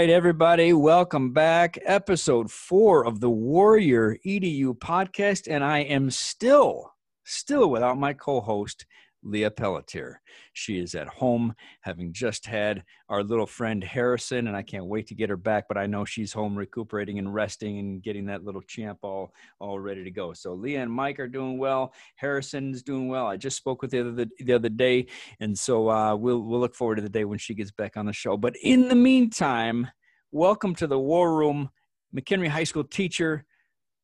right, 0.00 0.08
everybody, 0.08 0.72
welcome 0.72 1.30
back. 1.30 1.78
Episode 1.84 2.50
four 2.50 3.04
of 3.04 3.20
the 3.20 3.28
Warrior 3.28 4.16
EDU 4.24 4.78
podcast. 4.78 5.46
And 5.46 5.62
I 5.62 5.80
am 5.80 6.10
still, 6.10 6.94
still 7.24 7.68
without 7.68 7.98
my 7.98 8.14
co 8.14 8.40
host, 8.40 8.86
Leah 9.22 9.50
Pelletier. 9.50 10.20
She 10.52 10.78
is 10.78 10.94
at 10.94 11.08
home, 11.08 11.54
having 11.82 12.12
just 12.12 12.46
had 12.46 12.84
our 13.08 13.22
little 13.22 13.46
friend 13.46 13.82
Harrison, 13.82 14.46
and 14.46 14.56
I 14.56 14.62
can't 14.62 14.86
wait 14.86 15.06
to 15.08 15.14
get 15.14 15.30
her 15.30 15.36
back. 15.36 15.66
But 15.68 15.78
I 15.78 15.86
know 15.86 16.04
she's 16.04 16.32
home 16.32 16.56
recuperating 16.56 17.18
and 17.18 17.32
resting 17.32 17.78
and 17.78 18.02
getting 18.02 18.26
that 18.26 18.44
little 18.44 18.62
champ 18.62 18.98
all 19.02 19.32
all 19.58 19.78
ready 19.78 20.04
to 20.04 20.10
go. 20.10 20.32
So 20.32 20.54
Leah 20.54 20.82
and 20.82 20.92
Mike 20.92 21.20
are 21.20 21.28
doing 21.28 21.58
well. 21.58 21.92
Harrison's 22.16 22.82
doing 22.82 23.08
well. 23.08 23.26
I 23.26 23.36
just 23.36 23.56
spoke 23.56 23.82
with 23.82 23.90
the 23.90 24.00
other 24.00 24.26
the 24.38 24.52
other 24.52 24.68
day, 24.68 25.06
and 25.40 25.56
so 25.56 25.90
uh, 25.90 26.14
we'll 26.16 26.40
we'll 26.40 26.60
look 26.60 26.74
forward 26.74 26.96
to 26.96 27.02
the 27.02 27.08
day 27.08 27.24
when 27.24 27.38
she 27.38 27.54
gets 27.54 27.70
back 27.70 27.96
on 27.96 28.06
the 28.06 28.12
show. 28.12 28.36
But 28.36 28.54
in 28.62 28.88
the 28.88 28.96
meantime, 28.96 29.88
welcome 30.32 30.74
to 30.76 30.86
the 30.86 30.98
War 30.98 31.36
Room, 31.36 31.70
McHenry 32.16 32.48
High 32.48 32.64
School 32.64 32.84
teacher 32.84 33.44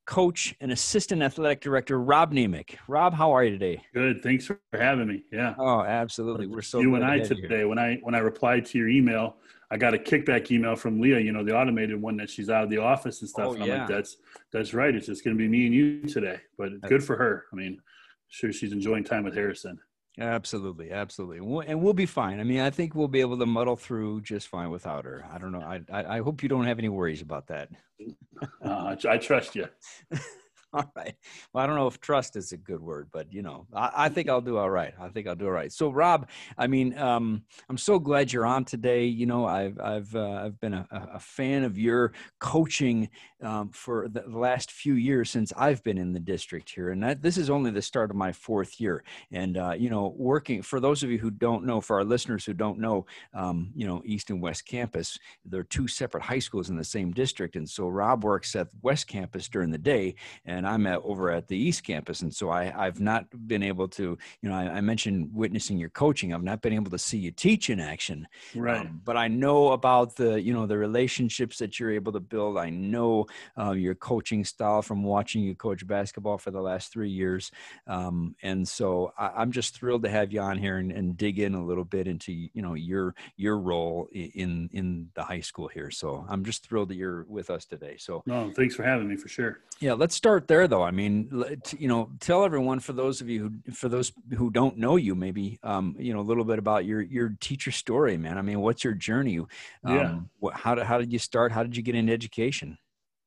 coach 0.06 0.54
and 0.60 0.72
assistant 0.72 1.22
athletic 1.22 1.60
director 1.60 2.00
Rob 2.00 2.32
Nemec. 2.32 2.76
Rob, 2.88 3.12
how 3.12 3.32
are 3.32 3.44
you 3.44 3.50
today? 3.50 3.82
Good. 3.92 4.22
Thanks 4.22 4.46
for 4.46 4.60
having 4.72 5.08
me. 5.08 5.24
Yeah. 5.32 5.54
Oh, 5.58 5.82
absolutely. 5.82 6.46
We're 6.46 6.62
so 6.62 6.80
you 6.80 6.94
and 6.94 7.04
I 7.04 7.18
today. 7.18 7.64
When 7.64 7.78
I 7.78 7.98
when 8.02 8.14
I 8.14 8.18
replied 8.18 8.64
to 8.66 8.78
your 8.78 8.88
email, 8.88 9.36
I 9.70 9.76
got 9.76 9.94
a 9.94 9.98
kickback 9.98 10.50
email 10.50 10.76
from 10.76 11.00
Leah. 11.00 11.20
You 11.20 11.32
know, 11.32 11.44
the 11.44 11.56
automated 11.56 12.00
one 12.00 12.16
that 12.18 12.30
she's 12.30 12.48
out 12.48 12.64
of 12.64 12.70
the 12.70 12.78
office 12.78 13.20
and 13.20 13.28
stuff. 13.28 13.48
Oh, 13.48 13.52
and 13.54 13.62
I'm 13.64 13.68
yeah. 13.68 13.78
like, 13.80 13.88
that's 13.88 14.16
that's 14.52 14.72
right. 14.72 14.94
It's 14.94 15.06
just 15.06 15.24
going 15.24 15.36
to 15.36 15.42
be 15.42 15.48
me 15.48 15.66
and 15.66 15.74
you 15.74 16.02
today. 16.02 16.40
But 16.56 16.80
good 16.82 17.04
for 17.04 17.16
her. 17.16 17.44
I 17.52 17.56
mean, 17.56 17.80
sure 18.28 18.52
she's 18.52 18.72
enjoying 18.72 19.04
time 19.04 19.24
with 19.24 19.34
Harrison. 19.34 19.78
Absolutely, 20.18 20.92
absolutely, 20.92 21.66
and 21.66 21.82
we'll 21.82 21.92
be 21.92 22.06
fine. 22.06 22.40
I 22.40 22.44
mean, 22.44 22.60
I 22.60 22.70
think 22.70 22.94
we'll 22.94 23.06
be 23.06 23.20
able 23.20 23.38
to 23.38 23.44
muddle 23.44 23.76
through 23.76 24.22
just 24.22 24.48
fine 24.48 24.70
without 24.70 25.04
her. 25.04 25.26
I 25.30 25.36
don't 25.36 25.52
know. 25.52 25.60
I 25.60 25.80
I, 25.92 26.16
I 26.16 26.20
hope 26.20 26.42
you 26.42 26.48
don't 26.48 26.64
have 26.64 26.78
any 26.78 26.88
worries 26.88 27.22
about 27.22 27.48
that. 27.48 27.70
Uh, 28.62 28.94
I 29.08 29.16
trust 29.16 29.54
you. 29.54 29.66
all 30.86 30.92
right. 30.94 31.14
Well, 31.52 31.64
I 31.64 31.66
don't 31.66 31.76
know 31.76 31.86
if 31.86 32.00
trust 32.00 32.36
is 32.36 32.52
a 32.52 32.56
good 32.58 32.80
word, 32.80 33.08
but 33.10 33.32
you 33.32 33.40
know, 33.40 33.66
I, 33.74 33.90
I, 33.96 34.08
think 34.10 34.28
I'll 34.28 34.42
do 34.42 34.58
all 34.58 34.68
right. 34.68 34.92
I 35.00 35.08
think 35.08 35.26
I'll 35.26 35.34
do 35.34 35.46
all 35.46 35.52
right. 35.52 35.72
So, 35.72 35.88
Rob, 35.88 36.28
I 36.58 36.66
mean, 36.66 36.96
um, 36.98 37.44
I'm 37.70 37.78
so 37.78 37.98
glad 37.98 38.30
you're 38.30 38.44
on 38.44 38.66
today. 38.66 39.06
You 39.06 39.24
know, 39.24 39.46
I've 39.46 39.80
I've 39.80 40.14
uh, 40.14 40.42
I've 40.44 40.60
been 40.60 40.74
a, 40.74 40.86
a, 40.90 41.18
fan 41.18 41.64
of 41.64 41.78
your 41.78 42.12
coaching 42.40 43.08
um, 43.42 43.70
for 43.70 44.08
the 44.08 44.24
last 44.28 44.70
few 44.70 44.94
years 44.94 45.30
since 45.30 45.50
I've 45.56 45.82
been 45.82 45.96
in 45.96 46.12
the 46.12 46.20
district 46.20 46.68
here, 46.68 46.90
and 46.90 47.02
that, 47.02 47.22
this 47.22 47.38
is 47.38 47.48
only 47.48 47.70
the 47.70 47.80
start 47.80 48.10
of 48.10 48.16
my 48.16 48.32
fourth 48.32 48.78
year. 48.78 49.02
And 49.32 49.56
uh, 49.56 49.74
you 49.78 49.88
know, 49.88 50.14
working 50.14 50.60
for 50.60 50.78
those 50.78 51.02
of 51.02 51.10
you 51.10 51.18
who 51.18 51.30
don't 51.30 51.64
know, 51.64 51.80
for 51.80 51.96
our 51.96 52.04
listeners 52.04 52.44
who 52.44 52.52
don't 52.52 52.78
know, 52.78 53.06
um, 53.32 53.70
you 53.74 53.86
know, 53.86 54.02
East 54.04 54.28
and 54.28 54.42
West 54.42 54.66
Campus, 54.66 55.18
they're 55.46 55.62
two 55.62 55.88
separate 55.88 56.24
high 56.24 56.38
schools 56.38 56.68
in 56.68 56.76
the 56.76 56.84
same 56.84 57.12
district, 57.12 57.56
and 57.56 57.68
so 57.68 57.88
Rob 57.88 58.24
works 58.24 58.54
at 58.54 58.68
West 58.82 59.06
Campus 59.06 59.48
during 59.48 59.70
the 59.70 59.78
day, 59.78 60.16
and 60.44 60.65
I'm 60.66 60.86
at 60.86 61.00
over 61.04 61.30
at 61.30 61.48
the 61.48 61.56
East 61.56 61.84
Campus, 61.84 62.22
and 62.22 62.34
so 62.34 62.50
I, 62.50 62.72
I've 62.86 63.00
not 63.00 63.26
been 63.46 63.62
able 63.62 63.88
to, 63.88 64.18
you 64.42 64.48
know, 64.48 64.54
I, 64.54 64.76
I 64.76 64.80
mentioned 64.80 65.30
witnessing 65.32 65.78
your 65.78 65.90
coaching. 65.90 66.32
I've 66.32 66.42
not 66.42 66.62
been 66.62 66.72
able 66.72 66.90
to 66.90 66.98
see 66.98 67.18
you 67.18 67.30
teach 67.30 67.70
in 67.70 67.80
action, 67.80 68.26
right? 68.54 68.86
Um, 68.86 69.00
but 69.04 69.16
I 69.16 69.28
know 69.28 69.72
about 69.72 70.16
the, 70.16 70.40
you 70.40 70.52
know, 70.52 70.66
the 70.66 70.78
relationships 70.78 71.58
that 71.58 71.78
you're 71.78 71.92
able 71.92 72.12
to 72.12 72.20
build. 72.20 72.58
I 72.58 72.70
know 72.70 73.26
uh, 73.58 73.72
your 73.72 73.94
coaching 73.94 74.44
style 74.44 74.82
from 74.82 75.02
watching 75.02 75.42
you 75.42 75.54
coach 75.54 75.86
basketball 75.86 76.38
for 76.38 76.50
the 76.50 76.60
last 76.60 76.92
three 76.92 77.10
years, 77.10 77.50
um, 77.86 78.34
and 78.42 78.66
so 78.66 79.12
I, 79.18 79.42
am 79.42 79.52
just 79.52 79.74
thrilled 79.74 80.02
to 80.02 80.10
have 80.10 80.32
you 80.32 80.40
on 80.40 80.58
here 80.58 80.78
and, 80.78 80.92
and 80.92 81.16
dig 81.16 81.38
in 81.38 81.54
a 81.54 81.64
little 81.64 81.84
bit 81.84 82.06
into, 82.06 82.32
you 82.32 82.62
know, 82.62 82.74
your 82.74 83.14
your 83.36 83.58
role 83.58 84.08
in 84.12 84.68
in 84.72 85.08
the 85.14 85.22
high 85.22 85.40
school 85.40 85.68
here. 85.68 85.90
So 85.90 86.26
I'm 86.28 86.44
just 86.44 86.66
thrilled 86.66 86.88
that 86.88 86.96
you're 86.96 87.24
with 87.28 87.50
us 87.50 87.64
today. 87.64 87.96
So 87.98 88.22
no, 88.26 88.52
thanks 88.54 88.74
for 88.74 88.82
having 88.82 89.08
me 89.08 89.16
for 89.16 89.28
sure. 89.28 89.60
Yeah, 89.80 89.92
let's 89.92 90.14
start 90.14 90.45
there 90.48 90.68
though. 90.68 90.82
I 90.82 90.90
mean, 90.90 91.30
you 91.78 91.88
know, 91.88 92.10
tell 92.20 92.44
everyone 92.44 92.80
for 92.80 92.92
those 92.92 93.20
of 93.20 93.28
you 93.28 93.52
who, 93.64 93.72
for 93.72 93.88
those 93.88 94.12
who 94.36 94.50
don't 94.50 94.76
know 94.76 94.96
you, 94.96 95.14
maybe, 95.14 95.58
um, 95.62 95.96
you 95.98 96.12
know, 96.12 96.20
a 96.20 96.22
little 96.22 96.44
bit 96.44 96.58
about 96.58 96.84
your 96.84 97.02
your 97.02 97.36
teacher 97.40 97.70
story, 97.70 98.16
man. 98.16 98.38
I 98.38 98.42
mean, 98.42 98.60
what's 98.60 98.84
your 98.84 98.94
journey? 98.94 99.38
Um, 99.38 99.48
yeah. 99.84 100.18
What, 100.38 100.54
how 100.54 100.74
did 100.74 100.84
how 100.84 100.98
did 100.98 101.12
you 101.12 101.18
start? 101.18 101.52
How 101.52 101.62
did 101.62 101.76
you 101.76 101.82
get 101.82 101.94
into 101.94 102.12
education? 102.12 102.78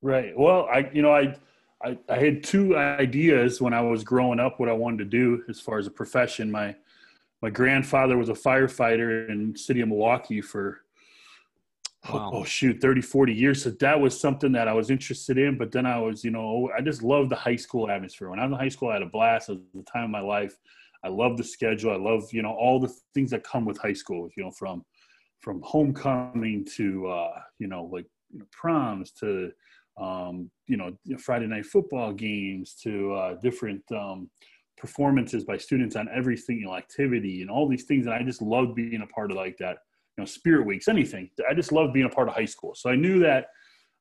Right. 0.02 0.38
Well, 0.38 0.68
I 0.72 0.90
you 0.94 1.02
know 1.02 1.12
I. 1.12 1.36
I, 1.82 1.98
I 2.10 2.18
had 2.18 2.44
two 2.44 2.76
ideas 2.76 3.62
when 3.62 3.74
I 3.74 3.80
was 3.80 4.04
growing 4.04 4.38
up 4.38 4.60
what 4.60 4.68
I 4.68 4.74
wanted 4.74 4.98
to 4.98 5.06
do 5.06 5.46
as 5.48 5.62
far 5.62 5.78
as 5.78 5.88
a 5.88 5.90
profession. 5.92 6.52
My 6.52 6.76
my 7.42 7.50
grandfather 7.50 8.18
was 8.18 8.28
a 8.28 8.34
firefighter 8.34 9.30
in 9.30 9.54
the 9.54 9.58
city 9.58 9.80
of 9.80 9.88
Milwaukee 9.88 10.42
for 10.42 10.82
wow. 12.08 12.32
oh, 12.34 12.44
shoot 12.44 12.80
30 12.82 13.02
40 13.02 13.34
years. 13.34 13.64
So 13.64 13.72
that 13.72 14.00
was 14.00 14.20
something 14.20 14.52
that 14.54 14.68
i 14.68 14.74
was 14.74 14.90
interested 14.90 15.38
in 15.38 15.58
but 15.58 15.72
then 15.72 15.86
i 15.86 16.00
was 16.00 16.24
you 16.24 16.32
know 16.32 16.70
i 16.78 16.82
just 16.82 17.04
loved 17.04 17.30
the 17.30 17.36
high 17.36 17.56
school 17.56 17.90
atmosphere. 17.90 18.30
When 18.30 18.40
i 18.40 18.46
was 18.46 18.54
in 18.54 18.60
high 18.60 18.70
school 18.70 18.90
i 18.90 18.94
had 18.94 19.02
a 19.02 19.08
blast. 19.08 19.50
It 19.50 19.54
was 19.54 19.62
the 19.74 19.84
time 19.84 20.06
of 20.06 20.10
my 20.10 20.22
life. 20.22 20.56
I 21.04 21.08
love 21.08 21.38
the 21.38 21.44
schedule. 21.44 21.92
I 21.92 21.98
love 21.98 22.24
you 22.32 22.42
know 22.42 22.54
all 22.54 22.80
the 22.80 22.94
things 23.14 23.32
that 23.32 23.44
come 23.44 23.66
with 23.66 23.78
high 23.78 23.94
school 23.94 24.30
you 24.36 24.44
know 24.44 24.52
from 24.52 24.84
from 25.40 25.62
homecoming 25.64 26.66
to 26.76 27.08
uh 27.08 27.40
you 27.60 27.68
know 27.68 27.86
like 27.92 28.06
you 28.32 28.40
know, 28.40 28.46
proms 28.52 29.12
to 29.12 29.52
um 30.00 30.50
you 30.68 30.78
know 30.78 30.92
friday 31.18 31.48
night 31.48 31.66
football 31.66 32.14
games 32.14 32.76
to 32.84 33.14
uh 33.14 33.34
different 33.42 33.82
um 33.92 34.30
performances 34.78 35.44
by 35.44 35.58
students 35.58 35.98
on 35.98 36.08
everything 36.14 36.60
you 36.60 36.66
know 36.66 36.76
activity 36.76 37.42
and 37.42 37.50
all 37.50 37.68
these 37.68 37.84
things. 37.84 38.06
And 38.06 38.16
i 38.16 38.24
just 38.24 38.42
loved 38.42 38.76
being 38.76 39.02
a 39.02 39.08
part 39.08 39.32
of 39.32 39.38
like 39.38 39.58
that 39.58 39.80
know, 40.20 40.26
spirit 40.26 40.66
weeks, 40.66 40.88
anything. 40.88 41.30
I 41.50 41.54
just 41.54 41.72
loved 41.72 41.94
being 41.94 42.06
a 42.06 42.10
part 42.10 42.28
of 42.28 42.36
high 42.36 42.46
school. 42.46 42.76
So 42.76 42.90
I 42.90 42.96
knew 42.96 43.20
that 43.20 43.48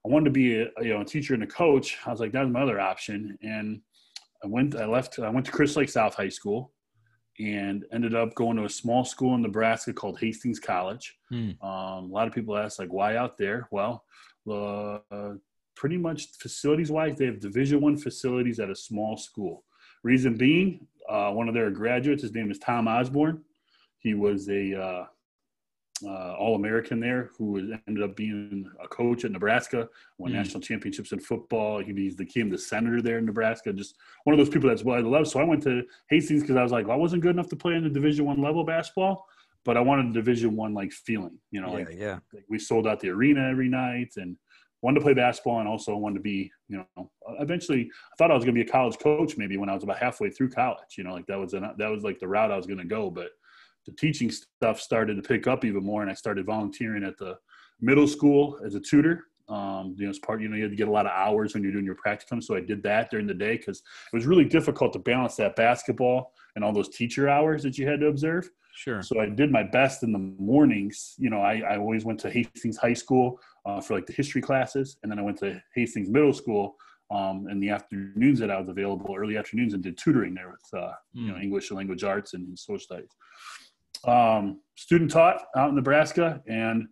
I 0.04 0.08
wanted 0.08 0.26
to 0.26 0.30
be 0.30 0.60
a, 0.60 0.68
you 0.80 0.94
know, 0.94 1.00
a 1.00 1.04
teacher 1.04 1.34
and 1.34 1.42
a 1.42 1.46
coach. 1.46 1.98
I 2.06 2.10
was 2.10 2.20
like, 2.20 2.32
that 2.32 2.42
was 2.42 2.52
my 2.52 2.62
other 2.62 2.80
option. 2.80 3.38
And 3.42 3.80
I 4.44 4.46
went, 4.46 4.76
I 4.76 4.86
left, 4.86 5.18
I 5.18 5.30
went 5.30 5.46
to 5.46 5.52
Crystal 5.52 5.80
Lake 5.80 5.90
South 5.90 6.14
High 6.14 6.28
School 6.28 6.72
and 7.40 7.84
ended 7.92 8.14
up 8.14 8.34
going 8.34 8.56
to 8.56 8.64
a 8.64 8.68
small 8.68 9.04
school 9.04 9.34
in 9.34 9.42
Nebraska 9.42 9.92
called 9.92 10.18
Hastings 10.18 10.58
College. 10.58 11.16
Hmm. 11.30 11.50
Um, 11.62 12.10
a 12.10 12.12
lot 12.12 12.26
of 12.26 12.34
people 12.34 12.56
ask 12.56 12.78
like, 12.78 12.92
why 12.92 13.16
out 13.16 13.36
there? 13.38 13.68
Well, 13.70 14.04
uh, 14.50 14.98
pretty 15.76 15.96
much 15.96 16.26
facilities 16.40 16.90
wise, 16.90 17.16
they 17.16 17.26
have 17.26 17.38
division 17.38 17.80
one 17.80 17.96
facilities 17.96 18.58
at 18.58 18.70
a 18.70 18.74
small 18.74 19.16
school. 19.16 19.64
Reason 20.02 20.36
being, 20.36 20.86
uh, 21.08 21.30
one 21.30 21.48
of 21.48 21.54
their 21.54 21.70
graduates, 21.70 22.22
his 22.22 22.34
name 22.34 22.50
is 22.50 22.58
Tom 22.58 22.88
Osborne. 22.88 23.42
He 23.98 24.14
was 24.14 24.48
a 24.48 24.80
uh, 24.80 25.04
uh, 26.04 26.34
All 26.34 26.54
American 26.54 27.00
there, 27.00 27.30
who 27.36 27.74
ended 27.86 28.02
up 28.02 28.16
being 28.16 28.70
a 28.82 28.88
coach 28.88 29.24
at 29.24 29.30
Nebraska, 29.30 29.88
won 30.18 30.30
mm. 30.30 30.34
national 30.34 30.60
championships 30.60 31.12
in 31.12 31.20
football. 31.20 31.80
He 31.80 31.92
became 31.92 32.50
the 32.50 32.58
senator 32.58 33.02
there 33.02 33.18
in 33.18 33.26
Nebraska. 33.26 33.72
Just 33.72 33.96
one 34.24 34.34
of 34.34 34.38
those 34.38 34.48
people 34.52 34.68
that's 34.68 34.84
what 34.84 34.98
I 34.98 35.02
love. 35.02 35.28
So 35.28 35.40
I 35.40 35.44
went 35.44 35.62
to 35.64 35.82
Hastings 36.10 36.42
because 36.42 36.56
I 36.56 36.62
was 36.62 36.72
like, 36.72 36.86
well, 36.86 36.96
I 36.96 37.00
wasn't 37.00 37.22
good 37.22 37.32
enough 37.32 37.48
to 37.48 37.56
play 37.56 37.74
in 37.74 37.84
the 37.84 37.90
Division 37.90 38.24
One 38.24 38.40
level 38.42 38.64
basketball, 38.64 39.26
but 39.64 39.76
I 39.76 39.80
wanted 39.80 40.06
a 40.06 40.12
Division 40.12 40.56
One 40.56 40.74
like 40.74 40.92
feeling. 40.92 41.38
You 41.50 41.60
know, 41.60 41.76
yeah, 41.76 41.84
like, 41.84 41.98
yeah. 41.98 42.18
Like 42.32 42.44
we 42.48 42.58
sold 42.58 42.86
out 42.86 43.00
the 43.00 43.10
arena 43.10 43.48
every 43.48 43.68
night 43.68 44.14
and 44.16 44.36
wanted 44.82 45.00
to 45.00 45.04
play 45.04 45.14
basketball 45.14 45.58
and 45.58 45.68
also 45.68 45.96
wanted 45.96 46.14
to 46.14 46.20
be, 46.20 46.52
you 46.68 46.84
know, 46.96 47.10
eventually 47.40 47.90
I 48.12 48.16
thought 48.16 48.30
I 48.30 48.34
was 48.34 48.44
going 48.44 48.54
to 48.54 48.64
be 48.64 48.68
a 48.68 48.72
college 48.72 48.98
coach 48.98 49.36
maybe 49.36 49.56
when 49.56 49.68
I 49.68 49.74
was 49.74 49.82
about 49.82 49.98
halfway 49.98 50.30
through 50.30 50.50
college. 50.50 50.96
You 50.96 51.04
know, 51.04 51.14
like 51.14 51.26
that 51.26 51.38
was 51.38 51.54
an, 51.54 51.68
that 51.78 51.90
was 51.90 52.04
like 52.04 52.20
the 52.20 52.28
route 52.28 52.52
I 52.52 52.56
was 52.56 52.66
going 52.66 52.78
to 52.78 52.84
go, 52.84 53.10
but 53.10 53.30
the 53.86 53.92
teaching 53.92 54.30
stuff 54.30 54.80
started 54.80 55.14
to 55.16 55.22
pick 55.22 55.46
up 55.46 55.64
even 55.64 55.82
more, 55.82 56.02
and 56.02 56.10
I 56.10 56.14
started 56.14 56.46
volunteering 56.46 57.04
at 57.04 57.16
the 57.18 57.36
middle 57.80 58.08
school 58.08 58.58
as 58.64 58.74
a 58.74 58.80
tutor. 58.80 59.24
Um, 59.48 59.94
you 59.96 60.04
know, 60.04 60.10
as 60.10 60.18
part, 60.18 60.42
you 60.42 60.48
know, 60.48 60.56
you 60.56 60.62
had 60.62 60.72
to 60.72 60.76
get 60.76 60.88
a 60.88 60.90
lot 60.90 61.06
of 61.06 61.12
hours 61.12 61.54
when 61.54 61.62
you're 61.62 61.72
doing 61.72 61.86
your 61.86 61.96
practicum. 61.96 62.42
So 62.42 62.54
I 62.54 62.60
did 62.60 62.82
that 62.82 63.10
during 63.10 63.26
the 63.26 63.32
day 63.32 63.56
because 63.56 63.78
it 63.78 64.16
was 64.16 64.26
really 64.26 64.44
difficult 64.44 64.92
to 64.92 64.98
balance 64.98 65.36
that 65.36 65.56
basketball 65.56 66.34
and 66.54 66.62
all 66.62 66.72
those 66.72 66.90
teacher 66.90 67.30
hours 67.30 67.62
that 67.62 67.78
you 67.78 67.88
had 67.88 68.00
to 68.00 68.08
observe. 68.08 68.50
Sure. 68.74 69.02
So 69.02 69.20
I 69.20 69.26
did 69.26 69.50
my 69.50 69.62
best 69.62 70.02
in 70.02 70.12
the 70.12 70.18
mornings. 70.18 71.14
You 71.18 71.30
know, 71.30 71.40
I, 71.40 71.60
I 71.60 71.78
always 71.78 72.04
went 72.04 72.20
to 72.20 72.30
Hastings 72.30 72.76
High 72.76 72.92
School 72.92 73.40
uh, 73.64 73.80
for 73.80 73.94
like 73.94 74.06
the 74.06 74.12
history 74.12 74.42
classes, 74.42 74.98
and 75.02 75.10
then 75.10 75.18
I 75.18 75.22
went 75.22 75.38
to 75.38 75.60
Hastings 75.74 76.10
Middle 76.10 76.34
School 76.34 76.76
um, 77.10 77.48
in 77.50 77.58
the 77.58 77.70
afternoons 77.70 78.38
that 78.38 78.50
I 78.50 78.60
was 78.60 78.68
available, 78.68 79.16
early 79.16 79.38
afternoons, 79.38 79.72
and 79.72 79.82
did 79.82 79.96
tutoring 79.96 80.34
there 80.34 80.50
with 80.50 80.80
uh, 80.80 80.88
mm. 80.88 80.94
you 81.12 81.28
know 81.28 81.34
hmm. 81.34 81.42
English 81.42 81.70
and 81.70 81.78
language 81.78 82.04
arts 82.04 82.34
and 82.34 82.56
social 82.58 82.78
studies 82.78 83.10
um, 84.04 84.60
student 84.76 85.10
taught 85.10 85.42
out 85.56 85.70
in 85.70 85.74
Nebraska 85.74 86.42
and 86.46 86.88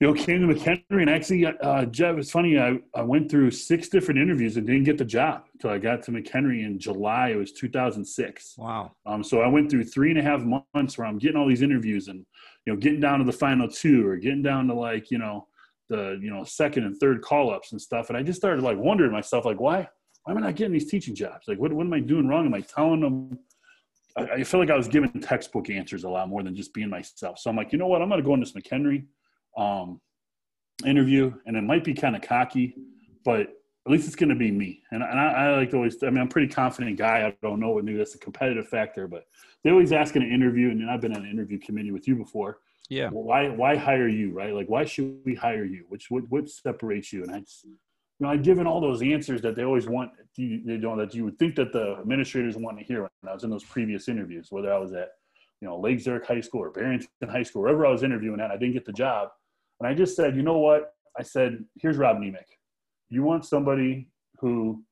you 0.00 0.06
know 0.08 0.14
came 0.14 0.46
to 0.46 0.54
McHenry 0.54 1.00
and 1.00 1.10
actually 1.10 1.46
uh, 1.46 1.84
Jeff 1.86 2.16
it's 2.16 2.30
funny 2.30 2.58
I, 2.58 2.78
I 2.94 3.02
went 3.02 3.30
through 3.30 3.50
six 3.52 3.88
different 3.88 4.20
interviews 4.20 4.56
and 4.56 4.66
didn't 4.66 4.84
get 4.84 4.98
the 4.98 5.04
job 5.04 5.44
until 5.52 5.70
I 5.70 5.78
got 5.78 6.02
to 6.04 6.10
McHenry 6.10 6.64
in 6.64 6.78
July. 6.78 7.28
It 7.30 7.36
was 7.36 7.52
2006 7.52 8.54
wow. 8.58 8.92
Um, 9.06 9.22
so 9.22 9.40
I 9.40 9.46
went 9.46 9.70
through 9.70 9.84
three 9.84 10.10
and 10.10 10.18
a 10.18 10.22
half 10.22 10.42
months 10.74 10.98
where 10.98 11.06
I'm 11.06 11.18
getting 11.18 11.36
all 11.36 11.48
these 11.48 11.62
interviews 11.62 12.08
and 12.08 12.24
you 12.66 12.72
know 12.72 12.78
getting 12.78 13.00
down 13.00 13.20
to 13.20 13.24
the 13.24 13.32
final 13.32 13.68
two 13.68 14.06
or 14.06 14.16
getting 14.16 14.42
down 14.42 14.66
to 14.68 14.74
like 14.74 15.10
you 15.10 15.18
know 15.18 15.46
the 15.88 16.18
you 16.20 16.30
know 16.30 16.42
second 16.42 16.84
and 16.84 16.96
third 16.98 17.22
call 17.22 17.52
ups 17.52 17.72
and 17.72 17.80
stuff. 17.80 18.08
And 18.08 18.16
I 18.16 18.22
just 18.22 18.40
started 18.40 18.64
like 18.64 18.78
wondering 18.78 19.12
myself 19.12 19.44
like 19.44 19.60
why 19.60 19.88
why 20.24 20.32
am 20.32 20.38
I 20.38 20.40
not 20.40 20.56
getting 20.56 20.72
these 20.72 20.90
teaching 20.90 21.14
jobs? 21.14 21.46
Like 21.46 21.58
what, 21.58 21.72
what 21.72 21.86
am 21.86 21.92
I 21.92 22.00
doing 22.00 22.26
wrong? 22.26 22.46
Am 22.46 22.54
I 22.54 22.60
telling 22.60 23.00
them 23.00 23.38
I, 24.16 24.22
I 24.22 24.44
feel 24.44 24.60
like 24.60 24.70
I 24.70 24.76
was 24.76 24.88
given 24.88 25.20
textbook 25.20 25.70
answers 25.70 26.04
a 26.04 26.08
lot 26.08 26.28
more 26.28 26.42
than 26.42 26.54
just 26.54 26.72
being 26.74 26.90
myself. 26.90 27.38
So 27.38 27.50
I'm 27.50 27.56
like, 27.56 27.72
you 27.72 27.78
know 27.78 27.86
what? 27.86 28.02
I'm 28.02 28.08
going 28.08 28.20
to 28.20 28.26
go 28.26 28.34
into 28.34 28.50
this 28.50 28.54
McHenry. 28.54 29.04
Um, 29.56 30.00
interview, 30.86 31.32
and 31.46 31.56
it 31.56 31.62
might 31.62 31.84
be 31.84 31.94
kind 31.94 32.16
of 32.16 32.22
cocky, 32.22 32.74
but 33.24 33.40
at 33.40 33.90
least 33.90 34.06
it's 34.06 34.16
going 34.16 34.28
to 34.28 34.34
be 34.34 34.50
me. 34.50 34.82
And, 34.90 35.02
and 35.02 35.18
I, 35.18 35.32
I, 35.32 35.56
like 35.56 35.70
to 35.70 35.76
always, 35.76 36.02
I 36.02 36.06
mean, 36.06 36.18
I'm 36.18 36.26
a 36.26 36.30
pretty 36.30 36.52
confident 36.52 36.96
guy. 36.96 37.26
I 37.26 37.36
don't 37.42 37.60
know, 37.60 37.70
what 37.70 37.84
maybe 37.84 37.98
that's 37.98 38.14
a 38.14 38.18
competitive 38.18 38.68
factor, 38.68 39.08
but 39.08 39.24
they 39.64 39.70
always 39.70 39.92
ask 39.92 40.14
in 40.16 40.22
an 40.22 40.32
interview, 40.32 40.70
and 40.70 40.88
I've 40.90 41.00
been 41.00 41.16
on 41.16 41.24
an 41.24 41.30
interview 41.30 41.58
committee 41.58 41.90
with 41.90 42.06
you 42.06 42.16
before. 42.16 42.58
Yeah. 42.88 43.10
Well, 43.10 43.24
why, 43.24 43.48
why 43.48 43.76
hire 43.76 44.08
you, 44.08 44.32
right? 44.32 44.54
Like, 44.54 44.68
why 44.68 44.84
should 44.84 45.20
we 45.24 45.34
hire 45.34 45.64
you? 45.64 45.84
Which, 45.88 46.10
what, 46.10 46.24
what 46.28 46.48
separates 46.48 47.12
you? 47.12 47.22
And 47.22 47.34
I 47.34 47.40
just, 47.40 47.66
you 48.18 48.26
know, 48.26 48.32
I've 48.32 48.42
given 48.42 48.66
all 48.66 48.80
those 48.80 49.02
answers 49.02 49.42
that 49.42 49.56
they 49.56 49.64
always 49.64 49.86
want, 49.86 50.12
you 50.36 50.78
know, 50.78 50.96
that 50.96 51.14
you 51.14 51.24
would 51.24 51.38
think 51.38 51.56
that 51.56 51.72
the 51.72 51.96
administrators 52.00 52.56
want 52.56 52.78
to 52.78 52.84
hear 52.84 53.02
when 53.02 53.30
I 53.30 53.32
was 53.32 53.44
in 53.44 53.50
those 53.50 53.64
previous 53.64 54.08
interviews, 54.08 54.48
whether 54.50 54.72
I 54.72 54.78
was 54.78 54.92
at, 54.92 55.10
you 55.60 55.68
know, 55.68 55.78
Lake 55.78 56.00
Zurich 56.00 56.26
High 56.26 56.40
School 56.40 56.62
or 56.62 56.70
Barrington 56.70 57.08
High 57.28 57.42
School, 57.42 57.62
wherever 57.62 57.86
I 57.86 57.90
was 57.90 58.02
interviewing 58.02 58.40
at, 58.40 58.50
I 58.50 58.56
didn't 58.56 58.74
get 58.74 58.84
the 58.84 58.92
job. 58.92 59.28
And 59.80 59.88
I 59.88 59.94
just 59.94 60.14
said, 60.14 60.36
you 60.36 60.42
know 60.42 60.58
what? 60.58 60.94
I 61.18 61.22
said, 61.22 61.64
here's 61.80 61.96
Rob 61.96 62.18
Nemec. 62.18 62.44
You 63.10 63.22
want 63.22 63.44
somebody 63.44 64.08
who 64.38 64.82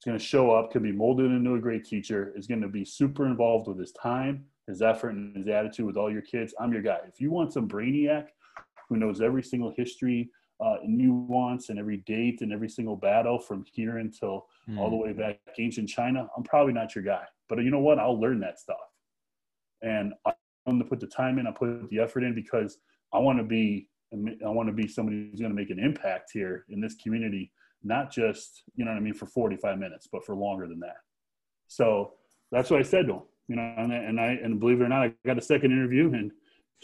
is 0.00 0.04
going 0.04 0.18
to 0.18 0.24
show 0.24 0.50
up, 0.50 0.70
can 0.72 0.82
be 0.82 0.92
molded 0.92 1.30
into 1.30 1.54
a 1.54 1.60
great 1.60 1.84
teacher, 1.84 2.32
is 2.36 2.46
going 2.46 2.60
to 2.60 2.68
be 2.68 2.84
super 2.84 3.26
involved 3.26 3.68
with 3.68 3.78
his 3.78 3.92
time, 3.92 4.44
his 4.66 4.82
effort, 4.82 5.10
and 5.10 5.36
his 5.36 5.48
attitude 5.48 5.86
with 5.86 5.96
all 5.96 6.10
your 6.12 6.22
kids. 6.22 6.54
I'm 6.60 6.72
your 6.72 6.82
guy. 6.82 6.98
If 7.08 7.20
you 7.20 7.30
want 7.30 7.52
some 7.52 7.68
brainiac 7.68 8.26
who 8.88 8.96
knows 8.96 9.20
every 9.20 9.42
single 9.42 9.72
history, 9.76 10.30
uh, 10.62 10.76
nuance, 10.84 11.68
and 11.68 11.78
every 11.78 11.98
date 11.98 12.40
and 12.40 12.52
every 12.52 12.68
single 12.68 12.96
battle 12.96 13.38
from 13.38 13.64
here 13.72 13.98
until 13.98 14.46
mm. 14.68 14.78
all 14.78 14.90
the 14.90 14.96
way 14.96 15.12
back 15.12 15.40
ancient 15.58 15.88
China, 15.88 16.28
I'm 16.36 16.42
probably 16.44 16.72
not 16.72 16.94
your 16.94 17.04
guy. 17.04 17.24
But 17.48 17.58
you 17.58 17.70
know 17.70 17.80
what? 17.80 17.98
I'll 17.98 18.20
learn 18.20 18.40
that 18.40 18.58
stuff 18.58 18.78
and 19.82 20.14
I'm 20.24 20.34
going 20.66 20.78
to 20.78 20.88
put 20.88 21.00
the 21.00 21.06
time 21.06 21.38
in. 21.38 21.46
I 21.46 21.50
put 21.50 21.90
the 21.90 21.98
effort 21.98 22.22
in 22.22 22.34
because 22.34 22.78
I 23.12 23.18
want 23.18 23.38
to 23.38 23.44
be 23.44 23.88
I 24.14 24.48
want 24.48 24.68
to 24.68 24.74
be 24.74 24.86
somebody 24.86 25.30
who's 25.30 25.40
going 25.40 25.50
to 25.50 25.56
make 25.56 25.70
an 25.70 25.78
impact 25.78 26.30
here 26.34 26.66
in 26.68 26.80
this 26.80 26.94
community, 26.96 27.50
not 27.82 28.12
just 28.12 28.62
you 28.74 28.84
know 28.84 28.90
what 28.90 28.98
I 28.98 29.00
mean 29.00 29.14
for 29.14 29.26
45 29.26 29.78
minutes, 29.78 30.08
but 30.10 30.24
for 30.24 30.34
longer 30.34 30.68
than 30.68 30.80
that. 30.80 30.98
So 31.66 32.12
that's 32.50 32.70
what 32.70 32.80
I 32.80 32.82
said 32.82 33.06
to 33.06 33.14
him. 33.14 33.22
You 33.48 33.56
know, 33.56 33.74
and, 33.76 33.92
and 33.92 34.20
I 34.20 34.38
and 34.42 34.60
believe 34.60 34.80
it 34.80 34.84
or 34.84 34.88
not, 34.88 35.02
I 35.02 35.14
got 35.26 35.38
a 35.38 35.42
second 35.42 35.72
interview 35.72 36.12
and 36.12 36.30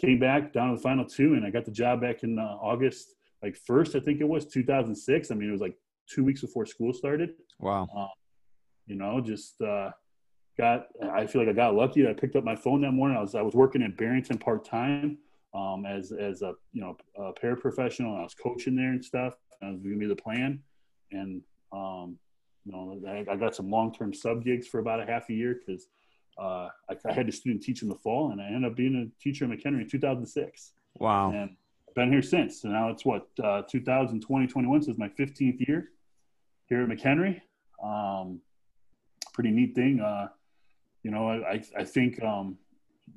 came 0.01 0.19
back 0.19 0.53
down 0.53 0.71
to 0.71 0.77
the 0.77 0.83
final 0.83 1.05
two, 1.05 1.35
and 1.35 1.45
I 1.45 1.51
got 1.51 1.65
the 1.65 1.71
job 1.71 2.01
back 2.01 2.23
in 2.23 2.39
uh, 2.39 2.57
August, 2.61 3.15
like 3.43 3.57
first 3.67 3.95
I 3.95 4.01
think 4.01 4.21
it 4.21 4.29
was 4.29 4.47
2006. 4.47 5.31
I 5.31 5.35
mean, 5.35 5.49
it 5.49 5.53
was 5.53 5.61
like 5.61 5.77
two 6.09 6.25
weeks 6.25 6.41
before 6.41 6.67
school 6.67 6.93
started. 6.93 7.31
Wow. 7.59 7.89
Uh, 7.97 8.07
you 8.87 8.97
know, 8.97 9.21
just 9.21 9.61
uh, 9.61 9.91
got 10.57 10.87
I 11.13 11.27
feel 11.27 11.43
like 11.43 11.51
I 11.51 11.55
got 11.55 11.75
lucky. 11.75 12.09
I 12.09 12.13
picked 12.13 12.37
up 12.37 12.45
my 12.45 12.57
phone 12.57 12.81
that 12.83 12.93
morning. 12.93 13.17
I 13.17 13.21
was 13.21 13.35
I 13.35 13.43
was 13.43 13.55
working 13.55 13.83
at 13.83 13.97
Barrington 13.97 14.39
part 14.39 14.65
time 14.65 15.19
um, 15.55 15.87
as 15.87 16.13
as 16.13 16.43
a 16.43 16.55
you 16.73 16.81
know 16.81 16.97
a 17.17 17.33
paraprofessional. 17.33 18.13
And 18.13 18.19
I 18.19 18.23
was 18.23 18.35
coaching 18.35 18.77
there 18.77 18.91
and 18.91 19.05
stuff. 19.05 19.35
And 19.61 19.69
I 19.69 19.73
was 19.73 19.81
giving 19.83 19.99
me 19.99 20.07
the 20.07 20.17
plan, 20.17 20.61
and 21.11 21.43
um, 21.73 22.19
you 22.65 22.73
know 22.73 23.01
I, 23.07 23.33
I 23.33 23.37
got 23.37 23.55
some 23.55 23.71
long 23.71 23.93
term 23.93 24.13
sub 24.15 24.45
gigs 24.45 24.67
for 24.67 24.79
about 24.79 25.01
a 25.01 25.07
half 25.07 25.29
a 25.31 25.33
year 25.33 25.59
because 25.59 25.89
uh, 26.39 26.69
I, 26.89 26.97
I, 27.09 27.13
had 27.13 27.29
a 27.29 27.33
student 27.33 27.63
teach 27.63 27.83
in 27.83 27.89
the 27.89 27.97
fall, 27.97 28.31
and 28.31 28.41
I 28.41 28.47
ended 28.47 28.71
up 28.71 28.77
being 28.77 28.95
a 28.95 29.23
teacher 29.23 29.45
in 29.45 29.51
McHenry 29.51 29.83
in 29.83 29.89
2006. 29.89 30.73
Wow! 31.01 31.33
And 31.33 31.57
been 31.99 32.13
here 32.13 32.23
since. 32.23 32.63
So 32.63 32.69
now 32.69 32.89
it's 32.91 33.05
what 33.05 33.29
uh, 33.43 33.63
2020, 33.69 34.47
21. 34.47 34.83
So 34.83 34.91
it's 34.91 34.99
my 34.99 35.09
15th 35.09 35.67
year 35.67 35.91
here 36.67 36.83
at 36.83 36.89
McHenry. 36.89 37.41
Um, 37.83 38.41
pretty 39.35 39.51
neat 39.51 39.75
thing. 39.75 40.01
Uh, 40.01 40.29
you 41.03 41.11
know, 41.11 41.29
I 41.29 41.63
I 41.77 41.85
think 41.85 42.23
um, 42.23 42.57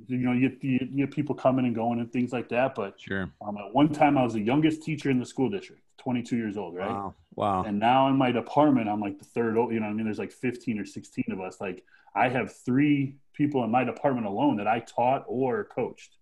you 0.07 0.17
know 0.17 0.33
you, 0.33 0.55
you, 0.61 0.87
you 0.91 1.05
have 1.05 1.11
people 1.11 1.35
coming 1.35 1.65
and 1.65 1.75
going 1.75 1.99
and 1.99 2.11
things 2.11 2.33
like 2.33 2.49
that. 2.49 2.75
But 2.75 2.99
sure, 2.99 3.31
um, 3.45 3.57
at 3.57 3.73
one 3.73 3.89
time 3.89 4.17
I 4.17 4.23
was 4.23 4.33
the 4.33 4.41
youngest 4.41 4.83
teacher 4.83 5.09
in 5.09 5.19
the 5.19 5.25
school 5.25 5.49
district, 5.49 5.81
22 5.99 6.37
years 6.37 6.57
old, 6.57 6.75
right? 6.75 6.89
Wow, 6.89 7.15
wow. 7.35 7.63
And 7.63 7.79
now 7.79 8.07
in 8.09 8.15
my 8.17 8.31
department, 8.31 8.89
I'm 8.89 8.99
like 8.99 9.19
the 9.19 9.25
third. 9.25 9.55
You 9.55 9.79
know, 9.79 9.87
I 9.87 9.93
mean, 9.93 10.05
there's 10.05 10.19
like 10.19 10.31
15 10.31 10.79
or 10.79 10.85
16 10.85 11.25
of 11.31 11.39
us. 11.39 11.61
Like 11.61 11.83
I 12.15 12.29
have 12.29 12.55
three 12.65 13.17
people 13.33 13.63
in 13.63 13.71
my 13.71 13.83
department 13.83 14.27
alone 14.27 14.57
that 14.57 14.67
I 14.67 14.79
taught 14.79 15.25
or 15.27 15.65
coached. 15.65 16.17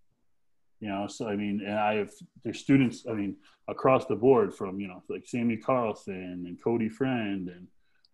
You 0.80 0.88
know, 0.88 1.06
so 1.08 1.28
I 1.28 1.36
mean, 1.36 1.60
and 1.64 1.78
I 1.78 1.94
have 1.96 2.10
there's 2.42 2.58
students. 2.58 3.04
I 3.08 3.12
mean, 3.12 3.36
across 3.68 4.06
the 4.06 4.16
board 4.16 4.54
from 4.54 4.80
you 4.80 4.88
know 4.88 5.02
like 5.08 5.26
Sammy 5.26 5.56
Carlson 5.56 6.44
and 6.46 6.62
Cody 6.62 6.88
Friend 6.88 7.48
and 7.48 7.66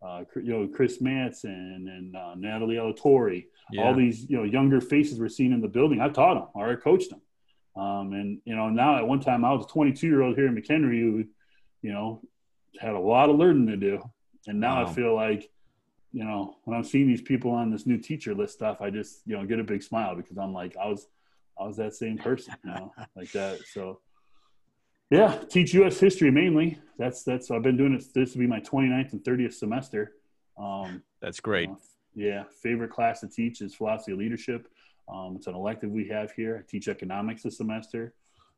uh, 0.02 0.24
you 0.36 0.52
know 0.52 0.68
Chris 0.68 1.00
Manson 1.00 1.88
and 1.88 2.16
uh, 2.16 2.34
Natalie 2.36 2.76
Alatori, 2.76 3.46
yeah. 3.72 3.84
all 3.84 3.94
these 3.94 4.28
you 4.28 4.36
know 4.36 4.44
younger 4.44 4.80
faces 4.80 5.18
we're 5.18 5.28
seeing 5.28 5.52
in 5.52 5.60
the 5.60 5.68
building. 5.68 6.00
I 6.00 6.08
taught 6.08 6.34
them 6.34 6.48
or 6.54 6.70
I 6.70 6.76
coached 6.76 7.10
them, 7.10 7.82
um, 7.82 8.12
and 8.12 8.40
you 8.44 8.54
know 8.54 8.68
now 8.68 8.98
at 8.98 9.06
one 9.06 9.20
time 9.20 9.44
I 9.44 9.52
was 9.52 9.64
a 9.64 9.68
22 9.68 10.06
year 10.06 10.22
old 10.22 10.36
here 10.36 10.46
in 10.46 10.54
McHenry 10.54 11.00
who, 11.00 11.24
you 11.82 11.92
know, 11.92 12.20
had 12.78 12.94
a 12.94 13.00
lot 13.00 13.30
of 13.30 13.36
learning 13.36 13.68
to 13.68 13.76
do, 13.76 14.02
and 14.46 14.60
now 14.60 14.82
wow. 14.82 14.90
I 14.90 14.92
feel 14.92 15.14
like, 15.14 15.50
you 16.12 16.24
know, 16.24 16.56
when 16.64 16.76
I'm 16.76 16.84
seeing 16.84 17.06
these 17.06 17.22
people 17.22 17.52
on 17.52 17.70
this 17.70 17.86
new 17.86 17.98
teacher 17.98 18.34
list 18.34 18.54
stuff, 18.54 18.80
I 18.80 18.90
just 18.90 19.22
you 19.24 19.36
know 19.36 19.46
get 19.46 19.60
a 19.60 19.64
big 19.64 19.82
smile 19.82 20.14
because 20.14 20.36
I'm 20.36 20.52
like 20.52 20.76
I 20.76 20.88
was 20.88 21.06
I 21.58 21.66
was 21.66 21.76
that 21.76 21.94
same 21.94 22.18
person, 22.18 22.54
you 22.64 22.70
know, 22.70 22.92
like 23.16 23.32
that. 23.32 23.60
So 23.72 24.00
yeah, 25.10 25.38
teach 25.48 25.72
U.S. 25.74 25.98
history 25.98 26.30
mainly. 26.30 26.78
That's 26.98 27.22
that's 27.22 27.50
I've 27.50 27.62
been 27.62 27.76
doing 27.76 27.94
it. 27.94 28.04
This 28.14 28.34
will 28.34 28.40
be 28.40 28.46
my 28.46 28.60
29th 28.60 29.12
and 29.12 29.22
30th 29.22 29.54
semester. 29.54 30.12
Um, 30.58 31.02
that's 31.20 31.40
great. 31.40 31.68
Uh, 31.68 31.74
yeah, 32.14 32.44
favorite 32.62 32.90
class 32.90 33.20
to 33.20 33.28
teach 33.28 33.60
is 33.60 33.74
philosophy 33.74 34.12
of 34.12 34.18
leadership. 34.18 34.68
Um, 35.08 35.36
it's 35.36 35.46
an 35.46 35.54
elective 35.54 35.90
we 35.90 36.08
have 36.08 36.32
here. 36.32 36.64
I 36.64 36.70
teach 36.70 36.88
economics 36.88 37.42
this 37.42 37.58
semester. 37.58 38.14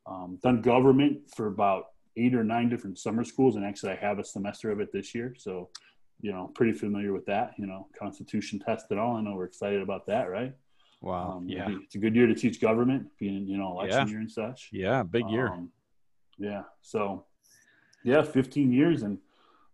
Um, 0.07 0.39
done 0.41 0.61
government 0.61 1.19
for 1.35 1.47
about 1.47 1.89
eight 2.17 2.33
or 2.33 2.43
nine 2.43 2.69
different 2.69 2.97
summer 2.97 3.23
schools, 3.23 3.55
and 3.55 3.65
actually 3.65 3.91
I 3.91 3.95
have 3.97 4.17
a 4.17 4.23
semester 4.23 4.71
of 4.71 4.79
it 4.79 4.91
this 4.91 5.13
year. 5.13 5.35
So, 5.37 5.69
you 6.21 6.31
know, 6.31 6.51
pretty 6.55 6.71
familiar 6.71 7.13
with 7.13 7.25
that. 7.27 7.53
You 7.57 7.67
know, 7.67 7.87
Constitution 7.97 8.59
test 8.59 8.87
and 8.89 8.99
all. 8.99 9.17
I 9.17 9.21
know 9.21 9.35
we're 9.35 9.45
excited 9.45 9.81
about 9.81 10.07
that, 10.07 10.29
right? 10.29 10.55
Wow. 11.01 11.37
Um, 11.37 11.47
yeah, 11.47 11.69
it's 11.83 11.95
a 11.95 11.97
good 11.97 12.15
year 12.15 12.27
to 12.27 12.35
teach 12.35 12.59
government, 12.59 13.07
being 13.17 13.47
you 13.47 13.57
know 13.57 13.71
election 13.71 14.07
yeah. 14.07 14.11
year 14.11 14.19
and 14.19 14.31
such. 14.31 14.69
Yeah, 14.71 15.03
big 15.03 15.29
year. 15.29 15.47
Um, 15.47 15.71
yeah. 16.37 16.63
So, 16.81 17.25
yeah, 18.03 18.21
15 18.21 18.71
years 18.71 19.03
and 19.03 19.17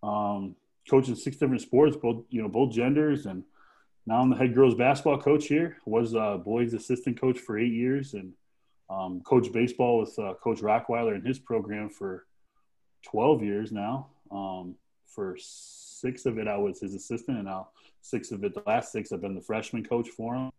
um, 0.04 0.56
coaching 0.89 1.16
six 1.16 1.38
different 1.38 1.62
sports, 1.62 1.95
both 1.95 2.25
you 2.30 2.42
know 2.42 2.48
both 2.48 2.72
genders, 2.74 3.25
and 3.25 3.44
now 4.05 4.22
I'm 4.22 4.29
the 4.29 4.36
head 4.36 4.53
girls 4.53 4.75
basketball 4.75 5.20
coach 5.20 5.48
here. 5.48 5.77
Was 5.86 6.15
uh, 6.15 6.38
boys 6.38 6.74
assistant 6.74 7.20
coach 7.20 7.39
for 7.39 7.58
eight 7.58 7.74
years, 7.74 8.13
and 8.13 8.34
um, 8.89 9.22
coach 9.22 9.51
baseball 9.51 10.00
with 10.00 10.17
uh, 10.20 10.36
Coach 10.36 10.60
Rockweiler 10.60 11.15
and 11.15 11.25
his 11.25 11.39
program 11.39 11.89
for 11.89 12.25
12 13.03 13.44
years 13.44 13.72
now. 13.72 14.08
Um, 14.32 14.75
for 15.08 15.38
six 15.39 16.25
of 16.25 16.38
it, 16.38 16.48
I 16.48 16.58
was 16.58 16.79
his 16.79 16.94
assistant, 16.94 17.38
and 17.38 17.48
now 17.48 17.70
six 18.01 18.32
of 18.32 18.44
it, 18.44 18.53
the 18.53 18.63
last 18.67 18.91
six, 18.91 19.12
I've 19.12 19.22
been 19.22 19.36
the 19.36 19.41
freshman 19.41 19.84
coach 19.84 20.10
for 20.10 20.36
him. 20.36 20.51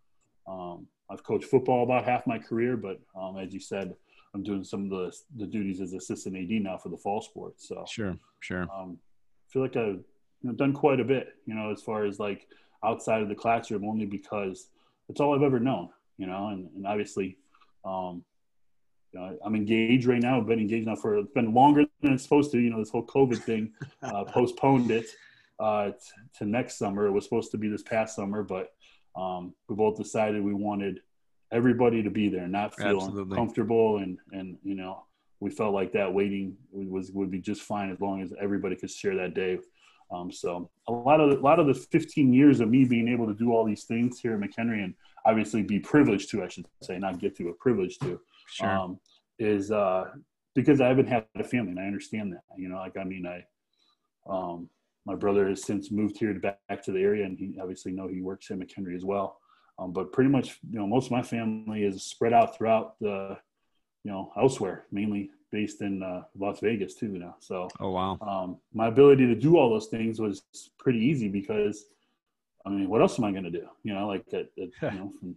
Um, 0.49 0.87
I've 1.11 1.23
coached 1.23 1.47
football 1.47 1.85
about 1.85 2.05
half 2.05 2.27
my 2.27 2.39
career, 2.39 2.77
but 2.77 3.01
um, 3.19 3.39
as 3.39 3.53
you 3.53 3.61
said, 3.61 3.95
I'm 4.35 4.43
doing 4.43 4.65
some 4.65 4.85
of 4.85 4.91
the 4.91 5.17
the 5.37 5.47
duties 5.47 5.81
as 5.81 5.93
assistant 5.93 6.37
AD 6.37 6.51
now 6.63 6.77
for 6.77 6.89
the 6.89 6.97
fall 6.97 7.21
sports. 7.21 7.69
So 7.69 7.85
sure, 7.89 8.17
sure. 8.41 8.63
Um, 8.63 8.99
I 9.49 9.53
feel 9.53 9.63
like 9.63 9.77
I've 9.77 10.05
you 10.43 10.51
know, 10.51 10.53
done 10.53 10.73
quite 10.73 11.01
a 11.01 11.05
bit, 11.05 11.35
you 11.47 11.55
know, 11.55 11.71
as 11.71 11.83
far 11.83 12.05
as 12.05 12.19
like 12.19 12.49
outside 12.85 13.23
of 13.23 13.29
the 13.29 13.35
classroom, 13.35 13.85
only 13.85 14.07
because 14.07 14.69
it's 15.09 15.21
all 15.21 15.35
I've 15.35 15.43
ever 15.43 15.61
known, 15.61 15.89
you 16.19 16.27
know, 16.27 16.49
and, 16.49 16.69
and 16.75 16.87
obviously, 16.87 17.39
um, 17.85 18.25
you 19.13 19.21
know, 19.21 19.39
I'm 19.45 19.55
engaged 19.55 20.07
right 20.07 20.21
now. 20.21 20.39
I've 20.39 20.47
been 20.47 20.61
engaged 20.61 20.87
now 20.87 20.97
for 20.97 21.17
it's 21.17 21.33
been 21.33 21.55
longer 21.55 21.85
than 22.03 22.13
it's 22.13 22.23
supposed 22.23 22.53
to. 22.53 22.59
You 22.59 22.71
know, 22.71 22.79
this 22.79 22.91
whole 22.91 23.07
COVID 23.07 23.39
thing 23.39 23.73
uh, 24.03 24.25
postponed 24.29 24.91
it 24.91 25.07
uh, 25.59 25.91
t- 25.91 25.95
to 26.39 26.45
next 26.45 26.77
summer. 26.77 27.07
It 27.07 27.13
was 27.13 27.25
supposed 27.25 27.51
to 27.53 27.59
be 27.59 27.69
this 27.69 27.83
past 27.83 28.17
summer, 28.17 28.43
but 28.43 28.75
um, 29.17 29.55
we 29.69 29.75
both 29.75 29.97
decided 29.97 30.43
we 30.43 30.55
wanted 30.55 31.01
everybody 31.53 32.03
to 32.03 32.11
be 32.11 32.29
there, 32.29 32.47
not 32.49 32.77
feel 32.77 33.03
Absolutely. 33.03 33.37
comfortable, 33.37 33.99
and 33.99 34.19
and 34.33 34.59
you 34.63 34.75
know 34.75 35.05
we 35.41 35.51
felt 35.51 35.75
like 35.75 35.93
that 35.93 36.13
waiting 36.13 36.57
was 36.73 37.11
would 37.13 37.31
be 37.31 37.41
just 37.41 37.63
fine 37.63 37.91
as 37.91 38.01
long 38.01 38.23
as 38.23 38.33
everybody 38.41 38.77
could 38.77 38.91
share 38.91 39.17
that 39.17 39.35
day. 39.35 39.59
Um, 40.11 40.31
so 40.31 40.71
a 40.89 40.93
lot 40.93 41.21
of 41.21 41.39
a 41.39 41.43
lot 41.43 41.59
of 41.59 41.67
the 41.67 41.75
15 41.75 42.33
years 42.33 42.61
of 42.61 42.69
me 42.69 42.85
being 42.85 43.09
able 43.09 43.27
to 43.27 43.35
do 43.35 43.53
all 43.53 43.65
these 43.65 43.85
things 43.85 44.21
here 44.21 44.35
at 44.35 44.41
McHenry 44.41 44.85
and 44.85 44.95
obviously 45.25 45.63
be 45.63 45.81
privileged 45.81 46.31
to, 46.31 46.45
I 46.45 46.49
should 46.49 46.67
say, 46.83 46.99
not 46.99 47.19
get 47.19 47.37
to, 47.39 47.49
a 47.49 47.55
privilege 47.55 47.99
to, 47.99 48.21
sure. 48.49 48.71
um, 48.71 49.01
is 49.41 49.73
uh, 49.73 50.05
because 50.55 50.81
I 50.81 50.87
haven't 50.87 51.09
had 51.09 51.27
a 51.35 51.43
family 51.43 51.73
and 51.73 51.81
I 51.81 51.87
understand 51.87 52.33
that. 52.33 52.43
You 52.57 52.69
know, 52.69 52.77
like 52.77 52.97
I 52.97 53.05
mean, 53.05 53.27
I 53.27 53.45
um, 54.29 54.71
my 55.07 55.15
brother 55.15 55.49
has 55.49 55.63
since 55.63 55.91
moved 55.91 56.19
here 56.19 56.35
to 56.35 56.41
back, 56.41 56.59
back 56.69 56.83
to 56.85 56.93
the 56.93 57.01
area, 57.01 57.25
and 57.25 57.39
he 57.39 57.57
obviously 57.61 57.93
know 57.93 58.09
he 58.09 58.21
works 58.21 58.51
at 58.51 58.59
McHenry 58.59 58.97
as 58.97 59.05
well. 59.05 59.39
Um, 59.79 59.93
but 59.93 60.13
pretty 60.13 60.31
much, 60.31 60.59
you 60.69 60.79
know, 60.79 60.87
most 60.87 61.07
of 61.07 61.13
my 61.13 61.23
family 61.23 61.85
is 61.85 62.03
spread 62.03 62.33
out 62.33 62.57
throughout 62.57 62.99
the, 63.01 63.39
you 64.05 64.11
know, 64.11 64.33
elsewhere, 64.37 64.87
mainly 64.91 65.31
based 65.53 65.81
in 65.81 66.03
uh, 66.03 66.23
Las 66.37 66.61
Vegas 66.61 66.95
too 66.95 67.09
now. 67.09 67.37
So, 67.41 67.69
oh 67.79 67.91
wow, 67.91 68.19
um, 68.21 68.59
my 68.75 68.89
ability 68.89 69.27
to 69.27 69.35
do 69.35 69.57
all 69.57 69.71
those 69.71 69.87
things 69.87 70.21
was 70.21 70.43
pretty 70.79 70.99
easy 70.99 71.29
because, 71.29 71.85
I 72.67 72.71
mean, 72.71 72.89
what 72.89 73.01
else 73.01 73.19
am 73.19 73.25
I 73.25 73.31
going 73.31 73.45
to 73.45 73.51
do? 73.51 73.67
You 73.85 73.95
know, 73.95 74.09
like 74.09 74.27
that, 74.31 74.49
you 74.57 74.71
know, 74.83 75.13
from, 75.21 75.37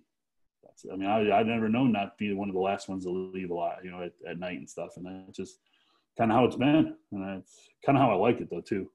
I 0.91 0.95
mean, 0.95 1.09
I 1.09 1.31
I 1.31 1.43
never 1.43 1.69
known 1.69 1.91
not 1.91 2.05
to 2.05 2.11
be 2.17 2.33
one 2.33 2.49
of 2.49 2.55
the 2.55 2.61
last 2.61 2.89
ones 2.89 3.03
to 3.03 3.11
leave 3.11 3.51
a 3.51 3.53
lot, 3.53 3.83
you 3.83 3.91
know, 3.91 4.01
at, 4.01 4.13
at 4.27 4.39
night 4.39 4.57
and 4.57 4.69
stuff, 4.69 4.91
and 4.95 5.05
that's 5.05 5.37
just 5.37 5.59
kind 6.17 6.31
of 6.31 6.37
how 6.37 6.45
it's 6.45 6.55
been, 6.55 6.95
and 7.11 7.23
that's 7.23 7.69
kind 7.85 7.97
of 7.97 8.03
how 8.03 8.11
I 8.11 8.15
like 8.15 8.39
it 8.39 8.49
though 8.49 8.61
too. 8.61 8.89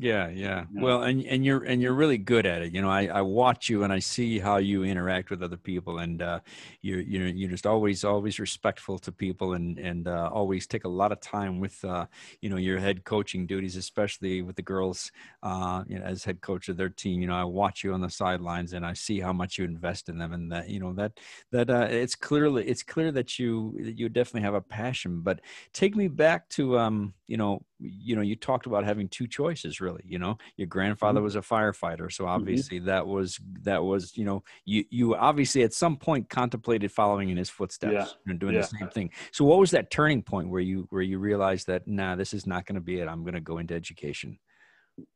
Yeah, 0.00 0.28
yeah. 0.28 0.66
Well, 0.76 1.02
and 1.02 1.24
and 1.24 1.44
you're 1.44 1.64
and 1.64 1.82
you're 1.82 1.92
really 1.94 2.18
good 2.18 2.46
at 2.46 2.62
it. 2.62 2.72
You 2.72 2.80
know, 2.82 2.90
I, 2.90 3.06
I 3.06 3.20
watch 3.22 3.68
you 3.68 3.82
and 3.82 3.92
I 3.92 3.98
see 3.98 4.38
how 4.38 4.58
you 4.58 4.84
interact 4.84 5.28
with 5.28 5.42
other 5.42 5.56
people, 5.56 5.98
and 5.98 6.22
uh, 6.22 6.38
you 6.82 6.98
you 6.98 7.18
know 7.18 7.26
you're 7.26 7.50
just 7.50 7.66
always 7.66 8.04
always 8.04 8.38
respectful 8.38 9.00
to 9.00 9.10
people, 9.10 9.54
and 9.54 9.76
and 9.78 10.06
uh, 10.06 10.30
always 10.32 10.68
take 10.68 10.84
a 10.84 10.88
lot 10.88 11.10
of 11.10 11.20
time 11.20 11.58
with 11.58 11.84
uh, 11.84 12.06
you 12.40 12.48
know 12.48 12.56
your 12.58 12.78
head 12.78 13.02
coaching 13.04 13.44
duties, 13.44 13.74
especially 13.74 14.40
with 14.42 14.54
the 14.54 14.62
girls. 14.62 15.10
Uh, 15.42 15.82
you 15.88 15.98
know, 15.98 16.04
as 16.04 16.22
head 16.22 16.42
coach 16.42 16.68
of 16.68 16.76
their 16.76 16.90
team, 16.90 17.20
you 17.20 17.26
know, 17.26 17.34
I 17.34 17.44
watch 17.44 17.82
you 17.82 17.92
on 17.92 18.00
the 18.00 18.10
sidelines, 18.10 18.74
and 18.74 18.86
I 18.86 18.92
see 18.92 19.18
how 19.18 19.32
much 19.32 19.58
you 19.58 19.64
invest 19.64 20.08
in 20.08 20.18
them, 20.18 20.32
and 20.32 20.52
that 20.52 20.68
you 20.68 20.78
know 20.78 20.92
that 20.92 21.18
that 21.50 21.70
uh, 21.70 21.86
it's 21.90 22.14
clearly 22.14 22.66
it's 22.68 22.82
clear 22.84 23.10
that 23.12 23.38
you 23.38 23.74
you 23.80 24.08
definitely 24.08 24.42
have 24.42 24.54
a 24.54 24.60
passion. 24.60 25.22
But 25.22 25.40
take 25.72 25.96
me 25.96 26.08
back 26.08 26.48
to 26.50 26.78
um, 26.78 27.14
you 27.26 27.36
know 27.36 27.62
you 27.80 28.16
know 28.16 28.22
you 28.22 28.36
talked 28.36 28.66
about 28.66 28.84
having 28.84 29.08
two 29.08 29.26
choices 29.26 29.80
really 29.80 29.87
you 30.04 30.18
know 30.18 30.36
your 30.56 30.66
grandfather 30.66 31.18
mm-hmm. 31.18 31.24
was 31.24 31.36
a 31.36 31.40
firefighter 31.40 32.12
so 32.12 32.24
mm-hmm. 32.24 32.34
obviously 32.34 32.78
mm-hmm. 32.78 32.86
that 32.86 33.06
was 33.06 33.38
that 33.62 33.82
was 33.82 34.16
you 34.16 34.24
know 34.24 34.42
you 34.64 34.84
you 34.90 35.14
obviously 35.14 35.62
at 35.62 35.72
some 35.72 35.96
point 35.96 36.28
contemplated 36.28 36.90
following 36.90 37.28
in 37.30 37.36
his 37.36 37.50
footsteps 37.50 37.92
yeah. 37.92 38.06
and 38.26 38.40
doing 38.40 38.54
yeah. 38.54 38.60
the 38.60 38.66
same 38.66 38.88
thing 38.88 39.10
so 39.32 39.44
what 39.44 39.58
was 39.58 39.70
that 39.70 39.90
turning 39.90 40.22
point 40.22 40.48
where 40.48 40.60
you 40.60 40.86
where 40.90 41.02
you 41.02 41.18
realized 41.18 41.66
that 41.66 41.86
nah 41.86 42.16
this 42.16 42.34
is 42.34 42.46
not 42.46 42.66
going 42.66 42.74
to 42.74 42.80
be 42.80 43.00
it 43.00 43.08
i'm 43.08 43.22
going 43.22 43.34
to 43.34 43.40
go 43.40 43.58
into 43.58 43.74
education 43.74 44.38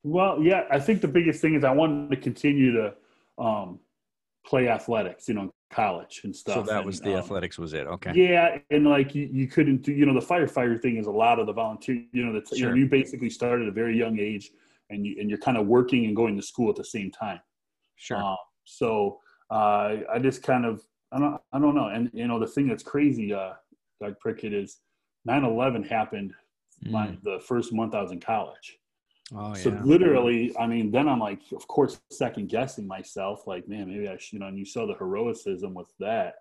well 0.02 0.40
yeah 0.40 0.64
i 0.70 0.78
think 0.78 1.00
the 1.00 1.08
biggest 1.08 1.40
thing 1.40 1.54
is 1.54 1.64
i 1.64 1.72
wanted 1.72 2.10
to 2.10 2.16
continue 2.16 2.72
to 2.72 2.94
um 3.38 3.78
play 4.46 4.68
athletics 4.68 5.28
you 5.28 5.34
know 5.34 5.42
in 5.42 5.50
college 5.72 6.20
and 6.24 6.36
stuff. 6.36 6.54
So 6.54 6.62
that 6.62 6.78
and, 6.78 6.86
was 6.86 7.00
the 7.00 7.14
um, 7.14 7.18
athletics 7.18 7.58
was 7.58 7.72
it. 7.72 7.86
Okay. 7.86 8.12
Yeah. 8.14 8.58
And 8.70 8.86
like 8.86 9.14
you, 9.14 9.28
you 9.32 9.48
couldn't 9.48 9.82
do, 9.82 9.92
you 9.92 10.06
know, 10.06 10.14
the 10.14 10.24
firefighter 10.24 10.80
thing 10.80 10.98
is 10.98 11.06
a 11.06 11.10
lot 11.10 11.40
of 11.40 11.46
the 11.46 11.52
volunteer, 11.52 12.04
you 12.12 12.24
know, 12.24 12.32
that's, 12.32 12.50
sure. 12.50 12.58
you 12.58 12.66
know, 12.68 12.74
you 12.74 12.86
basically 12.86 13.30
started 13.30 13.64
at 13.64 13.68
a 13.68 13.72
very 13.72 13.98
young 13.98 14.18
age 14.20 14.52
and 14.92 15.06
you, 15.06 15.16
and 15.18 15.28
you're 15.28 15.38
kind 15.38 15.56
of 15.56 15.66
working 15.66 16.06
and 16.06 16.14
going 16.14 16.36
to 16.36 16.42
school 16.42 16.70
at 16.70 16.76
the 16.76 16.84
same 16.84 17.10
time. 17.10 17.40
Sure. 17.96 18.18
Um, 18.18 18.36
so 18.64 19.18
uh, 19.50 19.96
I 20.12 20.18
just 20.20 20.42
kind 20.42 20.64
of, 20.64 20.82
I 21.10 21.18
don't, 21.18 21.40
I 21.52 21.58
don't 21.58 21.74
know. 21.74 21.88
And, 21.88 22.10
you 22.12 22.28
know, 22.28 22.38
the 22.38 22.46
thing 22.46 22.68
that's 22.68 22.82
crazy, 22.82 23.32
uh, 23.32 23.52
Doug 24.00 24.18
Prickett 24.20 24.52
is 24.52 24.78
9-11 25.28 25.88
happened 25.88 26.32
mm. 26.84 26.90
my, 26.90 27.16
the 27.22 27.40
first 27.46 27.72
month 27.72 27.94
I 27.94 28.02
was 28.02 28.12
in 28.12 28.20
college. 28.20 28.78
Oh, 29.34 29.48
yeah. 29.48 29.54
so 29.54 29.70
yeah. 29.70 29.80
literally, 29.84 30.54
I 30.58 30.66
mean, 30.66 30.90
then 30.90 31.08
I'm 31.08 31.20
like, 31.20 31.40
of 31.54 31.66
course, 31.68 32.00
second 32.10 32.48
guessing 32.48 32.86
myself, 32.86 33.46
like, 33.46 33.68
man, 33.68 33.88
maybe 33.88 34.08
I 34.08 34.16
should, 34.18 34.34
you 34.34 34.38
know, 34.40 34.46
and 34.46 34.58
you 34.58 34.64
saw 34.64 34.86
the 34.86 34.94
heroism 34.94 35.74
with 35.74 35.92
that. 36.00 36.34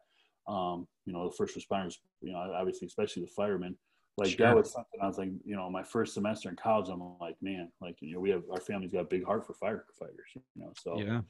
Um, 0.47 0.87
you 1.05 1.13
know, 1.13 1.29
the 1.29 1.35
first 1.35 1.57
responders, 1.57 1.97
you 2.21 2.33
know, 2.33 2.39
obviously, 2.55 2.87
especially 2.87 3.23
the 3.23 3.29
firemen, 3.29 3.77
like 4.21 4.37
sure. 4.37 4.47
that 4.47 4.55
was 4.55 4.71
something 4.71 4.99
I 5.01 5.07
was 5.07 5.17
like, 5.17 5.29
you 5.43 5.55
know, 5.55 5.69
my 5.69 5.83
first 5.83 6.13
semester 6.13 6.49
in 6.49 6.55
college, 6.55 6.89
I'm 6.89 7.01
like, 7.19 7.35
man, 7.41 7.71
like, 7.81 7.97
you 8.01 8.13
know, 8.13 8.19
we 8.19 8.29
have, 8.29 8.43
our 8.51 8.59
family's 8.59 8.91
got 8.91 9.01
a 9.01 9.05
big 9.05 9.25
heart 9.25 9.45
for 9.45 9.53
firefighters, 9.53 10.35
you 10.35 10.41
know, 10.63 10.71
so 10.79 10.99
yeah, 10.99 11.21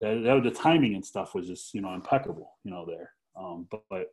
that, 0.00 0.22
that 0.22 0.42
the 0.44 0.50
timing 0.50 0.94
and 0.94 1.04
stuff 1.04 1.34
was 1.34 1.46
just, 1.46 1.74
you 1.74 1.80
know, 1.80 1.92
impeccable, 1.92 2.52
you 2.62 2.70
know, 2.70 2.86
there. 2.86 3.10
Um, 3.36 3.66
but, 3.70 3.82
but 3.90 4.06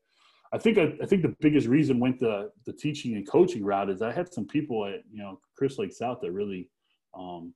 I 0.52 0.58
think 0.58 0.78
I, 0.78 0.94
I, 1.02 1.06
think 1.06 1.24
the 1.24 1.36
biggest 1.40 1.68
reason 1.68 2.00
went 2.00 2.20
the 2.20 2.52
the 2.66 2.74
teaching 2.74 3.16
and 3.16 3.28
coaching 3.28 3.64
route 3.64 3.90
is 3.90 4.02
I 4.04 4.12
had 4.12 4.32
some 4.32 4.46
people 4.46 4.86
at 4.86 5.02
you 5.12 5.24
know 5.24 5.40
Crystal 5.58 5.84
Lake 5.84 5.94
South 5.94 6.20
that 6.22 6.32
really 6.32 6.70
um, 7.18 7.54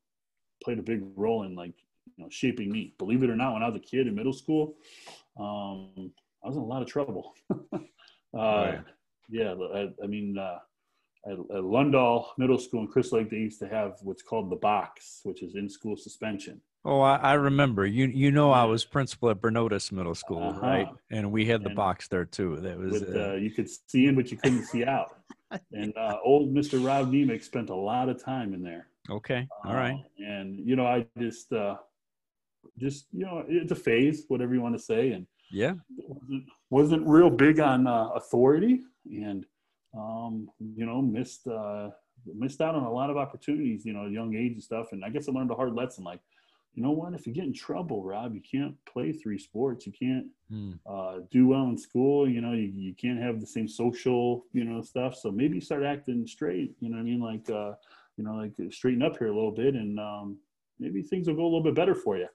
played 0.63 0.79
a 0.79 0.83
big 0.83 1.03
role 1.15 1.43
in 1.43 1.55
like 1.55 1.75
you 2.15 2.23
know 2.23 2.29
shaping 2.31 2.71
me. 2.71 2.95
Believe 2.97 3.21
it 3.21 3.29
or 3.29 3.35
not, 3.35 3.53
when 3.53 3.61
I 3.61 3.67
was 3.67 3.75
a 3.75 3.79
kid 3.79 4.07
in 4.07 4.15
middle 4.15 4.33
school, 4.33 4.77
um, 5.39 6.11
I 6.43 6.47
was 6.47 6.55
in 6.55 6.63
a 6.63 6.65
lot 6.65 6.81
of 6.81 6.87
trouble. 6.87 7.33
uh, 7.73 7.77
right. 8.33 8.79
Yeah, 9.29 9.53
I, 9.73 9.89
I 10.03 10.07
mean, 10.07 10.37
uh, 10.37 10.59
at, 11.25 11.33
at 11.33 11.63
Lundahl 11.63 12.27
Middle 12.37 12.57
School 12.57 12.81
in 12.81 12.87
Crystal 12.87 13.19
Lake, 13.19 13.29
they 13.29 13.37
used 13.37 13.59
to 13.59 13.67
have 13.67 13.97
what's 14.01 14.21
called 14.21 14.49
the 14.49 14.55
box, 14.55 15.21
which 15.23 15.43
is 15.43 15.55
in 15.55 15.69
school 15.69 15.97
suspension. 15.97 16.61
Oh, 16.85 17.01
I, 17.01 17.17
I, 17.17 17.33
remember. 17.33 17.85
You 17.85 18.05
you 18.05 18.31
know 18.31 18.51
I 18.51 18.63
was 18.63 18.85
principal 18.85 19.29
at 19.29 19.41
Bernotas 19.41 19.91
Middle 19.91 20.15
School, 20.15 20.41
uh-huh. 20.41 20.61
right? 20.61 20.87
And 21.11 21.31
we 21.31 21.45
had 21.45 21.61
the 21.61 21.69
and 21.69 21.75
box 21.75 22.07
there 22.07 22.23
too. 22.23 22.57
That 22.61 22.77
was 22.77 22.91
with, 22.91 23.15
uh, 23.15 23.31
uh, 23.31 23.33
you 23.33 23.51
could 23.51 23.69
see 23.69 24.05
in, 24.05 24.15
but 24.15 24.31
you 24.31 24.37
couldn't 24.37 24.65
see 24.65 24.85
out. 24.85 25.13
And 25.71 25.95
uh, 25.95 26.17
old 26.25 26.53
Mr. 26.53 26.85
Rob 26.85 27.09
Nemec 27.09 27.41
spent 27.41 27.69
a 27.69 27.75
lot 27.75 28.09
of 28.09 28.21
time 28.21 28.53
in 28.53 28.61
there. 28.61 28.89
Okay. 29.09 29.47
All 29.63 29.73
right. 29.73 29.93
Uh, 29.93 30.25
and 30.25 30.59
you 30.67 30.75
know, 30.75 30.85
I 30.85 31.05
just, 31.17 31.53
uh, 31.53 31.77
just 32.77 33.07
you 33.13 33.25
know, 33.25 33.45
it's 33.47 33.71
a 33.71 33.75
phase, 33.75 34.25
whatever 34.27 34.53
you 34.53 34.59
want 34.59 34.75
to 34.75 34.83
say, 34.83 35.11
and 35.11 35.25
yeah, 35.51 35.73
wasn't, 35.97 36.43
wasn't 36.69 37.07
real 37.07 37.29
big 37.29 37.59
on 37.59 37.87
uh, 37.87 38.09
authority, 38.15 38.81
and 39.05 39.45
um, 39.97 40.49
you 40.59 40.85
know, 40.85 41.01
missed 41.01 41.47
uh, 41.47 41.89
missed 42.25 42.61
out 42.61 42.75
on 42.75 42.83
a 42.83 42.91
lot 42.91 43.09
of 43.09 43.17
opportunities, 43.17 43.85
you 43.85 43.93
know, 43.93 44.05
young 44.05 44.35
age 44.35 44.53
and 44.53 44.63
stuff. 44.63 44.87
And 44.91 45.03
I 45.03 45.09
guess 45.09 45.29
I 45.29 45.31
learned 45.31 45.51
a 45.51 45.55
hard 45.55 45.73
lesson, 45.73 46.03
like, 46.03 46.19
you 46.73 46.83
know 46.83 46.91
what, 46.91 47.13
if 47.13 47.25
you 47.25 47.33
get 47.33 47.45
in 47.45 47.53
trouble, 47.53 48.03
Rob, 48.03 48.35
you 48.35 48.41
can't 48.41 48.75
play 48.85 49.11
three 49.11 49.39
sports, 49.39 49.87
you 49.87 49.93
can't 49.93 50.27
hmm. 50.49 50.73
uh, 50.85 51.19
do 51.31 51.47
well 51.47 51.63
in 51.63 51.77
school, 51.77 52.29
you 52.29 52.41
know, 52.41 52.51
you, 52.51 52.71
you 52.75 52.93
can't 52.93 53.19
have 53.19 53.39
the 53.39 53.47
same 53.47 53.67
social, 53.67 54.45
you 54.51 54.63
know, 54.63 54.81
stuff. 54.81 55.15
So 55.15 55.31
maybe 55.31 55.59
start 55.61 55.83
acting 55.83 56.27
straight, 56.27 56.75
you 56.79 56.89
know 56.89 56.97
what 56.97 57.01
I 57.01 57.05
mean, 57.05 57.21
like. 57.21 57.49
Uh, 57.49 57.73
you 58.17 58.23
know, 58.23 58.33
like 58.33 58.53
straighten 58.71 59.03
up 59.03 59.17
here 59.17 59.27
a 59.27 59.35
little 59.35 59.51
bit 59.51 59.75
and 59.75 59.99
um, 59.99 60.37
maybe 60.79 61.01
things 61.01 61.27
will 61.27 61.35
go 61.35 61.43
a 61.43 61.45
little 61.45 61.63
bit 61.63 61.75
better 61.75 61.95
for 61.95 62.17
you. 62.17 62.27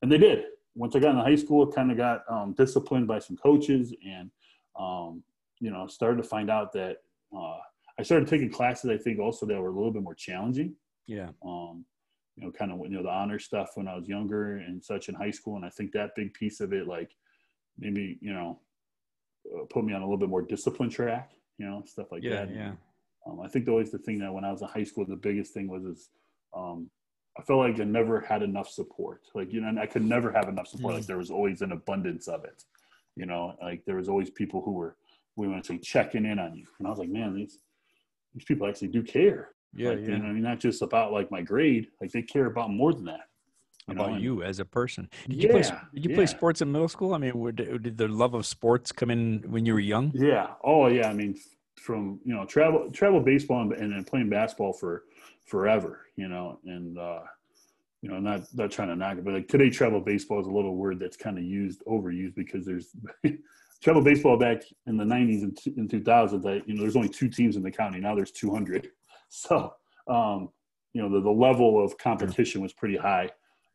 And 0.00 0.10
they 0.10 0.18
did. 0.18 0.44
Once 0.74 0.96
I 0.96 0.98
got 0.98 1.10
into 1.10 1.22
high 1.22 1.36
school, 1.36 1.70
kind 1.70 1.90
of 1.90 1.96
got 1.96 2.24
um, 2.28 2.52
disciplined 2.54 3.06
by 3.06 3.18
some 3.18 3.36
coaches 3.36 3.94
and, 4.04 4.30
um, 4.78 5.22
you 5.60 5.70
know, 5.70 5.86
started 5.86 6.16
to 6.16 6.28
find 6.28 6.50
out 6.50 6.72
that 6.72 6.98
uh, 7.36 7.58
I 7.98 8.02
started 8.02 8.28
taking 8.28 8.50
classes, 8.50 8.90
I 8.90 8.98
think 8.98 9.20
also 9.20 9.46
that 9.46 9.60
were 9.60 9.68
a 9.68 9.72
little 9.72 9.92
bit 9.92 10.02
more 10.02 10.14
challenging. 10.14 10.74
Yeah. 11.06 11.28
Um, 11.44 11.84
you 12.36 12.44
know, 12.44 12.50
kind 12.50 12.72
of, 12.72 12.80
you 12.80 12.96
know, 12.96 13.02
the 13.02 13.10
honor 13.10 13.38
stuff 13.38 13.70
when 13.76 13.86
I 13.86 13.94
was 13.94 14.08
younger 14.08 14.56
and 14.56 14.82
such 14.82 15.08
in 15.08 15.14
high 15.14 15.30
school. 15.30 15.56
And 15.56 15.64
I 15.64 15.70
think 15.70 15.92
that 15.92 16.16
big 16.16 16.34
piece 16.34 16.60
of 16.60 16.72
it, 16.72 16.88
like 16.88 17.14
maybe, 17.78 18.18
you 18.20 18.32
know, 18.32 18.58
uh, 19.54 19.64
put 19.70 19.84
me 19.84 19.92
on 19.92 20.02
a 20.02 20.04
little 20.04 20.18
bit 20.18 20.28
more 20.28 20.42
discipline 20.42 20.90
track, 20.90 21.30
you 21.58 21.66
know, 21.66 21.84
stuff 21.86 22.10
like 22.10 22.24
yeah, 22.24 22.46
that. 22.46 22.54
Yeah. 22.54 22.72
Um, 23.26 23.40
I 23.40 23.48
think 23.48 23.68
always 23.68 23.92
the 23.92 23.98
thing 23.98 24.18
that 24.18 24.32
when 24.32 24.44
I 24.44 24.50
was 24.50 24.62
in 24.62 24.68
high 24.68 24.84
school, 24.84 25.06
the 25.06 25.14
biggest 25.14 25.54
thing 25.54 25.68
was 25.68 25.84
is 25.84 26.08
um, 26.54 26.90
I 27.38 27.42
felt 27.42 27.58
like 27.60 27.80
I 27.80 27.84
never 27.84 28.20
had 28.20 28.42
enough 28.42 28.68
support. 28.68 29.22
Like 29.34 29.52
you 29.52 29.60
know, 29.60 29.68
and 29.68 29.78
I 29.78 29.86
could 29.86 30.04
never 30.04 30.30
have 30.32 30.48
enough 30.48 30.68
support. 30.68 30.94
Like 30.94 31.04
mm. 31.04 31.06
there 31.06 31.18
was 31.18 31.30
always 31.30 31.62
an 31.62 31.72
abundance 31.72 32.28
of 32.28 32.44
it. 32.44 32.64
You 33.16 33.26
know, 33.26 33.54
like 33.62 33.84
there 33.84 33.96
was 33.96 34.08
always 34.08 34.30
people 34.30 34.62
who 34.62 34.72
were 34.72 34.96
we 35.36 35.48
want 35.48 35.64
to 35.64 35.72
say 35.72 35.78
checking 35.78 36.24
in 36.24 36.38
on 36.38 36.54
you, 36.54 36.66
and 36.78 36.86
I 36.86 36.90
was 36.90 36.98
like, 36.98 37.08
man, 37.08 37.34
these 37.34 37.58
these 38.34 38.44
people 38.44 38.68
actually 38.68 38.88
do 38.88 39.02
care. 39.02 39.50
Yeah, 39.74 39.90
like, 39.90 40.00
yeah. 40.00 40.06
You 40.06 40.18
know, 40.18 40.26
I 40.26 40.32
mean, 40.32 40.42
not 40.42 40.60
just 40.60 40.82
about 40.82 41.12
like 41.12 41.30
my 41.30 41.42
grade. 41.42 41.88
Like 42.00 42.12
they 42.12 42.22
care 42.22 42.46
about 42.46 42.70
more 42.70 42.92
than 42.92 43.04
that. 43.06 43.28
You 43.88 43.94
about 43.94 44.12
know? 44.12 44.18
you 44.18 44.42
as 44.42 44.60
a 44.60 44.64
person. 44.64 45.10
Did 45.28 45.42
you 45.42 45.48
yeah, 45.48 45.52
play? 45.52 45.78
Did 45.94 46.04
you 46.04 46.10
yeah. 46.10 46.16
play 46.16 46.26
sports 46.26 46.62
in 46.62 46.70
middle 46.70 46.88
school? 46.88 47.14
I 47.14 47.18
mean, 47.18 47.54
did, 47.54 47.82
did 47.82 47.98
the 47.98 48.08
love 48.08 48.34
of 48.34 48.46
sports 48.46 48.92
come 48.92 49.10
in 49.10 49.44
when 49.48 49.66
you 49.66 49.74
were 49.74 49.80
young? 49.80 50.12
Yeah. 50.14 50.50
Oh, 50.62 50.86
yeah. 50.86 51.10
I 51.10 51.12
mean, 51.12 51.36
from 51.84 52.18
you 52.24 52.34
know 52.34 52.46
travel 52.46 52.90
travel 52.92 53.20
baseball 53.20 53.60
and, 53.60 53.92
and 53.92 54.06
playing 54.06 54.30
basketball 54.30 54.72
for 54.72 55.04
forever 55.44 56.06
you 56.16 56.28
know 56.28 56.58
and 56.64 56.98
uh 56.98 57.20
you 58.02 58.10
know 58.10 58.18
not 58.18 58.42
not 58.54 58.70
trying 58.70 58.88
to 58.88 58.96
knock 58.96 59.18
it 59.18 59.24
but 59.24 59.34
like 59.34 59.48
today 59.48 59.70
travel 59.70 60.00
baseball 60.00 60.40
is 60.40 60.46
a 60.46 60.50
little 60.50 60.76
word 60.76 60.98
that's 60.98 61.16
kind 61.16 61.38
of 61.38 61.44
used 61.44 61.82
overused 61.86 62.34
because 62.34 62.64
there's 62.64 62.94
travel 63.82 64.02
baseball 64.02 64.38
back 64.38 64.62
in 64.86 64.96
the 64.96 65.04
90s 65.04 65.42
and 65.42 65.58
in 65.76 65.88
2000s 65.88 66.42
that 66.42 66.62
you 66.66 66.74
know 66.74 66.82
there's 66.82 66.96
only 66.96 67.08
two 67.08 67.28
teams 67.28 67.56
in 67.56 67.62
the 67.62 67.70
county 67.70 68.00
now 68.00 68.14
there's 68.14 68.30
200 68.30 68.90
so 69.28 69.74
um 70.08 70.48
you 70.92 71.02
know 71.02 71.08
the, 71.08 71.20
the 71.20 71.30
level 71.30 71.82
of 71.82 71.96
competition 71.98 72.60
was 72.60 72.72
pretty 72.72 72.96
high 72.96 73.28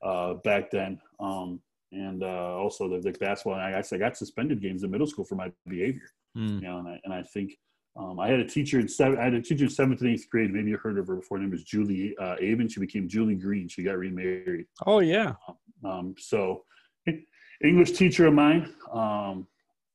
uh 0.03 0.35
back 0.35 0.71
then 0.71 0.99
um 1.19 1.59
and 1.91 2.23
uh 2.23 2.55
also 2.55 2.87
the, 2.87 2.99
the 2.99 3.11
basketball 3.17 3.59
and 3.59 3.63
I, 3.63 3.83
I 3.91 3.97
got 3.97 4.15
suspended 4.17 4.61
games 4.61 4.83
in 4.83 4.91
middle 4.91 5.07
school 5.07 5.25
for 5.25 5.35
my 5.35 5.51
behavior 5.67 6.11
mm. 6.35 6.61
you 6.61 6.67
know 6.67 6.79
and 6.79 6.87
I, 6.87 6.99
and 7.03 7.13
I 7.13 7.23
think 7.23 7.57
um, 7.99 8.17
I 8.17 8.29
had 8.29 8.39
a 8.39 8.45
teacher 8.45 8.79
in 8.79 8.87
seven. 8.87 9.19
I 9.19 9.25
had 9.25 9.33
a 9.33 9.41
teacher 9.41 9.65
in 9.65 9.69
seventh 9.69 9.99
and 9.99 10.09
eighth 10.09 10.29
grade. 10.29 10.53
Maybe 10.53 10.69
you 10.69 10.77
heard 10.77 10.97
of 10.97 11.07
her 11.07 11.17
before. 11.17 11.37
Her 11.37 11.43
name 11.43 11.51
was 11.51 11.65
Julie 11.65 12.15
uh, 12.17 12.35
Avon. 12.39 12.69
She 12.69 12.79
became 12.79 13.09
Julie 13.09 13.35
Green. 13.35 13.67
She 13.67 13.83
got 13.83 13.97
remarried. 13.97 14.67
Oh 14.85 14.99
yeah. 14.99 15.33
Um, 15.83 16.15
so, 16.17 16.63
English 17.63 17.91
teacher 17.91 18.27
of 18.27 18.33
mine. 18.33 18.73
Um, 18.91 19.47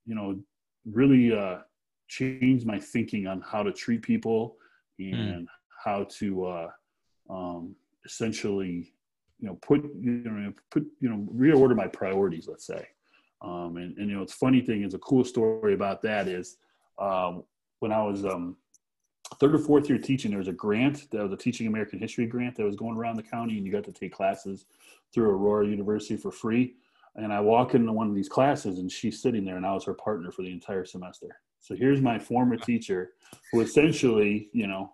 you 0.04 0.14
know, 0.14 0.38
really 0.84 1.34
uh, 1.34 1.60
changed 2.08 2.66
my 2.66 2.78
thinking 2.78 3.26
on 3.26 3.40
how 3.40 3.62
to 3.62 3.72
treat 3.72 4.02
people 4.02 4.56
hmm. 4.98 5.14
and 5.14 5.44
mm. 5.44 5.50
how 5.82 6.04
to 6.18 6.44
uh, 6.44 6.68
um, 7.30 7.74
essentially, 8.04 8.92
you 9.40 9.48
know, 9.48 9.58
put 9.62 9.82
you 9.98 10.22
know 10.24 10.52
put 10.70 10.84
you 11.00 11.08
know 11.08 11.26
reorder 11.34 11.74
my 11.74 11.86
priorities. 11.86 12.48
Let's 12.48 12.66
say. 12.66 12.86
Um, 13.40 13.76
and, 13.76 13.96
and 13.98 14.08
you 14.08 14.16
know, 14.16 14.22
it's 14.22 14.32
funny 14.32 14.60
thing 14.60 14.84
is 14.84 14.94
a 14.94 14.98
cool 14.98 15.24
story 15.24 15.74
about 15.74 16.00
that 16.02 16.28
is 16.28 16.56
um, 16.98 17.44
when 17.80 17.92
I 17.92 18.02
was 18.02 18.24
um, 18.24 18.56
third 19.40 19.54
or 19.54 19.58
fourth 19.58 19.88
year 19.88 19.98
teaching, 19.98 20.30
there 20.30 20.38
was 20.38 20.48
a 20.48 20.52
grant 20.52 21.10
that 21.10 21.22
was 21.22 21.32
a 21.32 21.36
teaching 21.36 21.66
American 21.66 21.98
history 21.98 22.26
grant 22.26 22.56
that 22.56 22.64
was 22.64 22.76
going 22.76 22.96
around 22.96 23.16
the 23.16 23.22
county, 23.22 23.56
and 23.56 23.66
you 23.66 23.72
got 23.72 23.84
to 23.84 23.92
take 23.92 24.12
classes 24.12 24.66
through 25.12 25.30
Aurora 25.30 25.66
University 25.66 26.16
for 26.16 26.30
free. 26.30 26.74
And 27.16 27.32
I 27.32 27.40
walk 27.40 27.74
into 27.74 27.92
one 27.92 28.08
of 28.08 28.14
these 28.14 28.28
classes, 28.28 28.78
and 28.78 28.90
she's 28.90 29.22
sitting 29.22 29.44
there, 29.44 29.56
and 29.56 29.66
I 29.66 29.72
was 29.72 29.84
her 29.84 29.94
partner 29.94 30.32
for 30.32 30.42
the 30.42 30.52
entire 30.52 30.84
semester. 30.84 31.28
So 31.60 31.74
here's 31.74 32.00
my 32.00 32.18
former 32.18 32.56
teacher, 32.56 33.12
who 33.52 33.60
essentially, 33.60 34.50
you 34.52 34.66
know, 34.66 34.92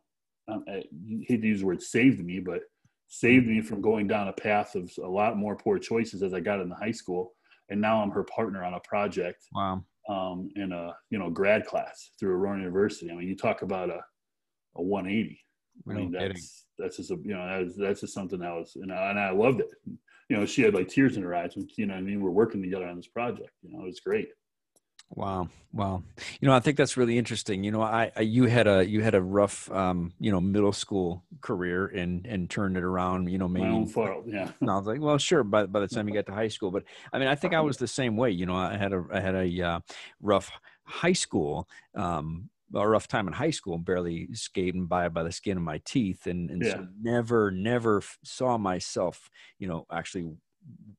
I 0.48 0.82
hate 1.26 1.42
to 1.42 1.46
use 1.46 1.60
the 1.60 1.66
word 1.66 1.82
saved 1.82 2.24
me, 2.24 2.40
but 2.40 2.60
saved 3.08 3.46
me 3.46 3.60
from 3.60 3.80
going 3.80 4.06
down 4.06 4.28
a 4.28 4.32
path 4.32 4.74
of 4.74 4.90
a 5.02 5.08
lot 5.08 5.36
more 5.36 5.56
poor 5.56 5.78
choices 5.78 6.22
as 6.22 6.32
I 6.32 6.40
got 6.40 6.60
into 6.60 6.74
high 6.74 6.92
school. 6.92 7.32
And 7.68 7.80
now 7.80 8.02
I'm 8.02 8.10
her 8.10 8.24
partner 8.24 8.64
on 8.64 8.74
a 8.74 8.80
project. 8.80 9.46
Wow. 9.52 9.84
Um, 10.08 10.50
in 10.56 10.72
a 10.72 10.94
you 11.10 11.18
know 11.18 11.30
grad 11.30 11.66
class 11.66 12.10
through 12.18 12.32
Aurora 12.32 12.58
University. 12.58 13.10
I 13.10 13.14
mean, 13.14 13.28
you 13.28 13.36
talk 13.36 13.62
about 13.62 13.90
a 13.90 14.00
a 14.76 14.82
180. 14.82 15.40
I 15.88 15.92
mean, 15.92 16.12
that's 16.12 16.66
that's 16.78 16.96
just 16.96 17.10
a, 17.10 17.18
you 17.22 17.34
know 17.34 17.46
that's 17.46 17.76
that's 17.76 18.00
just 18.00 18.14
something 18.14 18.40
that 18.40 18.52
was 18.52 18.76
and 18.76 18.92
I, 18.92 19.10
and 19.10 19.18
I 19.18 19.30
loved 19.30 19.60
it. 19.60 19.70
You 20.28 20.36
know, 20.36 20.46
she 20.46 20.62
had 20.62 20.74
like 20.74 20.88
tears 20.88 21.16
in 21.16 21.22
her 21.22 21.34
eyes 21.34 21.54
when 21.54 21.68
you 21.76 21.86
know 21.86 21.94
I 21.94 22.00
mean 22.00 22.20
we're 22.20 22.30
working 22.30 22.62
together 22.62 22.86
on 22.86 22.96
this 22.96 23.08
project. 23.08 23.50
You 23.62 23.72
know, 23.72 23.82
it 23.82 23.86
was 23.86 24.00
great. 24.00 24.28
Wow, 25.12 25.48
wow. 25.72 26.04
You 26.40 26.46
know, 26.46 26.54
I 26.54 26.60
think 26.60 26.76
that's 26.76 26.96
really 26.96 27.18
interesting. 27.18 27.64
You 27.64 27.72
know, 27.72 27.82
I, 27.82 28.12
I 28.16 28.20
you 28.20 28.44
had 28.44 28.68
a 28.68 28.86
you 28.86 29.02
had 29.02 29.16
a 29.16 29.20
rough, 29.20 29.70
um, 29.72 30.12
you 30.20 30.30
know, 30.30 30.40
middle 30.40 30.72
school 30.72 31.24
career 31.40 31.86
and 31.86 32.24
and 32.26 32.48
turned 32.48 32.76
it 32.76 32.84
around. 32.84 33.28
You 33.28 33.38
know, 33.38 33.48
maybe 33.48 33.66
my 33.66 33.72
own 33.72 33.86
fault. 33.86 34.24
Yeah. 34.26 34.52
And 34.60 34.70
I 34.70 34.76
was 34.76 34.86
like, 34.86 35.00
well, 35.00 35.18
sure. 35.18 35.42
By 35.42 35.66
by 35.66 35.80
the 35.80 35.88
time 35.94 36.08
you 36.08 36.14
got 36.14 36.26
to 36.26 36.32
high 36.32 36.48
school, 36.48 36.70
but 36.70 36.84
I 37.12 37.18
mean, 37.18 37.26
I 37.26 37.34
think 37.34 37.54
I 37.54 37.60
was 37.60 37.76
the 37.76 37.88
same 37.88 38.16
way. 38.16 38.30
You 38.30 38.46
know, 38.46 38.54
I 38.54 38.76
had 38.76 38.92
a 38.92 39.04
I 39.12 39.20
had 39.20 39.34
a 39.34 39.62
uh, 39.62 39.80
rough 40.20 40.50
high 40.84 41.12
school. 41.12 41.68
Um, 41.94 42.50
a 42.72 42.86
rough 42.86 43.08
time 43.08 43.26
in 43.26 43.32
high 43.32 43.50
school, 43.50 43.78
barely 43.78 44.28
skating 44.32 44.86
by 44.86 45.08
by 45.08 45.24
the 45.24 45.32
skin 45.32 45.56
of 45.56 45.62
my 45.64 45.80
teeth, 45.84 46.28
and 46.28 46.50
and 46.50 46.62
yeah. 46.62 46.74
so 46.74 46.86
never 47.02 47.50
never 47.50 48.00
saw 48.22 48.56
myself, 48.58 49.28
you 49.58 49.66
know, 49.66 49.86
actually 49.90 50.36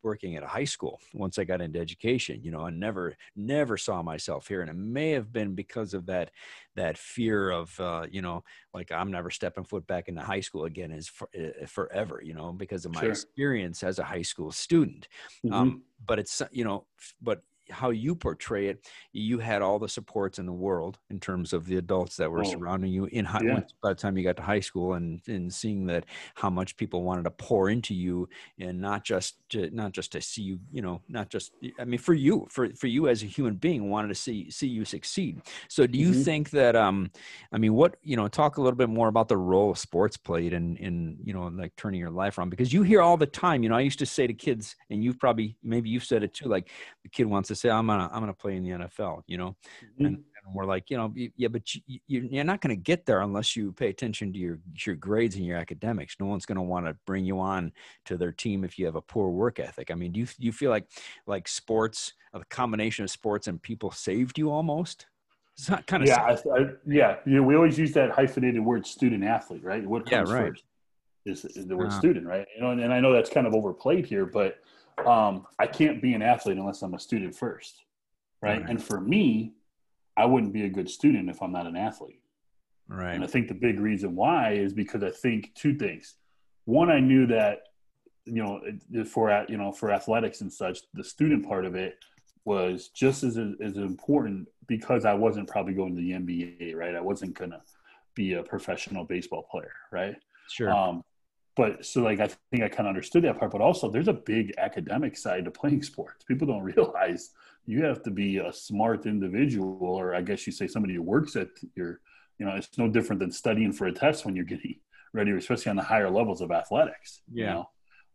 working 0.03 0.35
at 0.35 0.43
a 0.43 0.47
high 0.47 0.65
school 0.65 0.99
once 1.13 1.37
I 1.37 1.43
got 1.43 1.61
into 1.61 1.79
education, 1.79 2.41
you 2.43 2.51
know, 2.51 2.61
I 2.65 2.69
never, 2.71 3.15
never 3.35 3.77
saw 3.77 4.01
myself 4.01 4.47
here. 4.47 4.61
And 4.61 4.69
it 4.69 4.75
may 4.75 5.11
have 5.11 5.31
been 5.31 5.53
because 5.53 5.93
of 5.93 6.05
that, 6.07 6.31
that 6.75 6.97
fear 6.97 7.51
of, 7.51 7.79
uh, 7.79 8.07
you 8.09 8.21
know, 8.21 8.43
like 8.73 8.91
I'm 8.91 9.11
never 9.11 9.29
stepping 9.29 9.63
foot 9.63 9.85
back 9.87 10.07
into 10.07 10.21
high 10.21 10.39
school 10.39 10.65
again 10.65 10.91
is 10.91 11.07
for, 11.07 11.29
uh, 11.37 11.65
forever, 11.65 12.21
you 12.23 12.33
know, 12.33 12.51
because 12.51 12.85
of 12.85 12.93
my 12.93 13.01
sure. 13.01 13.11
experience 13.11 13.83
as 13.83 13.99
a 13.99 14.03
high 14.03 14.21
school 14.21 14.51
student. 14.51 15.07
Mm-hmm. 15.45 15.53
Um, 15.53 15.83
but 16.05 16.19
it's, 16.19 16.41
you 16.51 16.63
know, 16.63 16.85
but 17.21 17.41
how 17.71 17.89
you 17.89 18.15
portray 18.15 18.67
it, 18.67 18.87
you 19.13 19.39
had 19.39 19.61
all 19.61 19.79
the 19.79 19.89
supports 19.89 20.39
in 20.39 20.45
the 20.45 20.51
world 20.51 20.99
in 21.09 21.19
terms 21.19 21.53
of 21.53 21.65
the 21.65 21.77
adults 21.77 22.17
that 22.17 22.29
were 22.29 22.41
oh, 22.41 22.43
surrounding 22.43 22.91
you 22.91 23.05
in 23.05 23.25
high, 23.25 23.41
yeah. 23.43 23.59
by 23.81 23.89
the 23.89 23.95
time 23.95 24.17
you 24.17 24.23
got 24.23 24.37
to 24.37 24.43
high 24.43 24.59
school 24.59 24.93
and, 24.93 25.21
and 25.27 25.53
seeing 25.53 25.85
that 25.85 26.05
how 26.35 26.49
much 26.49 26.77
people 26.77 27.03
wanted 27.03 27.23
to 27.23 27.31
pour 27.31 27.69
into 27.69 27.93
you 27.93 28.27
and 28.59 28.79
not 28.79 29.03
just 29.03 29.37
to, 29.49 29.69
not 29.71 29.91
just 29.91 30.11
to 30.11 30.21
see 30.21 30.41
you, 30.41 30.59
you 30.71 30.81
know, 30.81 31.01
not 31.07 31.29
just, 31.29 31.51
I 31.79 31.85
mean, 31.85 31.99
for 31.99 32.13
you, 32.13 32.47
for, 32.49 32.69
for 32.75 32.87
you 32.87 33.07
as 33.07 33.23
a 33.23 33.27
human 33.27 33.55
being 33.55 33.89
wanted 33.89 34.09
to 34.09 34.15
see, 34.15 34.49
see 34.49 34.67
you 34.67 34.85
succeed. 34.85 35.41
So 35.67 35.87
do 35.87 35.97
you 35.97 36.11
mm-hmm. 36.11 36.21
think 36.21 36.49
that, 36.51 36.75
um, 36.75 37.11
I 37.51 37.57
mean, 37.57 37.73
what, 37.73 37.95
you 38.03 38.15
know, 38.15 38.27
talk 38.27 38.57
a 38.57 38.61
little 38.61 38.77
bit 38.77 38.89
more 38.89 39.07
about 39.07 39.27
the 39.27 39.37
role 39.37 39.75
sports 39.75 40.17
played 40.17 40.53
in, 40.53 40.77
in, 40.77 41.17
you 41.23 41.33
know, 41.33 41.47
like 41.47 41.75
turning 41.75 41.99
your 41.99 42.09
life 42.09 42.37
around 42.37 42.49
because 42.49 42.73
you 42.73 42.83
hear 42.83 43.01
all 43.01 43.17
the 43.17 43.25
time, 43.25 43.63
you 43.63 43.69
know, 43.69 43.75
I 43.75 43.81
used 43.81 43.99
to 43.99 44.05
say 44.05 44.27
to 44.27 44.33
kids 44.33 44.75
and 44.89 45.03
you've 45.03 45.19
probably, 45.19 45.55
maybe 45.63 45.89
you've 45.89 46.03
said 46.03 46.23
it 46.23 46.33
too, 46.33 46.47
like 46.47 46.69
the 47.03 47.09
kid 47.09 47.25
wants 47.25 47.47
to 47.47 47.55
say, 47.61 47.69
I'm 47.69 47.87
gonna 47.87 48.09
I'm 48.11 48.19
gonna 48.19 48.33
play 48.33 48.55
in 48.55 48.63
the 48.63 48.71
NFL, 48.71 49.23
you 49.27 49.37
know, 49.37 49.55
mm-hmm. 49.83 50.05
and, 50.05 50.15
and, 50.15 50.55
we're 50.55 50.65
like, 50.65 50.89
you 50.89 50.97
know, 50.97 51.13
yeah, 51.35 51.47
but 51.47 51.73
you, 51.73 51.99
you're 52.07 52.43
not 52.43 52.61
gonna 52.61 52.75
get 52.75 53.05
there 53.05 53.21
unless 53.21 53.55
you 53.55 53.71
pay 53.71 53.89
attention 53.89 54.33
to 54.33 54.39
your 54.39 54.59
your 54.85 54.95
grades 54.95 55.35
and 55.35 55.45
your 55.45 55.57
academics. 55.57 56.15
No 56.19 56.25
one's 56.25 56.45
gonna 56.45 56.63
want 56.63 56.87
to 56.87 56.95
bring 57.05 57.25
you 57.25 57.39
on 57.39 57.71
to 58.05 58.17
their 58.17 58.31
team 58.31 58.63
if 58.63 58.79
you 58.79 58.85
have 58.85 58.95
a 58.95 59.01
poor 59.01 59.29
work 59.29 59.59
ethic. 59.59 59.91
I 59.91 59.95
mean, 59.95 60.11
do 60.11 60.19
you 60.19 60.27
you 60.39 60.51
feel 60.51 60.71
like 60.71 60.85
like 61.27 61.47
sports, 61.47 62.13
a 62.33 62.43
combination 62.45 63.03
of 63.03 63.11
sports 63.11 63.47
and 63.47 63.61
people 63.61 63.91
saved 63.91 64.37
you 64.37 64.51
almost? 64.51 65.05
It's 65.57 65.69
not 65.69 65.85
kind 65.85 66.01
of 66.01 66.09
yeah, 66.09 66.21
I, 66.24 66.31
I, 66.31 66.65
yeah. 66.87 67.17
You 67.25 67.35
know, 67.35 67.43
we 67.43 67.55
always 67.55 67.77
use 67.77 67.93
that 67.93 68.11
hyphenated 68.11 68.63
word 68.63 68.87
student 68.87 69.24
athlete, 69.24 69.63
right? 69.63 69.85
What 69.85 70.09
comes 70.09 70.29
yeah, 70.29 70.35
right. 70.35 70.47
first 70.47 70.63
is, 71.25 71.45
is 71.45 71.67
the 71.67 71.77
word 71.77 71.91
uh, 71.91 72.00
student, 72.00 72.25
right? 72.25 72.47
You 72.55 72.63
know, 72.63 72.71
and, 72.71 72.81
and 72.81 72.93
I 72.93 73.00
know 73.00 73.13
that's 73.13 73.29
kind 73.29 73.45
of 73.45 73.53
overplayed 73.53 74.05
here, 74.05 74.25
but 74.25 74.57
um, 75.07 75.46
I 75.59 75.68
can't 75.68 76.01
be 76.01 76.14
an 76.14 76.22
athlete 76.22 76.57
unless 76.57 76.81
I'm 76.81 76.94
a 76.94 77.00
student 77.00 77.35
first, 77.35 77.83
right? 78.42 78.61
right? 78.61 78.70
And 78.70 78.83
for 78.83 79.00
me, 79.00 79.53
I 80.18 80.25
wouldn't 80.25 80.53
be 80.53 80.66
a 80.66 80.70
good 80.70 80.90
student 80.90 81.29
if 81.29 81.42
I'm 81.42 81.51
not 81.51 81.68
an 81.68 81.75
athlete. 81.75 82.22
Right. 82.87 83.16
And 83.16 83.24
I 83.24 83.27
think 83.27 83.48
the 83.48 83.53
big 83.53 83.79
reason 83.79 84.16
why 84.16 84.53
is 84.53 84.74
because 84.74 85.03
I 85.03 85.11
think 85.11 85.53
two 85.55 85.75
things. 85.75 86.16
One, 86.66 86.92
I 86.92 87.00
knew 87.00 87.25
that 87.27 87.59
you 88.25 88.44
know 88.44 88.61
for 89.05 89.46
you 89.48 89.57
know 89.57 89.72
for 89.72 89.92
athletics 89.92 90.42
and 90.42 90.51
such, 90.51 90.79
the 90.94 91.03
student 91.03 91.48
part 91.48 91.66
of 91.66 91.75
it 91.75 91.96
was 92.44 92.90
just 92.90 93.24
as 93.24 93.37
as 93.37 93.77
important 93.77 94.48
because 94.68 95.05
I 95.05 95.14
wasn't 95.14 95.48
probably 95.48 95.74
going 95.74 95.96
to 95.96 96.01
the 96.01 96.11
NBA, 96.11 96.75
right? 96.75 96.96
I 96.96 97.01
wasn't 97.01 97.33
gonna 97.33 97.61
be 98.14 98.33
a 98.33 98.44
professional 98.44 99.05
baseball 99.05 99.48
player, 99.50 99.74
right? 99.92 100.16
Sure. 100.50 100.72
Um, 100.72 101.03
but 101.55 101.85
so 101.85 102.01
like 102.01 102.20
I 102.20 102.27
think 102.27 102.64
I 102.64 102.70
kind 102.70 102.87
of 102.87 102.87
understood 102.87 103.24
that 103.24 103.40
part, 103.40 103.51
but 103.51 103.61
also 103.61 103.90
there's 103.90 104.07
a 104.07 104.14
big 104.14 104.53
academic 104.57 105.18
side 105.18 105.46
to 105.46 105.51
playing 105.51 105.83
sports. 105.92 106.24
People 106.25 106.48
don't 106.48 106.64
realize 106.64 107.31
you 107.66 107.83
have 107.83 108.01
to 108.03 108.11
be 108.11 108.37
a 108.37 108.51
smart 108.51 109.05
individual, 109.05 109.77
or 109.81 110.16
I 110.16 110.22
guess 110.22 110.46
you 110.48 110.53
say 110.53 110.68
somebody 110.68 110.96
who 110.96 111.03
works 111.03 111.35
at 111.35 111.50
your, 111.75 112.00
you 112.40 112.46
know, 112.46 112.55
it's 112.55 112.77
no 112.77 112.87
different 112.87 113.20
than 113.20 113.31
studying 113.31 113.72
for 113.72 113.87
a 113.87 113.92
test 113.94 114.25
when 114.25 114.35
you're 114.35 114.46
getting 114.46 114.75
ready, 115.14 115.31
especially 115.31 115.70
on 115.70 115.75
the 115.75 115.83
higher 115.83 116.09
levels 116.09 116.42
of 116.42 116.51
athletics. 116.51 117.22
Yeah. 117.31 117.46
You 117.46 117.53
know? 117.53 117.70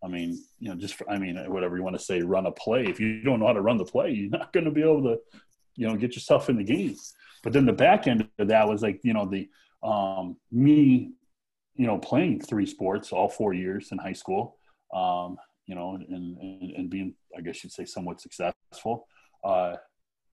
I 0.04 0.08
mean, 0.08 0.38
you 0.58 0.68
know, 0.68 0.74
just 0.74 0.94
for, 0.94 1.08
I 1.10 1.18
mean, 1.18 1.36
whatever 1.50 1.76
you 1.76 1.82
want 1.82 1.96
to 1.96 2.04
say, 2.04 2.20
run 2.20 2.46
a 2.46 2.52
play. 2.52 2.84
If 2.84 3.00
you 3.00 3.22
don't 3.22 3.40
know 3.40 3.46
how 3.46 3.54
to 3.54 3.62
run 3.62 3.78
the 3.78 3.84
play, 3.84 4.10
you're 4.10 4.30
not 4.38 4.52
going 4.52 4.64
to 4.64 4.70
be 4.70 4.82
able 4.82 5.02
to, 5.02 5.18
you 5.74 5.86
know, 5.86 5.96
get 5.96 6.14
yourself 6.14 6.48
in 6.48 6.56
the 6.56 6.64
game. 6.64 6.96
But 7.42 7.52
then 7.52 7.66
the 7.66 7.72
back 7.72 8.06
end 8.06 8.28
of 8.38 8.48
that 8.48 8.68
was 8.68 8.82
like, 8.82 9.00
you 9.04 9.12
know, 9.12 9.26
the 9.26 9.48
um, 9.82 10.36
me 10.50 11.12
you 11.76 11.86
know, 11.86 11.98
playing 11.98 12.40
three 12.40 12.66
sports 12.66 13.12
all 13.12 13.28
four 13.28 13.52
years 13.52 13.92
in 13.92 13.98
high 13.98 14.12
school, 14.12 14.56
um, 14.94 15.36
you 15.66 15.74
know, 15.74 15.94
and, 15.94 16.38
and, 16.38 16.72
and, 16.76 16.90
being, 16.90 17.14
I 17.36 17.40
guess 17.40 17.62
you'd 17.62 17.72
say, 17.72 17.84
somewhat 17.84 18.20
successful, 18.20 19.06
uh, 19.44 19.74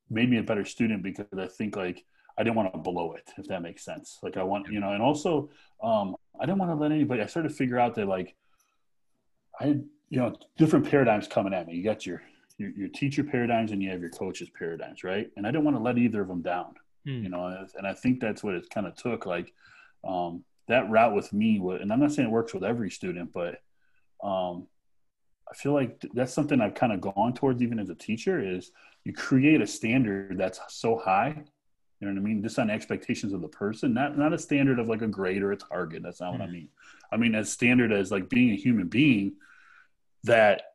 made 0.09 0.29
me 0.29 0.37
a 0.37 0.43
better 0.43 0.65
student 0.65 1.03
because 1.03 1.25
I 1.37 1.47
think 1.47 1.75
like 1.75 2.03
I 2.37 2.43
didn't 2.43 2.55
want 2.55 2.73
to 2.73 2.79
blow 2.79 3.13
it, 3.13 3.29
if 3.37 3.47
that 3.47 3.61
makes 3.61 3.83
sense. 3.83 4.19
Like 4.23 4.37
I 4.37 4.43
want, 4.43 4.67
you 4.71 4.79
know, 4.79 4.93
and 4.93 5.01
also 5.01 5.49
um, 5.83 6.15
I 6.39 6.45
didn't 6.45 6.59
want 6.59 6.71
to 6.71 6.75
let 6.75 6.91
anybody. 6.91 7.21
I 7.21 7.25
started 7.25 7.49
to 7.49 7.55
figure 7.55 7.79
out 7.79 7.95
that 7.95 8.07
like 8.07 8.35
I, 9.59 9.65
you 10.09 10.19
know, 10.19 10.35
different 10.57 10.89
paradigms 10.89 11.27
coming 11.27 11.53
at 11.53 11.67
me. 11.67 11.75
You 11.75 11.83
got 11.83 12.05
your 12.05 12.21
your, 12.57 12.69
your 12.71 12.87
teacher 12.89 13.23
paradigms 13.23 13.71
and 13.71 13.81
you 13.81 13.89
have 13.89 14.01
your 14.01 14.11
coaches 14.11 14.49
paradigms, 14.57 15.03
right? 15.03 15.29
And 15.37 15.47
I 15.47 15.51
didn't 15.51 15.65
want 15.65 15.77
to 15.77 15.83
let 15.83 15.97
either 15.97 16.21
of 16.21 16.27
them 16.27 16.41
down, 16.41 16.75
hmm. 17.05 17.23
you 17.23 17.29
know. 17.29 17.65
And 17.75 17.87
I 17.87 17.93
think 17.93 18.19
that's 18.19 18.43
what 18.43 18.53
it 18.53 18.69
kind 18.69 18.87
of 18.87 18.95
took. 18.95 19.25
Like, 19.25 19.53
um, 20.07 20.43
that 20.67 20.89
route 20.89 21.13
with 21.13 21.31
me 21.33 21.57
and 21.57 21.91
i'm 21.91 21.99
not 21.99 22.11
saying 22.11 22.27
it 22.27 22.31
works 22.31 22.53
with 22.53 22.63
every 22.63 22.89
student 22.89 23.31
but 23.33 23.61
um, 24.23 24.67
i 25.49 25.55
feel 25.55 25.73
like 25.73 26.03
that's 26.13 26.33
something 26.33 26.61
i've 26.61 26.75
kind 26.75 26.93
of 26.93 27.01
gone 27.01 27.33
towards 27.33 27.61
even 27.61 27.79
as 27.79 27.89
a 27.89 27.95
teacher 27.95 28.39
is 28.39 28.71
you 29.03 29.13
create 29.13 29.61
a 29.61 29.67
standard 29.67 30.37
that's 30.37 30.59
so 30.69 30.97
high 30.97 31.43
you 31.99 32.07
know 32.07 32.13
what 32.13 32.19
i 32.19 32.23
mean 32.23 32.41
just 32.41 32.59
on 32.59 32.69
expectations 32.69 33.33
of 33.33 33.41
the 33.41 33.47
person 33.47 33.93
not 33.93 34.17
not 34.17 34.33
a 34.33 34.37
standard 34.37 34.79
of 34.79 34.87
like 34.87 35.01
a 35.01 35.07
grade 35.07 35.43
or 35.43 35.51
a 35.51 35.57
target 35.57 36.03
that's 36.03 36.21
not 36.21 36.31
mm-hmm. 36.31 36.39
what 36.39 36.45
i 36.45 36.47
hmm. 36.47 36.53
mean 36.53 36.69
i 37.11 37.17
mean 37.17 37.35
as 37.35 37.51
standard 37.51 37.91
as 37.91 38.11
like 38.11 38.29
being 38.29 38.51
a 38.51 38.57
human 38.57 38.87
being 38.87 39.33
that 40.23 40.72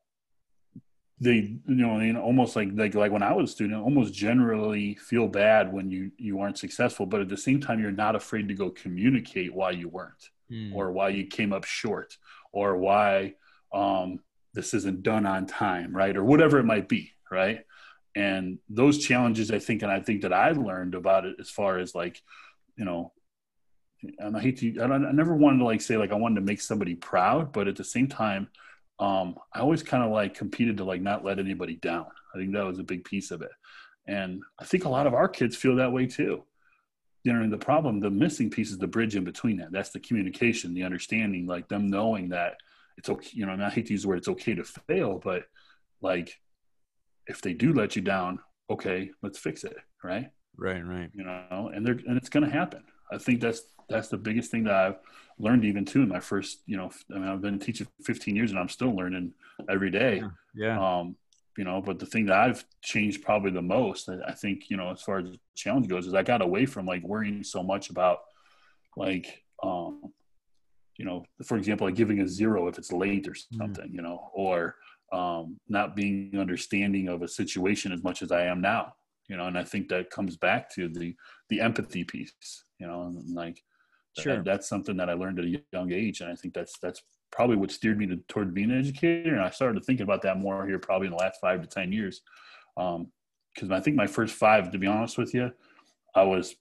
they 1.20 1.34
you 1.34 1.60
know, 1.66 1.98
you 2.00 2.12
know 2.12 2.22
almost 2.22 2.54
like 2.54 2.70
like 2.74 2.94
like 2.94 3.10
when 3.10 3.22
I 3.22 3.32
was 3.32 3.50
a 3.50 3.52
student, 3.52 3.82
almost 3.82 4.14
generally 4.14 4.94
feel 4.94 5.26
bad 5.26 5.72
when 5.72 5.90
you 5.90 6.12
you 6.16 6.40
aren't 6.40 6.58
successful, 6.58 7.06
but 7.06 7.20
at 7.20 7.28
the 7.28 7.36
same 7.36 7.60
time, 7.60 7.80
you're 7.80 7.90
not 7.90 8.14
afraid 8.14 8.48
to 8.48 8.54
go 8.54 8.70
communicate 8.70 9.52
why 9.52 9.72
you 9.72 9.88
weren't, 9.88 10.30
mm. 10.50 10.72
or 10.74 10.92
why 10.92 11.08
you 11.08 11.26
came 11.26 11.52
up 11.52 11.64
short, 11.64 12.16
or 12.52 12.76
why 12.76 13.34
um, 13.72 14.20
this 14.54 14.74
isn't 14.74 15.02
done 15.02 15.26
on 15.26 15.46
time, 15.46 15.94
right, 15.94 16.16
or 16.16 16.24
whatever 16.24 16.58
it 16.58 16.64
might 16.64 16.88
be, 16.88 17.12
right. 17.30 17.64
And 18.14 18.58
those 18.68 18.98
challenges, 18.98 19.50
I 19.50 19.58
think, 19.58 19.82
and 19.82 19.92
I 19.92 20.00
think 20.00 20.22
that 20.22 20.32
I 20.32 20.50
learned 20.52 20.94
about 20.94 21.24
it 21.24 21.36
as 21.38 21.50
far 21.50 21.78
as 21.78 21.94
like, 21.94 22.20
you 22.76 22.84
know, 22.84 23.12
and 24.18 24.36
I 24.36 24.40
hate 24.40 24.58
to, 24.58 24.80
I, 24.80 24.84
I 24.84 25.12
never 25.12 25.34
wanted 25.34 25.58
to 25.58 25.64
like 25.64 25.80
say 25.80 25.96
like 25.96 26.12
I 26.12 26.16
wanted 26.16 26.36
to 26.36 26.46
make 26.46 26.60
somebody 26.60 26.94
proud, 26.94 27.52
but 27.52 27.66
at 27.66 27.76
the 27.76 27.84
same 27.84 28.06
time 28.06 28.48
um, 28.98 29.36
I 29.54 29.60
always 29.60 29.82
kind 29.82 30.02
of 30.02 30.10
like 30.10 30.34
competed 30.34 30.76
to 30.78 30.84
like 30.84 31.00
not 31.00 31.24
let 31.24 31.38
anybody 31.38 31.76
down. 31.76 32.06
I 32.34 32.38
think 32.38 32.52
that 32.52 32.64
was 32.64 32.78
a 32.78 32.84
big 32.84 33.04
piece 33.04 33.30
of 33.30 33.42
it. 33.42 33.50
And 34.06 34.42
I 34.58 34.64
think 34.64 34.84
a 34.84 34.88
lot 34.88 35.06
of 35.06 35.14
our 35.14 35.28
kids 35.28 35.56
feel 35.56 35.76
that 35.76 35.92
way 35.92 36.06
too. 36.06 36.44
You 37.24 37.32
know, 37.32 37.48
the 37.50 37.58
problem, 37.58 38.00
the 38.00 38.10
missing 38.10 38.50
piece 38.50 38.70
is 38.70 38.78
the 38.78 38.86
bridge 38.86 39.16
in 39.16 39.24
between 39.24 39.58
that. 39.58 39.72
That's 39.72 39.90
the 39.90 40.00
communication, 40.00 40.72
the 40.72 40.84
understanding, 40.84 41.46
like 41.46 41.68
them 41.68 41.88
knowing 41.88 42.30
that 42.30 42.56
it's 42.96 43.08
okay. 43.08 43.30
You 43.32 43.46
know, 43.46 43.56
I 43.64 43.70
hate 43.70 43.86
to 43.86 43.92
use 43.92 44.02
the 44.02 44.08
word 44.08 44.18
it's 44.18 44.28
okay 44.28 44.54
to 44.54 44.64
fail, 44.64 45.20
but 45.22 45.44
like 46.00 46.40
if 47.26 47.42
they 47.42 47.52
do 47.52 47.72
let 47.72 47.96
you 47.96 48.02
down, 48.02 48.38
okay, 48.70 49.10
let's 49.22 49.38
fix 49.38 49.64
it. 49.64 49.76
Right. 50.02 50.30
Right. 50.56 50.84
Right. 50.84 51.10
You 51.12 51.24
know, 51.24 51.70
and 51.74 51.84
they're, 51.84 52.00
and 52.06 52.16
it's 52.16 52.30
going 52.30 52.44
to 52.44 52.50
happen. 52.50 52.84
I 53.12 53.18
think 53.18 53.40
that's, 53.40 53.62
that's 53.88 54.08
the 54.08 54.18
biggest 54.18 54.50
thing 54.50 54.64
that 54.64 54.74
I've 54.74 54.98
learned 55.38 55.64
even 55.64 55.84
too 55.84 56.02
in 56.02 56.08
my 56.08 56.20
first, 56.20 56.60
you 56.66 56.76
know, 56.76 56.90
I 57.14 57.18
mean, 57.18 57.28
I've 57.28 57.40
been 57.40 57.58
teaching 57.58 57.86
15 58.04 58.36
years 58.36 58.50
and 58.50 58.58
I'm 58.60 58.68
still 58.68 58.94
learning 58.94 59.32
every 59.68 59.90
day. 59.90 60.22
Yeah. 60.54 60.78
Um, 60.98 61.16
you 61.56 61.64
know, 61.64 61.80
but 61.80 61.98
the 61.98 62.06
thing 62.06 62.26
that 62.26 62.38
I've 62.38 62.64
changed 62.82 63.22
probably 63.22 63.50
the 63.50 63.62
most, 63.62 64.08
I 64.08 64.32
think, 64.32 64.70
you 64.70 64.76
know, 64.76 64.90
as 64.92 65.02
far 65.02 65.18
as 65.18 65.30
the 65.30 65.38
challenge 65.56 65.88
goes, 65.88 66.06
is 66.06 66.14
I 66.14 66.22
got 66.22 66.42
away 66.42 66.66
from 66.66 66.86
like 66.86 67.02
worrying 67.02 67.42
so 67.42 67.62
much 67.62 67.90
about 67.90 68.18
like, 68.96 69.42
um, 69.62 70.12
you 70.96 71.04
know, 71.04 71.24
for 71.44 71.56
example, 71.56 71.86
like 71.86 71.96
giving 71.96 72.20
a 72.20 72.28
zero 72.28 72.68
if 72.68 72.78
it's 72.78 72.92
late 72.92 73.26
or 73.26 73.32
Mm. 73.32 73.58
something, 73.58 73.90
you 73.92 74.02
know, 74.02 74.30
or 74.34 74.76
um, 75.12 75.58
not 75.68 75.96
being 75.96 76.38
understanding 76.38 77.08
of 77.08 77.22
a 77.22 77.28
situation 77.28 77.92
as 77.92 78.02
much 78.02 78.22
as 78.22 78.30
I 78.30 78.42
am 78.44 78.60
now, 78.60 78.92
you 79.28 79.36
know, 79.36 79.46
and 79.46 79.56
I 79.58 79.64
think 79.64 79.88
that 79.88 80.10
comes 80.10 80.36
back 80.36 80.70
to 80.74 80.88
the 80.88 81.16
the 81.48 81.60
empathy 81.60 82.04
piece, 82.04 82.32
you 82.78 82.86
know, 82.86 83.02
and 83.04 83.34
like 83.34 83.62
Sure. 84.22 84.36
that, 84.36 84.44
that's 84.44 84.68
something 84.68 84.96
that 84.96 85.08
I 85.10 85.14
learned 85.14 85.38
at 85.38 85.44
a 85.46 85.62
young 85.72 85.92
age, 85.92 86.20
and 86.20 86.30
I 86.30 86.34
think 86.34 86.54
that's 86.54 86.78
that's 86.78 87.02
probably 87.30 87.56
what 87.56 87.70
steered 87.70 87.98
me 87.98 88.06
to, 88.06 88.16
toward 88.28 88.54
being 88.54 88.70
an 88.70 88.78
educator. 88.78 89.34
And 89.34 89.42
I 89.42 89.50
started 89.50 89.84
thinking 89.84 90.04
about 90.04 90.22
that 90.22 90.38
more 90.38 90.66
here, 90.66 90.78
probably 90.78 91.06
in 91.08 91.12
the 91.12 91.18
last 91.18 91.40
five 91.40 91.60
to 91.60 91.66
ten 91.68 91.92
years, 91.92 92.22
because 92.76 93.70
I 93.70 93.80
think 93.80 93.96
my 93.96 94.06
first 94.06 94.34
five, 94.34 94.70
to 94.72 94.78
be 94.78 94.86
honest 94.86 95.18
with 95.18 95.34
you, 95.34 95.52
I 96.14 96.22
was 96.22 96.56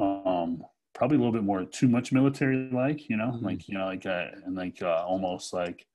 um, 0.00 0.64
probably 0.94 1.16
a 1.16 1.20
little 1.20 1.32
bit 1.32 1.44
more 1.44 1.64
too 1.64 1.88
much 1.88 2.12
military 2.12 2.70
like, 2.72 3.08
you 3.08 3.16
know, 3.16 3.32
Mhm. 3.32 3.42
like 3.42 3.68
you 3.68 3.76
know, 3.78 3.86
like 3.86 4.06
uh, 4.06 4.26
and 4.44 4.54
like 4.56 4.82
uh, 4.82 5.04
almost 5.06 5.52
like 5.52 5.86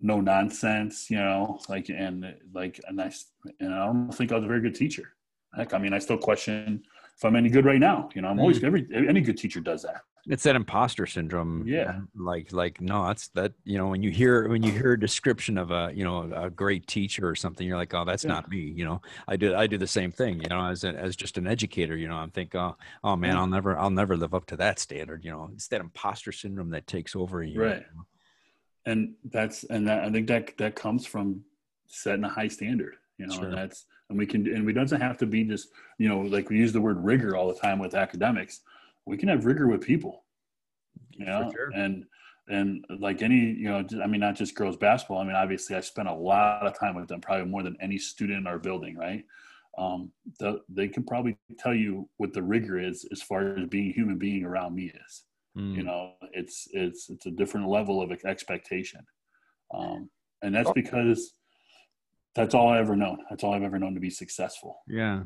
no 0.00 0.20
nonsense, 0.20 1.10
you 1.10 1.18
know, 1.18 1.58
like 1.68 1.88
and 1.88 2.34
like 2.52 2.80
and 2.86 3.00
I 3.00 3.12
and 3.60 3.74
I 3.74 3.86
don't 3.86 4.12
think 4.12 4.32
I 4.32 4.36
was 4.36 4.44
a 4.44 4.48
very 4.48 4.60
good 4.60 4.74
teacher. 4.74 5.12
Heck, 5.54 5.72
I 5.72 5.78
mean, 5.78 5.94
I 5.94 5.98
still 6.00 6.18
question 6.18 6.82
if 7.16 7.24
I'm 7.24 7.36
any 7.36 7.48
good 7.48 7.64
right 7.64 7.80
now. 7.80 8.10
You 8.14 8.20
know, 8.22 8.28
I'm 8.28 8.38
always 8.40 8.62
every 8.62 8.86
any 8.92 9.20
good 9.22 9.38
teacher 9.38 9.60
does 9.60 9.82
that. 9.84 10.02
It's 10.28 10.42
that 10.42 10.56
imposter 10.56 11.06
syndrome. 11.06 11.64
Yeah. 11.66 11.88
Uh, 11.90 12.00
like, 12.16 12.52
like, 12.52 12.80
no, 12.80 13.08
it's 13.10 13.28
that, 13.28 13.52
you 13.64 13.78
know, 13.78 13.86
when 13.88 14.02
you 14.02 14.10
hear, 14.10 14.48
when 14.48 14.62
you 14.62 14.72
hear 14.72 14.92
a 14.94 14.98
description 15.00 15.56
of 15.56 15.70
a, 15.70 15.92
you 15.94 16.02
know, 16.02 16.32
a 16.34 16.50
great 16.50 16.86
teacher 16.88 17.28
or 17.28 17.36
something, 17.36 17.64
you're 17.66 17.76
like, 17.76 17.94
oh, 17.94 18.04
that's 18.04 18.24
Yeah. 18.24 18.32
not 18.32 18.50
me. 18.50 18.58
You 18.58 18.84
know, 18.86 19.02
I 19.28 19.36
do, 19.36 19.54
I 19.54 19.66
do 19.68 19.78
the 19.78 19.86
same 19.86 20.10
thing, 20.10 20.40
you 20.40 20.48
know, 20.48 20.66
as, 20.66 20.82
a, 20.82 20.88
as 20.88 21.14
just 21.14 21.38
an 21.38 21.46
educator, 21.46 21.96
you 21.96 22.08
know, 22.08 22.16
I'm 22.16 22.30
thinking, 22.30 22.60
oh, 22.60 22.76
oh 23.04 23.14
man, 23.14 23.36
I'll 23.36 23.46
never, 23.46 23.78
I'll 23.78 23.90
never 23.90 24.16
live 24.16 24.34
up 24.34 24.46
to 24.46 24.56
that 24.56 24.80
standard. 24.80 25.24
You 25.24 25.30
know, 25.30 25.50
it's 25.54 25.68
that 25.68 25.80
imposter 25.80 26.32
syndrome 26.32 26.70
that 26.70 26.86
takes 26.88 27.14
over 27.14 27.42
you. 27.44 27.62
Right. 27.62 27.84
and 28.84 29.14
that's 29.24 29.64
and 29.64 29.86
that 29.88 30.04
I 30.04 30.10
think 30.10 30.26
that 30.28 30.56
that 30.58 30.74
comes 30.76 31.06
from 31.06 31.42
setting 31.86 32.24
a 32.24 32.28
high 32.28 32.48
standard, 32.48 32.96
you 33.18 33.26
know, 33.26 33.34
Sure. 33.34 33.44
and 33.44 33.54
that's 33.56 33.86
and 34.08 34.18
we 34.18 34.26
can 34.26 34.46
and 34.52 34.64
we 34.66 34.72
doesn't 34.72 35.00
have 35.00 35.18
to 35.18 35.26
be 35.26 35.44
just 35.44 35.68
you 35.98 36.08
know 36.08 36.20
like 36.20 36.48
we 36.50 36.56
use 36.58 36.72
the 36.72 36.80
word 36.80 37.02
rigor 37.04 37.36
all 37.36 37.48
the 37.52 37.58
time 37.60 37.78
with 37.78 37.94
academics. 37.94 38.60
We 39.06 39.16
can 39.16 39.28
have 39.28 39.44
rigor 39.46 39.68
with 39.68 39.82
people, 39.82 40.24
you 41.12 41.24
know, 41.26 41.50
sure. 41.54 41.70
and 41.74 42.04
and 42.48 42.84
like 43.00 43.22
any 43.22 43.36
you 43.36 43.68
know 43.68 43.84
I 44.02 44.06
mean 44.06 44.20
not 44.20 44.36
just 44.36 44.54
girls 44.54 44.76
basketball. 44.76 45.18
I 45.18 45.24
mean 45.24 45.36
obviously 45.36 45.76
I 45.76 45.80
spent 45.80 46.08
a 46.08 46.14
lot 46.14 46.66
of 46.66 46.78
time 46.78 46.94
with 46.94 47.08
them, 47.08 47.20
probably 47.20 47.46
more 47.46 47.62
than 47.62 47.76
any 47.80 47.98
student 47.98 48.38
in 48.38 48.46
our 48.46 48.58
building, 48.58 48.96
right? 48.96 49.24
Um, 49.78 50.10
the, 50.40 50.60
they 50.70 50.88
can 50.88 51.04
probably 51.04 51.36
tell 51.58 51.74
you 51.74 52.08
what 52.16 52.32
the 52.32 52.42
rigor 52.42 52.78
is 52.78 53.04
as 53.12 53.20
far 53.22 53.56
as 53.58 53.68
being 53.68 53.90
a 53.90 53.92
human 53.92 54.16
being 54.18 54.44
around 54.44 54.74
me 54.74 54.92
is 55.06 55.24
you 55.54 55.62
Mm. 55.82 55.84
know 55.86 56.12
it's 56.32 56.68
it's 56.72 57.08
it's 57.08 57.24
a 57.24 57.30
different 57.30 57.66
level 57.66 58.02
of 58.02 58.12
expectation 58.26 59.00
um, 59.72 60.10
and 60.42 60.54
that's 60.54 60.68
Oh. 60.68 60.74
because 60.74 61.32
that's 62.34 62.54
all 62.54 62.68
i 62.68 62.78
ever 62.78 62.94
known 62.94 63.16
that's 63.30 63.42
all 63.42 63.54
i've 63.54 63.62
ever 63.62 63.78
known 63.78 63.94
to 63.94 64.00
be 64.00 64.10
successful 64.10 64.82
Yeah. 64.86 65.22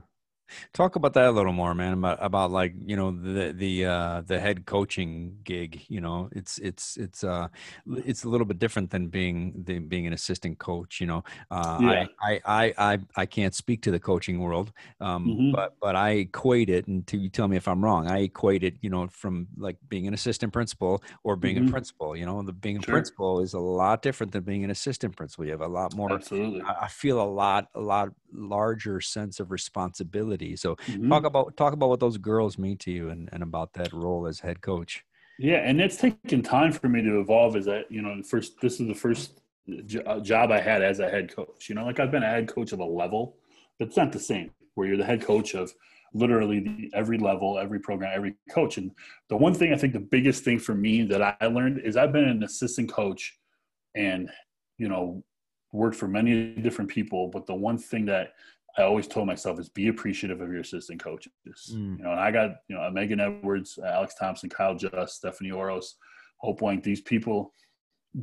Talk 0.72 0.96
about 0.96 1.14
that 1.14 1.26
a 1.26 1.30
little 1.30 1.52
more, 1.52 1.74
man. 1.74 1.92
About 1.94 2.18
about 2.22 2.50
like 2.50 2.74
you 2.84 2.96
know 2.96 3.10
the 3.10 3.52
the 3.52 3.84
uh, 3.86 4.20
the 4.22 4.40
head 4.40 4.66
coaching 4.66 5.40
gig. 5.44 5.84
You 5.88 6.00
know, 6.00 6.28
it's 6.32 6.58
it's 6.58 6.96
it's 6.96 7.24
uh 7.24 7.48
it's 7.86 8.24
a 8.24 8.28
little 8.28 8.44
bit 8.46 8.58
different 8.58 8.90
than 8.90 9.08
being 9.08 9.62
than 9.64 9.88
being 9.88 10.06
an 10.06 10.12
assistant 10.12 10.58
coach. 10.58 11.00
You 11.00 11.06
know, 11.06 11.22
uh, 11.50 11.54
Yeah. 11.76 11.94
I, 11.94 12.08
I 12.22 12.40
I 12.46 12.74
I 12.94 12.98
I 13.16 13.26
can't 13.26 13.54
speak 13.54 13.82
to 13.82 13.90
the 13.90 14.00
coaching 14.00 14.40
world, 14.40 14.72
um, 15.00 15.40
Mhm. 15.40 15.50
but 15.50 15.72
but 15.80 15.96
I 15.96 16.10
equate 16.10 16.68
it, 16.70 16.86
and 16.86 17.06
to 17.08 17.18
you 17.18 17.28
tell 17.30 17.48
me 17.48 17.56
if 17.56 17.68
I'm 17.68 17.84
wrong. 17.84 18.06
I 18.08 18.20
equate 18.20 18.62
it, 18.64 18.74
you 18.80 18.90
know, 18.90 19.08
from 19.08 19.48
like 19.56 19.78
being 19.88 20.06
an 20.06 20.14
assistant 20.14 20.52
principal 20.52 21.02
or 21.24 21.36
being 21.36 21.58
Mhm. 21.58 21.58
a 21.58 21.64
principal. 21.64 22.16
You 22.16 22.26
know, 22.26 22.42
the 22.42 22.52
being 22.52 22.76
a 22.78 22.82
principal 22.82 23.40
is 23.40 23.54
a 23.54 23.60
lot 23.60 24.02
different 24.02 24.32
than 24.32 24.44
being 24.44 24.64
an 24.64 24.70
assistant 24.70 25.16
principal. 25.16 25.44
You 25.44 25.52
have 25.52 25.60
a 25.60 25.68
lot 25.68 25.92
more 25.92 26.10
absolutely 26.10 26.66
I 26.66 26.84
I 26.84 26.88
feel 26.88 27.20
a 27.20 27.24
lot, 27.30 27.68
a 27.74 27.80
lot 27.80 28.08
larger 28.32 29.00
sense 29.00 29.40
of 29.40 29.50
responsibility. 29.50 30.39
So 30.56 30.76
Mhm. 30.76 31.08
talk 31.08 31.24
about 31.24 31.56
talk 31.56 31.72
about 31.72 31.88
what 31.92 32.00
those 32.00 32.18
girls 32.18 32.58
mean 32.58 32.76
to 32.84 32.90
you 32.90 33.04
and, 33.10 33.28
and 33.32 33.42
about 33.42 33.72
that 33.74 33.92
role 33.92 34.26
as 34.26 34.40
head 34.40 34.58
coach. 34.60 34.92
yeah 35.38 35.60
and 35.68 35.80
it's 35.80 35.96
taken 36.04 36.40
time 36.56 36.70
for 36.78 36.88
me 36.94 37.00
to 37.08 37.12
evolve 37.24 37.52
as 37.60 37.66
a 37.66 37.78
you 37.94 38.02
know 38.04 38.12
the 38.22 38.28
first 38.32 38.48
this 38.64 38.74
is 38.80 38.86
the 38.92 38.98
first 39.06 39.28
jo- 39.92 40.06
uh, 40.12 40.20
job 40.32 40.46
i 40.58 40.60
had 40.70 40.80
as 40.90 40.98
a 41.06 41.08
head 41.14 41.26
coach 41.36 41.60
you 41.68 41.74
know 41.76 41.84
like 41.88 41.98
i've 42.00 42.10
been 42.16 42.26
a 42.30 42.32
head 42.36 42.46
coach 42.56 42.70
of 42.76 42.80
a 42.80 42.90
level 43.02 43.22
but 43.78 43.84
it's 43.88 43.96
not 44.02 44.10
the 44.18 44.24
same 44.32 44.46
where 44.74 44.86
you're 44.88 45.02
the 45.04 45.10
head 45.12 45.22
coach 45.32 45.50
of 45.62 45.66
literally 46.22 46.58
the, 46.66 46.90
every 47.00 47.18
level 47.30 47.48
every 47.64 47.80
program 47.88 48.10
every 48.20 48.34
coach 48.58 48.74
and 48.80 48.88
the 49.32 49.36
one 49.46 49.54
thing 49.58 49.70
i 49.72 49.78
think 49.80 49.92
the 50.00 50.06
biggest 50.16 50.40
thing 50.46 50.58
for 50.66 50.74
me 50.86 50.94
that 51.10 51.22
i 51.42 51.46
learned 51.58 51.76
is 51.88 51.96
i've 51.96 52.12
been 52.18 52.28
an 52.36 52.42
assistant 52.50 52.88
coach 53.00 53.22
and 54.06 54.20
you 54.82 54.88
know 54.92 55.04
worked 55.72 55.96
for 56.02 56.08
many 56.18 56.32
different 56.66 56.90
people 56.90 57.22
but 57.34 57.46
the 57.46 57.54
one 57.70 57.78
thing 57.90 58.04
that 58.04 58.26
i 58.78 58.82
always 58.82 59.06
told 59.08 59.26
myself 59.26 59.58
is 59.58 59.68
be 59.68 59.88
appreciative 59.88 60.40
of 60.40 60.48
your 60.50 60.60
assistant 60.60 61.02
coaches 61.02 61.32
Mm. 61.74 61.98
you 61.98 62.04
know 62.04 62.10
and 62.12 62.20
i 62.20 62.30
got 62.30 62.50
you 62.68 62.76
know 62.76 62.90
megan 62.90 63.20
edwards 63.20 63.78
alex 63.84 64.14
thompson 64.14 64.48
kyle 64.48 64.74
just 64.74 65.16
stephanie 65.16 65.50
oros 65.50 65.96
hope 66.38 66.60
wank 66.62 66.82
these 66.82 67.00
people 67.00 67.52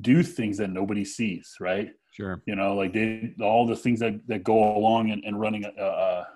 do 0.02 0.22
things 0.24 0.58
that 0.58 0.70
nobody 0.70 1.06
sees 1.06 1.56
right 1.60 1.90
Sure. 2.12 2.42
you 2.48 2.56
know 2.56 2.76
like 2.76 2.94
they 2.94 3.34
all 3.42 3.68
the 3.68 3.76
things 3.76 4.00
that, 4.00 4.20
that 4.28 4.44
go 4.44 4.76
along 4.76 5.10
in, 5.10 5.24
in 5.24 5.36
running 5.36 5.64
a, 5.66 5.70
a, 5.84 6.28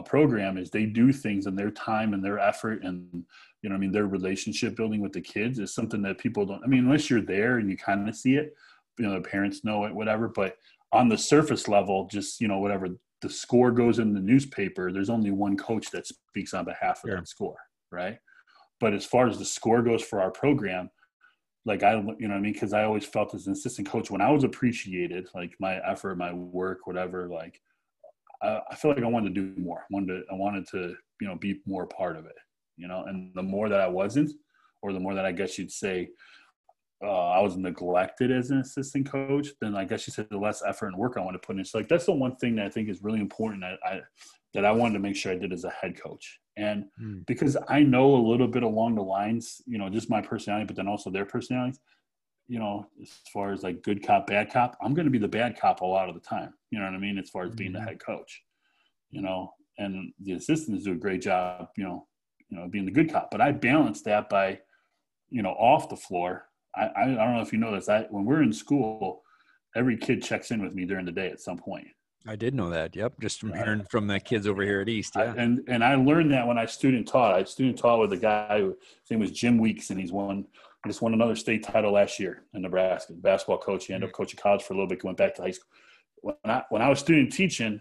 a 0.00 0.02
program 0.02 0.58
is 0.58 0.70
they 0.70 0.84
do 0.84 1.12
things 1.12 1.46
and 1.46 1.58
their 1.58 1.70
time 1.70 2.12
and 2.14 2.22
their 2.22 2.38
effort 2.38 2.84
and 2.84 3.24
you 3.62 3.68
know 3.70 3.74
i 3.74 3.78
mean 3.78 3.90
their 3.92 4.06
relationship 4.06 4.76
building 4.76 5.00
with 5.00 5.12
the 5.12 5.20
kids 5.20 5.58
is 5.58 5.74
something 5.74 6.02
that 6.02 6.18
people 6.18 6.44
don't 6.44 6.62
i 6.62 6.66
mean 6.66 6.84
unless 6.84 7.08
you're 7.08 7.22
there 7.22 7.56
and 7.58 7.70
you 7.70 7.76
kind 7.76 8.06
of 8.08 8.14
see 8.14 8.34
it 8.36 8.54
you 8.98 9.06
know 9.06 9.14
the 9.14 9.20
parents 9.28 9.64
know 9.64 9.84
it 9.86 9.94
whatever 9.94 10.28
but 10.28 10.56
on 10.92 11.08
the 11.08 11.16
surface 11.16 11.68
level 11.68 12.06
just 12.10 12.40
you 12.40 12.46
know 12.48 12.58
whatever 12.58 12.88
the 13.22 13.30
score 13.30 13.70
goes 13.70 13.98
in 13.98 14.14
the 14.14 14.20
newspaper 14.20 14.92
there's 14.92 15.10
only 15.10 15.30
one 15.30 15.56
coach 15.56 15.90
that 15.90 16.06
speaks 16.06 16.54
on 16.54 16.64
behalf 16.64 17.02
of 17.04 17.10
Sure. 17.10 17.16
that 17.16 17.28
score 17.28 17.56
right 17.90 18.18
but 18.80 18.94
as 18.94 19.04
far 19.04 19.26
as 19.28 19.38
the 19.38 19.44
score 19.44 19.82
goes 19.82 20.02
for 20.02 20.20
our 20.20 20.30
program 20.30 20.90
like 21.66 21.82
I, 21.82 21.92
you 21.92 22.02
know 22.02 22.28
what 22.28 22.38
I 22.38 22.40
mean? 22.40 22.58
Cause 22.58 22.72
I 22.72 22.84
always 22.84 23.04
felt 23.04 23.34
as 23.34 23.46
an 23.46 23.52
assistant 23.52 23.88
coach 23.88 24.10
when 24.10 24.22
I 24.22 24.30
was 24.30 24.44
appreciated, 24.44 25.28
like 25.34 25.54
my 25.60 25.76
effort, 25.86 26.16
my 26.16 26.32
work, 26.32 26.86
whatever, 26.86 27.28
like 27.28 27.60
I, 28.42 28.60
I 28.70 28.74
feel 28.74 28.90
like 28.92 29.02
I 29.02 29.06
wanted 29.06 29.34
to 29.34 29.40
do 29.52 29.60
more. 29.60 29.80
I 29.80 29.86
wanted 29.90 30.06
to, 30.08 30.22
I 30.32 30.34
wanted 30.36 30.66
to, 30.68 30.94
you 31.20 31.28
know, 31.28 31.36
be 31.36 31.60
more 31.66 31.86
part 31.86 32.16
of 32.16 32.24
it, 32.24 32.36
you 32.76 32.88
know, 32.88 33.04
and 33.04 33.34
the 33.34 33.42
more 33.42 33.68
that 33.68 33.80
I 33.80 33.88
wasn't, 33.88 34.32
or 34.82 34.92
the 34.94 35.00
more 35.00 35.14
that 35.14 35.26
I 35.26 35.32
guess 35.32 35.58
you'd 35.58 35.70
say, 35.70 36.08
uh, 37.02 37.30
I 37.30 37.40
was 37.40 37.56
neglected 37.56 38.30
as 38.30 38.50
an 38.50 38.58
assistant 38.58 39.10
coach, 39.10 39.48
then 39.60 39.74
I 39.74 39.84
guess 39.84 40.06
you 40.06 40.12
said 40.12 40.28
the 40.30 40.38
less 40.38 40.62
effort 40.62 40.88
and 40.88 40.96
work 40.96 41.16
I 41.16 41.20
want 41.20 41.34
to 41.40 41.46
put 41.46 41.56
in. 41.56 41.64
So 41.64 41.78
like, 41.78 41.88
that's 41.88 42.06
the 42.06 42.12
one 42.12 42.36
thing 42.36 42.56
that 42.56 42.66
I 42.66 42.68
think 42.68 42.88
is 42.88 43.02
really 43.02 43.20
important 43.20 43.62
that 43.62 43.78
I, 43.84 44.00
that 44.54 44.64
I 44.64 44.72
wanted 44.72 44.94
to 44.94 45.00
make 45.00 45.16
sure 45.16 45.32
I 45.32 45.36
did 45.36 45.52
as 45.52 45.64
a 45.64 45.70
head 45.70 46.00
coach. 46.00 46.40
And 46.56 46.86
Mm. 47.00 47.24
because 47.26 47.56
I 47.68 47.80
know 47.82 48.14
a 48.16 48.26
little 48.30 48.48
bit 48.48 48.62
along 48.64 48.96
the 48.96 49.02
lines, 49.02 49.62
you 49.66 49.78
know, 49.78 49.88
just 49.88 50.10
my 50.10 50.20
personality, 50.20 50.66
but 50.66 50.76
then 50.76 50.88
also 50.88 51.10
their 51.10 51.24
personalities, 51.24 51.80
you 52.48 52.58
know, 52.58 52.86
as 53.00 53.10
far 53.32 53.52
as 53.52 53.62
like 53.62 53.82
good 53.82 54.04
cop, 54.04 54.26
bad 54.26 54.52
cop, 54.52 54.76
I'm 54.82 54.92
going 54.92 55.06
to 55.06 55.10
be 55.10 55.18
the 55.18 55.28
bad 55.28 55.58
cop 55.58 55.80
a 55.80 55.86
lot 55.86 56.08
of 56.08 56.14
the 56.14 56.20
time. 56.20 56.52
You 56.70 56.80
know 56.80 56.84
what 56.84 56.94
I 56.94 56.98
mean? 56.98 57.16
As 57.18 57.30
far 57.30 57.44
as 57.44 57.54
being 57.54 57.72
the 57.72 57.80
Mhm. 57.80 57.86
head 57.86 58.00
coach, 58.00 58.42
you 59.10 59.22
know, 59.22 59.54
and 59.78 60.12
the 60.18 60.32
assistants 60.32 60.84
do 60.84 60.92
a 60.92 60.96
great 60.96 61.22
job, 61.22 61.70
you 61.76 61.84
know, 61.84 62.08
you 62.48 62.58
know, 62.58 62.68
being 62.68 62.84
the 62.84 62.90
good 62.90 63.10
cop. 63.10 63.30
But 63.30 63.40
I 63.40 63.52
balance 63.52 64.02
that 64.02 64.28
by, 64.28 64.60
you 65.30 65.42
know, 65.42 65.52
off 65.52 65.88
the 65.88 65.96
floor. 65.96 66.49
I, 66.74 66.90
I, 66.96 67.04
don't 67.06 67.34
know 67.34 67.42
if 67.42 67.52
you 67.52 67.58
know 67.58 67.74
this. 67.74 67.88
I, 67.88 68.02
when 68.10 68.24
we're 68.24 68.42
in 68.42 68.52
school, 68.52 69.22
every 69.74 69.96
kid 69.96 70.22
checks 70.22 70.50
in 70.50 70.62
with 70.62 70.74
me 70.74 70.84
during 70.84 71.06
the 71.06 71.12
day 71.12 71.28
at 71.28 71.40
some 71.40 71.58
point. 71.58 71.88
I 72.26 72.36
did 72.36 72.54
know 72.54 72.68
that. 72.70 72.94
Yep. 72.94 73.14
Just 73.20 73.40
from 73.40 73.54
hearing 73.54 73.84
from 73.90 74.06
the 74.06 74.20
kids 74.20 74.46
over 74.46 74.62
here 74.62 74.80
at 74.80 74.88
East. 74.88 75.16
I- 75.16 75.34
and 75.36 75.62
and 75.68 75.82
I 75.82 75.94
learned 75.94 76.30
that 76.32 76.46
when 76.46 76.58
I 76.58 76.66
student 76.66 77.08
taught. 77.08 77.34
I 77.34 77.44
student 77.44 77.78
taught 77.78 77.98
with 77.98 78.12
a 78.12 78.16
guy 78.16 78.60
who 78.60 78.76
his 79.02 79.10
name 79.10 79.20
was 79.20 79.30
Jim 79.30 79.58
Weeks, 79.58 79.90
and 79.90 79.98
he's 79.98 80.12
won 80.12 80.46
just 80.86 81.02
won 81.02 81.14
another 81.14 81.36
state 81.36 81.62
title 81.62 81.92
last 81.92 82.18
year 82.18 82.44
in 82.54 82.62
Nebraska. 82.62 83.12
Basketball 83.14 83.58
coach. 83.58 83.86
He 83.86 83.94
ended 83.94 84.08
up 84.08 84.12
mm-hmm. 84.12 84.22
coaching 84.22 84.40
college 84.40 84.62
for 84.62 84.74
a 84.74 84.76
little 84.76 84.88
bit. 84.88 85.02
Went 85.02 85.18
back 85.18 85.34
to 85.36 85.42
high 85.42 85.50
school. 85.50 85.68
When 86.22 86.34
I 86.44 86.62
when 86.68 86.82
I 86.82 86.88
was 86.88 86.98
student 86.98 87.32
teaching, 87.32 87.80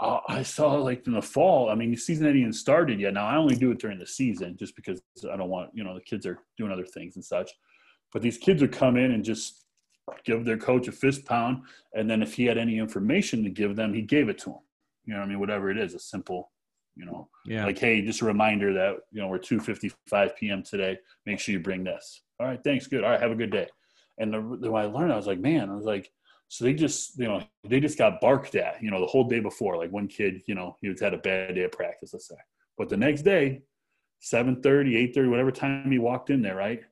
I 0.00 0.42
saw 0.42 0.74
like 0.74 1.06
in 1.06 1.12
the 1.12 1.22
fall. 1.22 1.70
I 1.70 1.74
mean, 1.74 1.90
the 1.90 1.96
season 1.96 2.26
hadn't 2.26 2.40
even 2.40 2.52
started 2.52 3.00
yet. 3.00 3.14
Now 3.14 3.26
I 3.26 3.36
only 3.36 3.56
do 3.56 3.70
it 3.70 3.78
during 3.78 3.98
the 3.98 4.06
season, 4.06 4.56
just 4.56 4.76
because 4.76 5.00
I 5.30 5.36
don't 5.36 5.48
want 5.48 5.70
you 5.74 5.82
know 5.82 5.94
the 5.94 6.00
kids 6.00 6.26
are 6.26 6.38
doing 6.56 6.72
other 6.72 6.86
things 6.86 7.16
and 7.16 7.24
such. 7.24 7.50
But 8.12 8.22
these 8.22 8.38
kids 8.38 8.60
would 8.62 8.72
come 8.72 8.96
in 8.96 9.12
and 9.12 9.24
just 9.24 9.64
give 10.24 10.44
their 10.44 10.56
coach 10.56 10.88
a 10.88 10.92
fist 10.92 11.24
pound, 11.26 11.62
and 11.94 12.08
then 12.08 12.22
if 12.22 12.34
he 12.34 12.46
had 12.46 12.58
any 12.58 12.78
information 12.78 13.44
to 13.44 13.50
give 13.50 13.76
them, 13.76 13.92
he 13.92 14.02
gave 14.02 14.28
it 14.28 14.38
to 14.38 14.50
them. 14.50 14.58
You 15.04 15.14
know, 15.14 15.20
what 15.20 15.26
I 15.26 15.28
mean, 15.28 15.40
whatever 15.40 15.70
it 15.70 15.78
is, 15.78 15.94
a 15.94 15.98
simple, 15.98 16.50
you 16.96 17.04
know, 17.04 17.28
Yeah. 17.46 17.64
like, 17.66 17.78
hey, 17.78 18.00
just 18.02 18.22
a 18.22 18.24
reminder 18.24 18.72
that 18.74 18.96
you 19.12 19.20
know 19.20 19.28
we're 19.28 19.38
2:55 19.38 20.36
p.m. 20.36 20.62
today. 20.62 20.98
Make 21.26 21.38
sure 21.40 21.52
you 21.52 21.60
bring 21.60 21.84
this. 21.84 22.22
All 22.40 22.46
right, 22.46 22.62
thanks. 22.62 22.86
Good. 22.86 23.04
All 23.04 23.10
right, 23.10 23.20
have 23.20 23.30
a 23.30 23.36
good 23.36 23.50
day. 23.50 23.68
And 24.18 24.32
the, 24.32 24.58
the 24.60 24.70
when 24.70 24.82
I 24.82 24.86
learned, 24.86 25.12
I 25.12 25.16
was 25.16 25.26
like, 25.26 25.38
man, 25.40 25.70
I 25.70 25.74
was 25.74 25.84
like, 25.84 26.10
so 26.48 26.64
they 26.64 26.72
just, 26.74 27.18
you 27.18 27.26
know, 27.28 27.42
they 27.64 27.78
just 27.78 27.98
got 27.98 28.20
barked 28.20 28.54
at, 28.54 28.82
you 28.82 28.90
know, 28.90 29.00
the 29.00 29.06
whole 29.06 29.24
day 29.28 29.38
before. 29.40 29.76
Like 29.76 29.92
one 29.92 30.08
kid, 30.08 30.42
you 30.46 30.54
know, 30.54 30.76
he 30.80 30.88
was 30.88 31.00
had 31.00 31.14
a 31.14 31.18
bad 31.18 31.54
day 31.54 31.64
of 31.64 31.72
practice, 31.72 32.12
let's 32.14 32.28
say, 32.28 32.36
but 32.78 32.88
the 32.88 32.96
next 32.96 33.22
day, 33.22 33.62
7:30, 34.22 35.14
8:30, 35.14 35.30
whatever 35.30 35.52
time 35.52 35.90
he 35.90 35.98
walked 35.98 36.30
in 36.30 36.42
there, 36.42 36.56
right? 36.56 36.82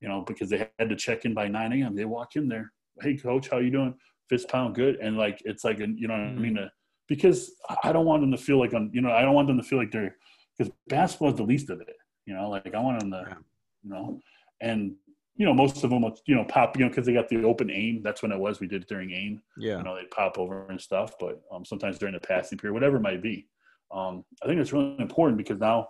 You 0.00 0.08
know, 0.08 0.24
because 0.26 0.48
they 0.50 0.68
had 0.78 0.88
to 0.88 0.96
check 0.96 1.24
in 1.24 1.34
by 1.34 1.48
9 1.48 1.72
a.m. 1.72 1.94
They 1.94 2.04
walk 2.04 2.36
in 2.36 2.48
there, 2.48 2.72
hey 3.02 3.16
coach, 3.16 3.48
how 3.50 3.58
you 3.58 3.70
doing? 3.70 3.94
Fist 4.28 4.48
pound, 4.48 4.74
good, 4.74 4.96
and 4.96 5.16
like 5.16 5.40
it's 5.44 5.64
like 5.64 5.80
a, 5.80 5.88
you 5.88 6.08
know, 6.08 6.14
mm-hmm. 6.14 6.38
I 6.38 6.40
mean, 6.40 6.58
a, 6.58 6.70
because 7.08 7.52
I 7.82 7.92
don't 7.92 8.06
want 8.06 8.22
them 8.22 8.30
to 8.30 8.38
feel 8.38 8.58
like 8.58 8.72
I'm, 8.72 8.90
you 8.92 9.00
know, 9.00 9.10
I 9.10 9.22
don't 9.22 9.34
want 9.34 9.48
them 9.48 9.56
to 9.56 9.64
feel 9.64 9.78
like 9.78 9.90
they're 9.90 10.16
because 10.56 10.72
basketball 10.88 11.30
is 11.30 11.36
the 11.36 11.42
least 11.42 11.70
of 11.70 11.80
it, 11.80 11.96
you 12.26 12.34
know, 12.34 12.48
like 12.48 12.74
I 12.74 12.80
want 12.80 13.00
them 13.00 13.10
to, 13.10 13.24
yeah. 13.26 13.34
you 13.82 13.90
know, 13.90 14.20
and 14.60 14.94
you 15.40 15.46
know, 15.46 15.54
most 15.54 15.82
of 15.82 15.88
them, 15.88 16.02
will, 16.02 16.14
you 16.26 16.34
know, 16.34 16.44
pop, 16.44 16.76
you 16.76 16.84
know, 16.84 16.90
because 16.90 17.06
they 17.06 17.14
got 17.14 17.26
the 17.30 17.42
open 17.44 17.70
aim. 17.70 18.02
That's 18.02 18.20
when 18.20 18.30
it 18.30 18.38
was. 18.38 18.60
We 18.60 18.66
did 18.66 18.82
it 18.82 18.88
during 18.88 19.10
aim. 19.12 19.40
Yeah. 19.56 19.78
You 19.78 19.84
know, 19.84 19.96
they 19.96 20.04
pop 20.14 20.38
over 20.38 20.66
and 20.68 20.78
stuff, 20.78 21.14
but 21.18 21.40
um, 21.50 21.64
sometimes 21.64 21.98
during 21.98 22.12
the 22.12 22.20
passing 22.20 22.58
period, 22.58 22.74
whatever 22.74 22.98
it 22.98 23.02
might 23.02 23.22
be. 23.22 23.46
Um, 23.90 24.22
I 24.42 24.46
think 24.46 24.60
it's 24.60 24.74
really 24.74 24.96
important 24.98 25.38
because 25.38 25.58
now, 25.58 25.88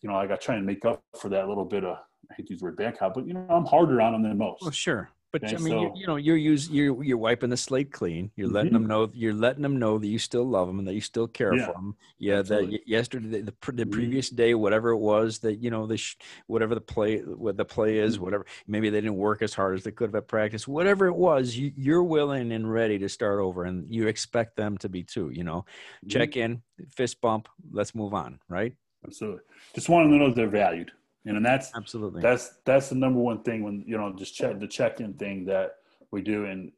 you 0.00 0.08
know, 0.08 0.16
I 0.16 0.26
got 0.26 0.40
trying 0.40 0.60
to 0.60 0.64
make 0.64 0.86
up 0.86 1.02
for 1.20 1.28
that 1.28 1.46
little 1.46 1.66
bit 1.66 1.84
of, 1.84 1.98
I 2.30 2.34
hate 2.34 2.46
to 2.46 2.52
use 2.52 2.60
the 2.60 2.66
word 2.66 2.76
back 2.76 2.98
but 3.00 3.26
you 3.26 3.34
know, 3.34 3.46
I'm 3.50 3.64
harder 3.64 4.00
on 4.00 4.12
them 4.12 4.22
than 4.22 4.38
most. 4.38 4.62
Well, 4.62 4.70
sure. 4.70 5.10
But 5.32 5.44
I 5.44 5.58
mean, 5.58 5.72
so, 5.72 5.80
you, 5.82 5.92
you, 5.94 6.06
know, 6.08 6.16
you're 6.16 6.36
using 6.36 6.74
you're 6.74 7.04
you're 7.04 7.16
wiping 7.16 7.50
the 7.50 7.56
slate 7.56 7.92
clean. 7.92 8.32
You're 8.34 8.48
letting 8.48 8.72
mm-hmm. 8.72 8.82
them 8.82 8.86
know 8.88 9.10
you're 9.14 9.32
letting 9.32 9.62
them 9.62 9.78
know 9.78 9.96
that 9.96 10.06
you 10.08 10.18
still 10.18 10.44
love 10.44 10.66
them 10.66 10.80
and 10.80 10.88
that 10.88 10.94
you 10.94 11.00
still 11.00 11.28
care 11.28 11.54
yeah, 11.54 11.66
for 11.66 11.72
them. 11.74 11.94
Yeah, 12.18 12.38
absolutely. 12.38 12.78
that 12.78 12.88
yesterday, 12.88 13.28
the, 13.28 13.38
the, 13.38 13.44
the 13.44 13.82
mm-hmm. 13.82 13.90
previous 13.90 14.28
day, 14.28 14.54
whatever 14.54 14.90
it 14.90 14.98
was, 14.98 15.38
that 15.40 15.62
you 15.62 15.70
know, 15.70 15.86
the 15.86 15.96
sh- 15.96 16.16
whatever 16.48 16.74
the 16.74 16.80
play, 16.80 17.18
what 17.18 17.56
the 17.56 17.64
play 17.64 17.98
is, 17.98 18.14
mm-hmm. 18.14 18.24
whatever. 18.24 18.46
Maybe 18.66 18.90
they 18.90 19.00
didn't 19.00 19.18
work 19.18 19.40
as 19.40 19.54
hard 19.54 19.76
as 19.76 19.84
they 19.84 19.92
could 19.92 20.08
have 20.08 20.16
at 20.16 20.26
practice. 20.26 20.66
Whatever 20.66 21.06
it 21.06 21.16
was, 21.16 21.56
you, 21.56 21.70
you're 21.76 22.02
willing 22.02 22.50
and 22.50 22.70
ready 22.70 22.98
to 22.98 23.08
start 23.08 23.38
over, 23.38 23.64
and 23.64 23.88
you 23.88 24.08
expect 24.08 24.56
them 24.56 24.78
to 24.78 24.88
be 24.88 25.04
too. 25.04 25.30
You 25.32 25.44
know, 25.44 25.60
mm-hmm. 25.60 26.08
check 26.08 26.36
in, 26.36 26.62
fist 26.96 27.20
bump, 27.20 27.48
let's 27.70 27.94
move 27.94 28.14
on. 28.14 28.40
Right. 28.48 28.74
Absolutely. 29.06 29.42
Just 29.74 29.88
want 29.88 30.10
them 30.10 30.18
to 30.18 30.26
know 30.26 30.34
they're 30.34 30.48
valued 30.48 30.90
and 31.24 31.44
that's 31.44 31.70
absolutely. 31.74 32.22
that's 32.22 32.54
that's 32.64 32.88
the 32.88 32.94
number 32.94 33.20
one 33.20 33.42
thing 33.42 33.62
when 33.62 33.84
you 33.86 33.96
know 33.96 34.12
just 34.16 34.34
check 34.34 34.58
the 34.58 34.66
check-in 34.66 35.14
thing 35.14 35.44
that 35.46 35.76
we 36.10 36.22
do. 36.22 36.46
And 36.46 36.72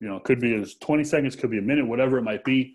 you 0.00 0.08
know 0.08 0.16
it 0.16 0.24
could 0.24 0.40
be 0.40 0.54
as 0.54 0.74
20 0.74 1.04
seconds 1.04 1.36
could 1.36 1.50
be 1.50 1.58
a 1.58 1.62
minute 1.62 1.86
whatever 1.86 2.18
it 2.18 2.22
might 2.22 2.44
be. 2.44 2.74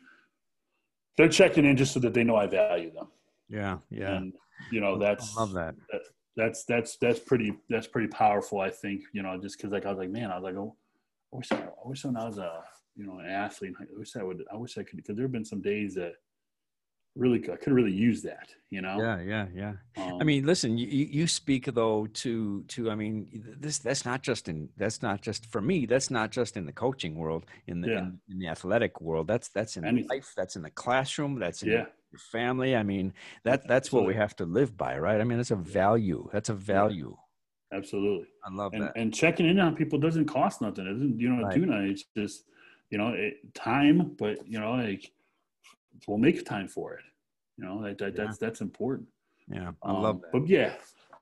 They're 1.18 1.30
checking 1.30 1.66
in 1.66 1.76
just 1.76 1.94
so 1.94 2.00
that 2.02 2.14
they 2.14 2.24
know 2.24 2.36
i 2.36 2.46
value 2.46 2.94
them. 2.94 3.08
Yeah 3.50 3.78
yeah. 3.90 4.16
And 4.16 4.34
you 4.72 4.80
know 4.80 4.98
that's 4.98 5.36
I 5.36 5.42
love 5.42 5.54
that. 5.54 5.76
that 5.92 6.02
that's 6.38 6.64
that's 6.64 6.98
that's 6.98 7.20
pretty 7.20 7.54
that's 7.68 7.88
pretty 7.88 8.08
powerful 8.08 8.62
i 8.62 8.70
think 8.70 9.02
you 9.12 9.24
know 9.24 9.38
just 9.42 9.58
because 9.58 9.72
like 9.72 9.86
i 9.86 9.90
was 9.90 9.98
like 9.98 10.12
man 10.12 10.32
i 10.32 10.36
was 10.36 10.44
like 10.44 10.56
oh 10.56 10.76
i 11.34 11.36
wish 11.36 11.52
i, 11.52 11.58
I 11.58 11.70
wish 11.84 12.06
when 12.06 12.16
i 12.16 12.26
was 12.26 12.38
a 12.38 12.62
you 12.96 13.06
know 13.06 13.18
an 13.18 13.26
athlete 13.26 13.74
i 13.82 13.86
wish 13.98 14.16
i 14.16 14.24
would 14.24 14.44
i 14.54 14.56
wish 14.56 14.78
i 14.78 14.84
could 14.84 14.98
because 14.98 15.16
there 15.16 15.26
have 15.26 15.32
been 15.32 15.44
some 15.44 15.62
days 15.62 15.96
that 15.96 16.14
really 17.18 17.40
I 17.52 17.56
could 17.56 17.74
really 17.74 17.92
use 17.92 18.22
that, 18.24 18.50
you 18.70 18.82
know. 18.82 18.98
Yeah, 19.00 19.22
yeah, 19.22 19.46
yeah. 19.54 19.74
Um, 19.98 20.22
I 20.22 20.24
mean, 20.24 20.46
listen, 20.46 20.78
you 20.78 20.88
you 20.88 21.28
speak 21.28 21.66
though 21.74 22.08
to 22.08 22.64
to 22.64 22.92
I 22.92 22.96
mean 22.96 23.56
this 23.60 23.80
that's 23.80 24.06
not 24.06 24.22
just 24.22 24.48
in 24.48 24.70
that's 24.78 25.02
not 25.02 25.22
just 25.22 25.46
for 25.48 25.62
me. 25.62 25.86
That's 25.86 26.10
not 26.12 26.32
just 26.32 26.58
in 26.58 26.66
the 26.66 26.72
coaching 26.72 27.16
world, 27.16 27.46
in 27.68 27.82
the 27.82 27.90
yeah. 27.90 28.00
in, 28.00 28.20
in, 28.30 28.40
the 28.40 28.48
athletic 28.48 29.02
world. 29.02 29.28
That's 29.28 29.50
that's 29.50 29.78
in 29.78 29.86
Anything. 29.86 30.10
life. 30.10 30.34
That's 30.36 30.56
in 30.56 30.62
the 30.62 30.72
classroom. 30.72 31.40
That's 31.40 31.64
in 31.64 31.70
yeah. 31.70 31.86
your 32.12 32.20
family. 32.32 32.76
I 32.76 32.84
mean 32.84 33.14
that 33.44 33.68
that's 33.68 33.88
Absolutely. 33.88 34.08
what 34.08 34.16
we 34.16 34.20
have 34.20 34.36
to 34.38 34.46
live 34.46 34.78
by, 34.78 34.98
right? 34.98 35.20
I 35.20 35.24
mean, 35.24 35.40
it's 35.40 35.52
a 35.52 35.56
value. 35.56 36.30
That's 36.32 36.50
a 36.50 36.56
value. 36.56 37.18
Absolutely. 37.74 38.28
I 38.46 38.54
love 38.54 38.74
and, 38.74 38.84
that. 38.84 38.94
And 38.96 39.14
checking 39.14 39.48
in 39.48 39.60
on 39.60 39.76
people 39.76 40.00
doesn't 40.00 40.26
cost 40.26 40.62
nothing. 40.62 40.88
It 40.88 40.94
doesn't 40.94 41.20
you 41.20 41.30
know 41.30 41.44
right. 41.44 41.56
do 41.56 41.66
nothing. 41.66 41.90
It's 41.90 42.06
just 42.16 42.44
you 42.90 42.98
know 42.98 43.10
it, 43.10 43.54
time, 43.54 44.16
but 44.18 44.48
you 44.48 44.60
know 44.60 44.72
like 44.72 45.12
we'll 46.08 46.18
make 46.18 46.46
time 46.46 46.68
for 46.68 46.94
it. 46.94 47.04
You 47.58 47.66
know, 47.66 47.84
that, 47.84 47.98
that 47.98 48.16
yeah. 48.16 48.24
that's 48.26 48.38
that's 48.38 48.62
important. 48.62 49.08
Yeah, 49.48 49.72
I 49.84 49.90
um, 49.90 50.04
love 50.04 50.22
that. 50.22 50.32
But 50.32 50.48
yeah, 50.48 50.74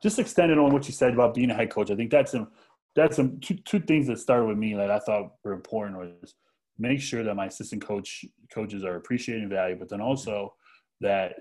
just 0.02 0.20
extending 0.20 0.60
on 0.60 0.72
what 0.72 0.88
you 0.88 0.94
said 0.94 1.14
about 1.14 1.34
being 1.34 1.52
a 1.52 1.54
head 1.54 1.70
coach. 1.70 1.92
I 1.92 1.96
think 1.96 2.12
that's 2.12 2.32
some 2.32 2.50
that's 2.96 3.16
some 3.16 3.40
two, 3.40 3.56
two 3.56 3.80
things 3.80 4.08
that 4.08 4.20
started 4.20 4.46
with 4.46 4.58
me 4.58 4.74
that 4.74 4.90
I 4.90 5.00
thought 5.00 5.34
were 5.44 5.54
important 5.54 5.98
was 5.98 6.36
make 6.78 7.02
sure 7.02 7.24
that 7.24 7.36
my 7.36 7.46
assistant 7.46 7.86
coach 7.86 8.26
coaches 8.54 8.84
are 8.84 8.96
appreciating 8.96 9.50
value, 9.50 9.76
but 9.78 9.90
then 9.90 10.02
also 10.02 10.54
that 11.02 11.34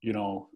you 0.00 0.12
know 0.12 0.48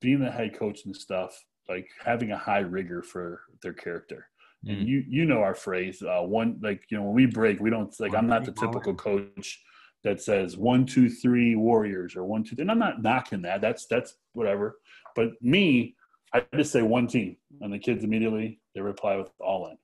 being 0.00 0.20
the 0.20 0.30
head 0.30 0.58
coach 0.58 0.84
and 0.84 0.94
stuff 0.94 1.44
like 1.68 1.88
having 2.04 2.30
a 2.32 2.38
high 2.38 2.60
rigor 2.60 3.02
for 3.02 3.42
their 3.62 3.72
character. 3.72 4.28
And 4.66 4.78
mm. 4.78 4.86
you 4.86 5.04
you 5.08 5.24
know 5.24 5.38
our 5.38 5.54
phrase 5.54 6.02
uh, 6.02 6.22
one 6.22 6.58
like 6.62 6.82
you 6.90 6.96
know 6.96 7.04
when 7.04 7.14
we 7.14 7.26
break 7.26 7.60
we 7.60 7.70
don't 7.70 7.94
like 8.00 8.14
I'm 8.14 8.26
not 8.26 8.44
the 8.44 8.52
typical 8.52 8.94
coach 8.94 9.62
that 10.06 10.22
says 10.22 10.56
one, 10.56 10.86
two, 10.86 11.10
three 11.10 11.56
Warriors 11.56 12.14
or 12.14 12.24
one, 12.24 12.44
two. 12.44 12.54
And 12.60 12.70
I'm 12.70 12.78
not 12.78 13.02
knocking 13.02 13.42
that. 13.42 13.60
That's 13.60 13.86
that's 13.86 14.14
whatever. 14.34 14.78
But 15.16 15.30
me, 15.42 15.96
I 16.32 16.44
just 16.54 16.70
say 16.70 16.82
one 16.82 17.08
team, 17.08 17.36
and 17.60 17.72
the 17.72 17.78
kids 17.78 18.04
immediately 18.04 18.60
they 18.74 18.80
reply 18.80 19.16
with 19.16 19.30
all 19.40 19.66
in. 19.66 19.78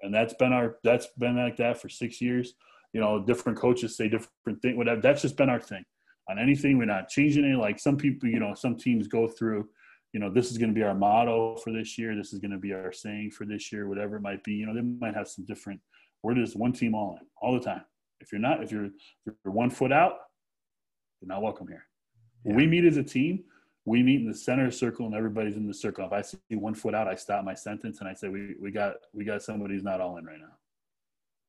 And 0.00 0.12
that's 0.12 0.32
been 0.34 0.54
our 0.54 0.78
that's 0.82 1.08
been 1.18 1.36
like 1.36 1.58
that 1.58 1.80
for 1.80 1.90
six 1.90 2.20
years. 2.20 2.54
You 2.94 3.02
know, 3.02 3.22
different 3.22 3.58
coaches 3.58 3.94
say 3.94 4.08
different 4.08 4.62
things. 4.62 4.76
Whatever. 4.76 5.02
That's 5.02 5.20
just 5.20 5.36
been 5.36 5.50
our 5.50 5.60
thing. 5.60 5.84
On 6.30 6.38
anything, 6.38 6.78
we're 6.78 6.86
not 6.86 7.10
changing 7.10 7.44
it. 7.44 7.58
Like 7.58 7.78
some 7.78 7.98
people, 7.98 8.30
you 8.30 8.40
know, 8.40 8.54
some 8.54 8.76
teams 8.76 9.06
go 9.06 9.28
through. 9.28 9.68
You 10.14 10.20
know, 10.20 10.30
this 10.30 10.50
is 10.50 10.56
going 10.56 10.70
to 10.70 10.74
be 10.74 10.82
our 10.82 10.94
motto 10.94 11.56
for 11.56 11.72
this 11.72 11.98
year. 11.98 12.16
This 12.16 12.32
is 12.32 12.38
going 12.38 12.52
to 12.52 12.58
be 12.58 12.72
our 12.72 12.92
saying 12.92 13.32
for 13.32 13.44
this 13.44 13.70
year, 13.70 13.86
whatever 13.86 14.16
it 14.16 14.22
might 14.22 14.42
be. 14.44 14.52
You 14.52 14.66
know, 14.66 14.74
they 14.74 14.80
might 14.80 15.14
have 15.14 15.28
some 15.28 15.44
different. 15.44 15.80
We're 16.22 16.34
just 16.34 16.56
one 16.56 16.72
team 16.72 16.94
all 16.94 17.18
in 17.20 17.26
all 17.42 17.52
the 17.52 17.64
time. 17.64 17.82
If 18.22 18.32
you're 18.32 18.40
not, 18.40 18.62
if 18.62 18.70
you're, 18.70 18.86
if 18.86 19.34
you're 19.44 19.52
one 19.52 19.68
foot 19.68 19.92
out, 19.92 20.14
you're 21.20 21.28
not 21.28 21.42
welcome 21.42 21.66
here. 21.68 21.84
When 22.44 22.56
we 22.56 22.66
meet 22.66 22.84
as 22.84 22.96
a 22.96 23.02
team, 23.02 23.44
we 23.84 24.02
meet 24.02 24.20
in 24.20 24.28
the 24.28 24.34
center 24.34 24.70
circle 24.70 25.06
and 25.06 25.14
everybody's 25.14 25.56
in 25.56 25.66
the 25.66 25.74
circle. 25.74 26.06
If 26.06 26.12
I 26.12 26.22
see 26.22 26.38
one 26.50 26.74
foot 26.74 26.94
out, 26.94 27.08
I 27.08 27.16
stop 27.16 27.44
my 27.44 27.54
sentence 27.54 28.00
and 28.00 28.08
I 28.08 28.14
say, 28.14 28.28
we, 28.28 28.54
we 28.60 28.70
got, 28.70 28.94
we 29.12 29.24
got 29.24 29.42
somebody 29.42 29.74
who's 29.74 29.82
not 29.82 30.00
all 30.00 30.16
in 30.18 30.24
right 30.24 30.38
now. 30.38 30.54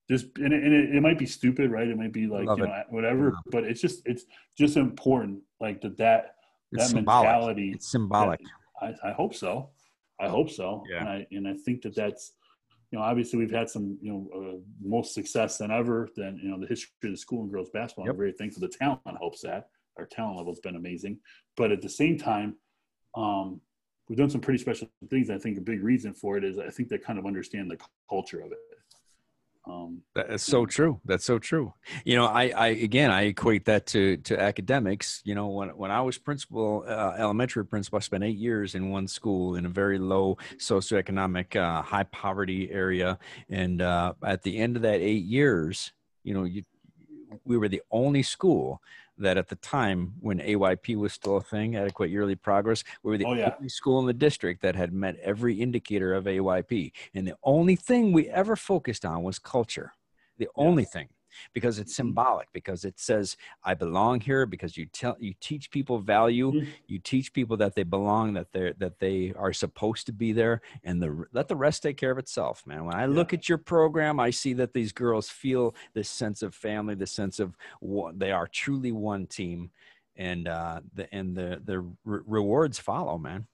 Just, 0.10 0.26
and, 0.38 0.52
it, 0.52 0.64
and 0.64 0.74
it, 0.74 0.96
it 0.96 1.02
might 1.02 1.18
be 1.18 1.26
stupid, 1.28 1.72
right? 1.72 1.88
It 1.88 1.98
might 1.98 2.12
be 2.12 2.28
like, 2.28 2.46
Love 2.46 2.60
you 2.60 2.66
know, 2.66 2.74
it. 2.74 2.86
whatever, 2.90 3.28
yeah. 3.28 3.52
but 3.52 3.64
it's 3.64 3.80
just, 3.80 4.02
it's 4.06 4.26
just 4.58 4.78
important. 4.78 5.42
Like 5.62 5.80
that, 5.82 5.98
that, 5.98 6.36
it's 6.72 6.86
that 6.86 6.90
symbolic. 6.90 7.30
mentality. 7.30 7.72
It's 7.76 7.92
symbolic. 7.92 8.40
I, 8.82 8.94
I 9.04 9.12
hope 9.12 9.36
so. 9.36 9.70
I 10.20 10.28
hope 10.28 10.50
so. 10.50 10.84
Yeah. 10.90 11.00
And 11.00 11.10
I, 11.10 11.28
and 11.32 11.48
I 11.48 11.54
think 11.54 11.84
that 11.84 11.96
that's, 11.96 12.34
you 12.94 13.00
know, 13.00 13.06
obviously 13.06 13.40
we've 13.40 13.50
had 13.50 13.72
some, 13.72 13.98
you 14.04 14.12
know, 14.14 14.30
uh, 14.40 14.58
most 14.80 15.16
success 15.16 15.58
than 15.58 15.72
ever 15.72 16.08
than, 16.16 16.40
you 16.44 16.50
know, 16.50 16.60
the 16.60 16.68
history 16.68 16.92
of 17.06 17.10
the 17.10 17.18
school 17.18 17.42
and 17.42 17.52
girls 17.52 17.72
basketball. 17.74 18.06
Yep. 18.06 18.14
I'm 18.14 18.18
very 18.20 18.32
thankful 18.34 18.62
the 18.62 18.68
talent 18.68 19.02
helps 19.18 19.42
that. 19.42 19.70
Our 19.98 20.06
talent 20.06 20.38
level 20.38 20.52
has 20.54 20.60
been 20.60 20.76
amazing. 20.76 21.18
But 21.58 21.72
at 21.72 21.82
the 21.82 21.90
same 21.90 22.20
time, 22.20 22.56
um, 23.16 23.60
we've 24.08 24.18
done 24.20 24.30
some 24.30 24.42
pretty 24.42 24.60
special 24.60 24.88
things. 25.10 25.32
I 25.32 25.40
think 25.40 25.58
a 25.58 25.62
big 25.62 25.84
reason 25.84 26.14
for 26.14 26.38
it 26.38 26.44
is 26.44 26.60
I 26.60 26.70
think 26.70 26.88
they 26.88 27.00
kind 27.00 27.18
of 27.18 27.26
understand 27.26 27.72
the 27.72 27.80
culture 28.08 28.42
of 28.42 28.52
it. 28.52 28.60
Um, 29.66 30.02
That's 30.14 30.44
so 30.44 30.66
true. 30.66 31.00
That's 31.06 31.24
so 31.24 31.40
true. 31.40 31.74
You 32.04 32.18
know, 32.18 32.26
I, 32.26 32.50
I 32.50 32.68
again, 32.68 33.12
I 33.12 33.24
equate 33.24 33.66
that 33.66 33.86
to 33.88 34.18
to 34.18 34.40
academics. 34.40 35.22
You 35.24 35.36
know, 35.36 35.48
when 35.48 35.70
when 35.70 35.90
I 35.90 36.02
was 36.02 36.18
principal, 36.18 36.84
uh, 36.86 37.16
elementary 37.18 37.66
principal, 37.66 37.98
I 37.98 38.02
spent 38.02 38.26
eight 38.26 38.38
years 38.38 38.76
in 38.76 38.90
one 38.90 39.08
school 39.08 39.56
in 39.56 39.66
a 39.66 39.70
very 39.70 40.00
low 40.00 40.38
socioeconomic, 40.58 41.56
uh, 41.56 41.82
high 41.82 42.04
poverty 42.04 42.70
area, 42.72 43.18
and 43.50 43.82
uh, 43.82 44.14
at 44.26 44.44
the 44.44 44.58
end 44.58 44.76
of 44.76 44.82
that 44.82 45.00
eight 45.00 45.24
years, 45.24 45.94
you 46.24 46.34
know, 46.34 46.44
you 46.44 46.64
we 47.46 47.58
were 47.58 47.70
the 47.70 47.82
only 47.90 48.24
school 48.24 48.82
that 49.18 49.38
at 49.38 49.48
the 49.48 49.56
time 49.56 50.14
when 50.20 50.40
AYP 50.40 50.96
was 50.96 51.14
still 51.14 51.38
a 51.38 51.42
thing, 51.42 51.76
adequate 51.76 52.10
yearly 52.10 52.36
progress, 52.36 52.84
we 53.04 53.12
were 53.12 53.18
the 53.18 53.26
oh, 53.26 53.34
yeah. 53.34 53.54
only 53.58 53.70
school 53.70 54.00
in 54.00 54.06
the 54.06 54.14
district 54.14 54.62
that 54.62 54.76
had 54.76 54.94
met 54.94 55.18
every 55.22 55.56
indicator 55.56 56.14
of 56.14 56.26
AYP. 56.26 56.92
And 57.14 57.28
the 57.28 57.36
only 57.44 57.76
thing 57.76 58.12
we 58.12 58.28
ever 58.30 58.56
focused 58.56 59.06
on 59.06 59.24
was 59.24 59.40
culture. 59.40 59.94
The 60.38 60.46
yeah. 60.46 60.64
only 60.64 60.86
thing 60.86 61.10
because 61.54 61.80
it's 61.80 61.94
mm-hmm. 61.94 62.08
symbolic 62.08 62.48
because 62.54 62.86
it 62.86 63.00
says 63.00 63.38
i 63.64 63.74
belong 63.74 64.20
here 64.20 64.46
because 64.46 64.78
you 64.78 64.86
tell 64.86 65.16
you 65.20 65.34
teach 65.40 65.72
people 65.72 66.00
value 66.00 66.52
mm-hmm. 66.52 66.70
you 66.88 67.00
teach 67.00 67.34
people 67.34 67.58
that 67.58 67.76
they 67.76 67.84
belong 67.84 68.34
that 68.34 68.52
they're 68.52 68.74
that 68.74 69.00
they 69.00 69.34
are 69.38 69.54
supposed 69.54 70.06
to 70.06 70.12
be 70.12 70.32
there 70.32 70.62
and 70.84 71.02
the 71.02 71.26
let 71.34 71.48
the 71.48 71.56
rest 71.56 71.84
take 71.84 71.98
care 71.98 72.12
of 72.12 72.18
itself 72.18 72.66
man 72.66 72.86
when 72.86 72.96
i 72.96 73.02
yeah. 73.02 73.08
look 73.08 73.34
at 73.34 73.48
your 73.50 73.58
program 73.58 74.20
i 74.20 74.30
see 74.30 74.54
that 74.54 74.74
these 74.74 74.92
girls 74.92 75.30
feel 75.30 75.76
this 75.94 76.10
sense 76.10 76.42
of 76.42 76.54
family 76.54 76.96
this 76.96 77.12
sense 77.12 77.40
of 77.40 77.56
what 77.80 78.18
they 78.20 78.32
are 78.32 78.48
truly 78.48 78.92
one 78.92 79.26
team 79.26 79.70
and 80.16 80.48
uh 80.48 80.80
the 80.94 81.14
and 81.14 81.36
the 81.36 81.62
the 81.66 81.80
re- 81.80 82.22
rewards 82.26 82.80
follow 82.80 83.18
man 83.18 83.46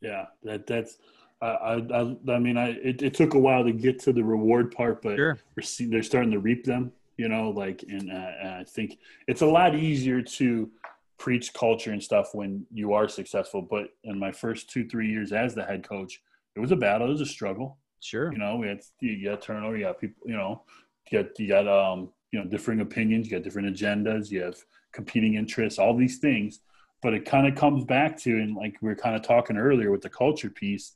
yeah 0.00 0.26
that 0.42 0.66
that's 0.66 0.98
I, 1.42 1.82
I, 1.92 2.16
I 2.28 2.38
mean, 2.38 2.56
I 2.56 2.70
it, 2.70 3.02
it, 3.02 3.14
took 3.14 3.34
a 3.34 3.38
while 3.38 3.64
to 3.64 3.72
get 3.72 3.98
to 4.00 4.12
the 4.12 4.22
reward 4.22 4.70
part, 4.70 5.02
but 5.02 5.16
sure. 5.16 5.40
they're 5.80 6.02
starting 6.04 6.30
to 6.30 6.38
reap 6.38 6.64
them 6.64 6.92
you 7.16 7.28
know 7.28 7.50
like 7.50 7.84
and, 7.88 8.10
uh, 8.10 8.30
and 8.40 8.48
i 8.48 8.64
think 8.64 8.98
it's 9.28 9.42
a 9.42 9.46
lot 9.46 9.74
easier 9.74 10.22
to 10.22 10.70
preach 11.18 11.52
culture 11.54 11.92
and 11.92 12.02
stuff 12.02 12.34
when 12.34 12.66
you 12.72 12.92
are 12.92 13.08
successful 13.08 13.62
but 13.62 13.88
in 14.04 14.18
my 14.18 14.32
first 14.32 14.70
two 14.70 14.88
three 14.88 15.08
years 15.08 15.32
as 15.32 15.54
the 15.54 15.62
head 15.62 15.86
coach 15.86 16.20
it 16.54 16.60
was 16.60 16.72
a 16.72 16.76
battle 16.76 17.08
it 17.08 17.10
was 17.10 17.20
a 17.20 17.26
struggle. 17.26 17.78
Sure. 18.00 18.32
You 18.32 18.38
know 18.38 18.56
we 18.56 18.68
had 18.68 18.80
you 19.00 19.24
got 19.24 19.42
turnover 19.42 19.76
you 19.76 19.84
got 19.84 20.00
people 20.00 20.26
you 20.26 20.36
know 20.36 20.62
you 21.10 21.22
got 21.22 21.38
you 21.38 21.48
got 21.48 21.68
um 21.68 22.10
you 22.32 22.40
know 22.40 22.46
differing 22.48 22.80
opinions 22.80 23.26
you 23.26 23.36
got 23.36 23.44
different 23.44 23.74
agendas 23.74 24.30
you 24.30 24.42
have 24.42 24.56
competing 24.92 25.34
interests 25.34 25.78
all 25.78 25.96
these 25.96 26.18
things. 26.18 26.60
But 27.00 27.14
it 27.14 27.24
kind 27.24 27.48
of 27.48 27.56
comes 27.56 27.84
back 27.84 28.16
to 28.18 28.30
and 28.30 28.54
like 28.54 28.76
we 28.80 28.88
were 28.88 28.96
kind 28.96 29.16
of 29.16 29.22
talking 29.22 29.56
earlier 29.56 29.90
with 29.90 30.02
the 30.02 30.10
culture 30.10 30.50
piece 30.50 30.92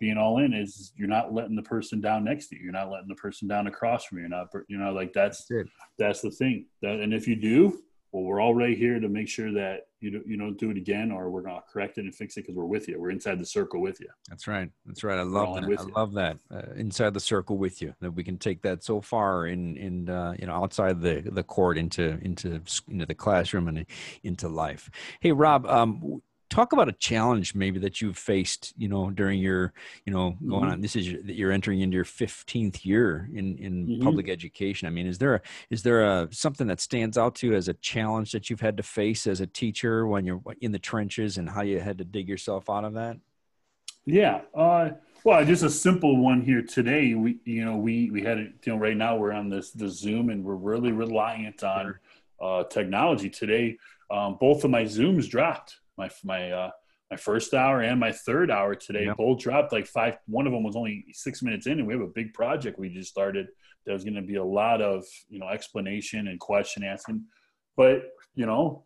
being 0.00 0.16
all 0.16 0.38
in 0.38 0.52
is 0.52 0.92
you're 0.96 1.08
not 1.08 1.32
letting 1.32 1.54
the 1.54 1.62
person 1.62 2.00
down 2.00 2.24
next 2.24 2.48
to 2.48 2.56
you. 2.56 2.62
You're 2.64 2.72
not 2.72 2.90
letting 2.90 3.08
the 3.08 3.14
person 3.14 3.46
down 3.46 3.66
across 3.66 4.04
from 4.04 4.18
you. 4.18 4.22
You're 4.22 4.30
not, 4.30 4.48
you 4.68 4.78
know, 4.78 4.92
like 4.92 5.12
that's 5.12 5.46
that's, 5.48 5.70
that's 5.98 6.20
the 6.22 6.30
thing. 6.30 6.66
That 6.82 7.00
and 7.00 7.14
if 7.14 7.28
you 7.28 7.36
do, 7.36 7.82
well, 8.12 8.24
we're 8.24 8.40
all 8.40 8.54
right 8.54 8.76
here 8.76 8.98
to 8.98 9.08
make 9.08 9.28
sure 9.28 9.52
that 9.52 9.82
you 10.00 10.10
don't, 10.10 10.26
you 10.26 10.36
don't 10.36 10.58
do 10.58 10.70
it 10.70 10.76
again, 10.76 11.12
or 11.12 11.30
we're 11.30 11.42
gonna 11.42 11.62
correct 11.70 11.98
it 11.98 12.04
and 12.04 12.14
fix 12.14 12.36
it 12.36 12.40
because 12.40 12.56
we're 12.56 12.64
with 12.64 12.88
you. 12.88 12.98
We're 12.98 13.10
inside 13.10 13.38
the 13.38 13.46
circle 13.46 13.80
with 13.80 14.00
you. 14.00 14.08
That's 14.28 14.48
right. 14.48 14.68
That's 14.84 15.04
right. 15.04 15.18
I 15.18 15.22
love 15.22 15.54
that. 15.54 15.64
I 15.64 15.68
you. 15.68 15.92
love 15.94 16.14
that. 16.14 16.38
Uh, 16.50 16.72
inside 16.74 17.14
the 17.14 17.20
circle 17.20 17.56
with 17.56 17.80
you. 17.80 17.94
That 18.00 18.12
we 18.12 18.24
can 18.24 18.38
take 18.38 18.62
that 18.62 18.82
so 18.82 19.00
far 19.00 19.46
in 19.46 19.76
in 19.76 20.08
uh, 20.08 20.34
you 20.38 20.46
know 20.46 20.54
outside 20.54 21.00
the 21.00 21.20
the 21.30 21.44
court 21.44 21.78
into 21.78 22.18
into 22.22 22.60
into 22.88 23.06
the 23.06 23.14
classroom 23.14 23.68
and 23.68 23.86
into 24.24 24.48
life. 24.48 24.90
Hey, 25.20 25.32
Rob. 25.32 25.66
Um, 25.66 26.22
talk 26.50 26.72
about 26.72 26.88
a 26.88 26.92
challenge 26.92 27.54
maybe 27.54 27.78
that 27.78 28.00
you've 28.00 28.18
faced 28.18 28.74
you 28.76 28.88
know 28.88 29.08
during 29.10 29.38
your 29.40 29.72
you 30.04 30.12
know 30.12 30.36
going 30.46 30.62
mm-hmm. 30.62 30.72
on 30.72 30.80
this 30.80 30.96
is 30.96 31.06
that 31.24 31.36
you're 31.36 31.52
entering 31.52 31.80
into 31.80 31.94
your 31.94 32.04
15th 32.04 32.84
year 32.84 33.30
in 33.32 33.56
in 33.56 33.86
mm-hmm. 33.86 34.02
public 34.02 34.28
education. 34.28 34.86
I 34.86 34.90
mean 34.90 35.06
is 35.06 35.18
there 35.18 35.36
a, 35.36 35.40
is 35.70 35.82
there 35.82 36.04
a 36.04 36.28
something 36.32 36.66
that 36.66 36.80
stands 36.80 37.16
out 37.16 37.36
to 37.36 37.46
you 37.46 37.54
as 37.54 37.68
a 37.68 37.74
challenge 37.74 38.32
that 38.32 38.50
you've 38.50 38.60
had 38.60 38.76
to 38.76 38.82
face 38.82 39.26
as 39.26 39.40
a 39.40 39.46
teacher 39.46 40.06
when 40.06 40.26
you're 40.26 40.42
in 40.60 40.72
the 40.72 40.78
trenches 40.78 41.38
and 41.38 41.48
how 41.48 41.62
you 41.62 41.80
had 41.80 41.98
to 41.98 42.04
dig 42.04 42.28
yourself 42.28 42.68
out 42.68 42.84
of 42.84 42.94
that? 42.94 43.16
Yeah 44.04 44.40
uh, 44.54 44.90
well 45.24 45.44
just 45.44 45.62
a 45.62 45.70
simple 45.70 46.20
one 46.20 46.42
here 46.42 46.62
today. 46.62 47.14
We 47.14 47.38
you 47.44 47.64
know 47.64 47.76
we 47.76 48.10
we 48.10 48.22
had 48.22 48.38
it 48.38 48.52
you 48.64 48.72
know 48.72 48.78
right 48.78 48.96
now 48.96 49.16
we're 49.16 49.32
on 49.32 49.48
this 49.48 49.70
the 49.70 49.88
zoom 49.88 50.30
and 50.30 50.44
we're 50.44 50.56
really 50.56 50.90
reliant 50.90 51.62
on 51.62 51.94
uh, 52.40 52.64
technology 52.64 53.30
today. 53.30 53.78
Um, 54.10 54.36
both 54.40 54.64
of 54.64 54.70
my 54.70 54.82
zooms 54.82 55.28
dropped 55.28 55.79
my 56.00 56.10
my 56.24 56.50
uh, 56.50 56.70
my 57.10 57.16
first 57.16 57.54
hour 57.54 57.80
and 57.80 57.98
my 57.98 58.12
third 58.12 58.50
hour 58.50 58.74
today 58.74 59.06
yep. 59.06 59.16
both 59.16 59.40
dropped 59.40 59.72
like 59.72 59.86
five. 59.86 60.16
One 60.26 60.46
of 60.46 60.52
them 60.52 60.62
was 60.62 60.76
only 60.76 61.04
six 61.12 61.42
minutes 61.42 61.66
in, 61.66 61.78
and 61.78 61.86
we 61.86 61.92
have 61.92 62.02
a 62.02 62.06
big 62.06 62.32
project 62.32 62.78
we 62.78 62.88
just 62.88 63.10
started. 63.10 63.48
There's 63.84 64.04
going 64.04 64.14
to 64.14 64.22
be 64.22 64.36
a 64.36 64.44
lot 64.44 64.80
of 64.80 65.04
you 65.28 65.38
know 65.38 65.48
explanation 65.48 66.28
and 66.28 66.40
question 66.40 66.82
asking, 66.82 67.24
but 67.76 68.02
you 68.34 68.46
know, 68.46 68.82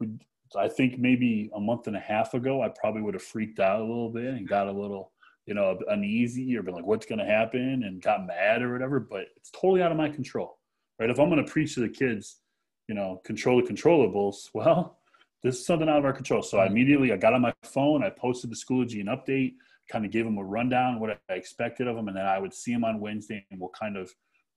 I 0.58 0.68
think 0.68 0.98
maybe 0.98 1.50
a 1.54 1.60
month 1.60 1.86
and 1.86 1.96
a 1.96 2.00
half 2.00 2.34
ago, 2.34 2.62
I 2.62 2.70
probably 2.80 3.02
would 3.02 3.14
have 3.14 3.22
freaked 3.22 3.60
out 3.60 3.80
a 3.80 3.84
little 3.84 4.10
bit 4.10 4.26
and 4.26 4.48
got 4.48 4.68
a 4.68 4.72
little 4.72 5.12
you 5.46 5.54
know 5.54 5.78
uneasy 5.88 6.56
or 6.56 6.62
been 6.62 6.74
like, 6.74 6.86
what's 6.86 7.06
going 7.06 7.18
to 7.18 7.26
happen, 7.26 7.84
and 7.84 8.02
got 8.02 8.26
mad 8.26 8.62
or 8.62 8.72
whatever. 8.72 9.00
But 9.00 9.26
it's 9.36 9.50
totally 9.50 9.82
out 9.82 9.92
of 9.92 9.98
my 9.98 10.08
control, 10.08 10.58
right? 10.98 11.10
If 11.10 11.20
I'm 11.20 11.28
going 11.28 11.44
to 11.44 11.50
preach 11.50 11.74
to 11.74 11.80
the 11.80 11.88
kids, 11.90 12.40
you 12.88 12.94
know, 12.94 13.20
control 13.24 13.60
the 13.62 13.70
controllables, 13.70 14.48
well 14.54 14.98
this 15.44 15.58
is 15.58 15.66
something 15.66 15.90
out 15.90 15.98
of 15.98 16.06
our 16.06 16.12
control. 16.14 16.42
So 16.42 16.58
I 16.58 16.66
immediately 16.66 17.12
I 17.12 17.18
got 17.18 17.34
on 17.34 17.42
my 17.42 17.52
phone, 17.62 18.02
I 18.02 18.08
posted 18.08 18.50
the 18.50 18.56
Schoology 18.56 19.00
an 19.00 19.06
update, 19.06 19.52
kind 19.90 20.06
of 20.06 20.10
gave 20.10 20.24
them 20.24 20.38
a 20.38 20.44
rundown 20.44 20.98
what 20.98 21.20
I 21.28 21.34
expected 21.34 21.86
of 21.86 21.96
them, 21.96 22.08
and 22.08 22.16
then 22.16 22.24
I 22.24 22.38
would 22.38 22.54
see 22.54 22.72
them 22.72 22.82
on 22.82 22.98
Wednesday 22.98 23.46
and 23.50 23.60
we'll 23.60 23.70
kind 23.78 23.98
of 23.98 24.10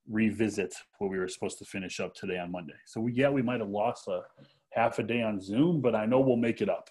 revisit 0.10 0.74
what 1.00 1.12
we 1.12 1.20
were 1.20 1.28
supposed 1.28 1.58
to 1.60 1.66
finish 1.66 2.00
up 2.00 2.16
today 2.16 2.40
on 2.40 2.54
Monday. 2.54 2.74
So 2.86 3.02
we 3.02 3.12
yeah, 3.12 3.30
we 3.30 3.42
might 3.42 3.60
have 3.60 3.70
lost 3.70 4.08
a 4.08 4.22
half 4.72 4.98
a 4.98 5.04
day 5.04 5.22
on 5.22 5.42
Zoom, 5.42 5.82
but 5.82 5.94
I 5.94 6.06
know 6.06 6.22
we'll 6.22 6.38
make 6.38 6.62
it 6.62 6.70
up. 6.70 6.90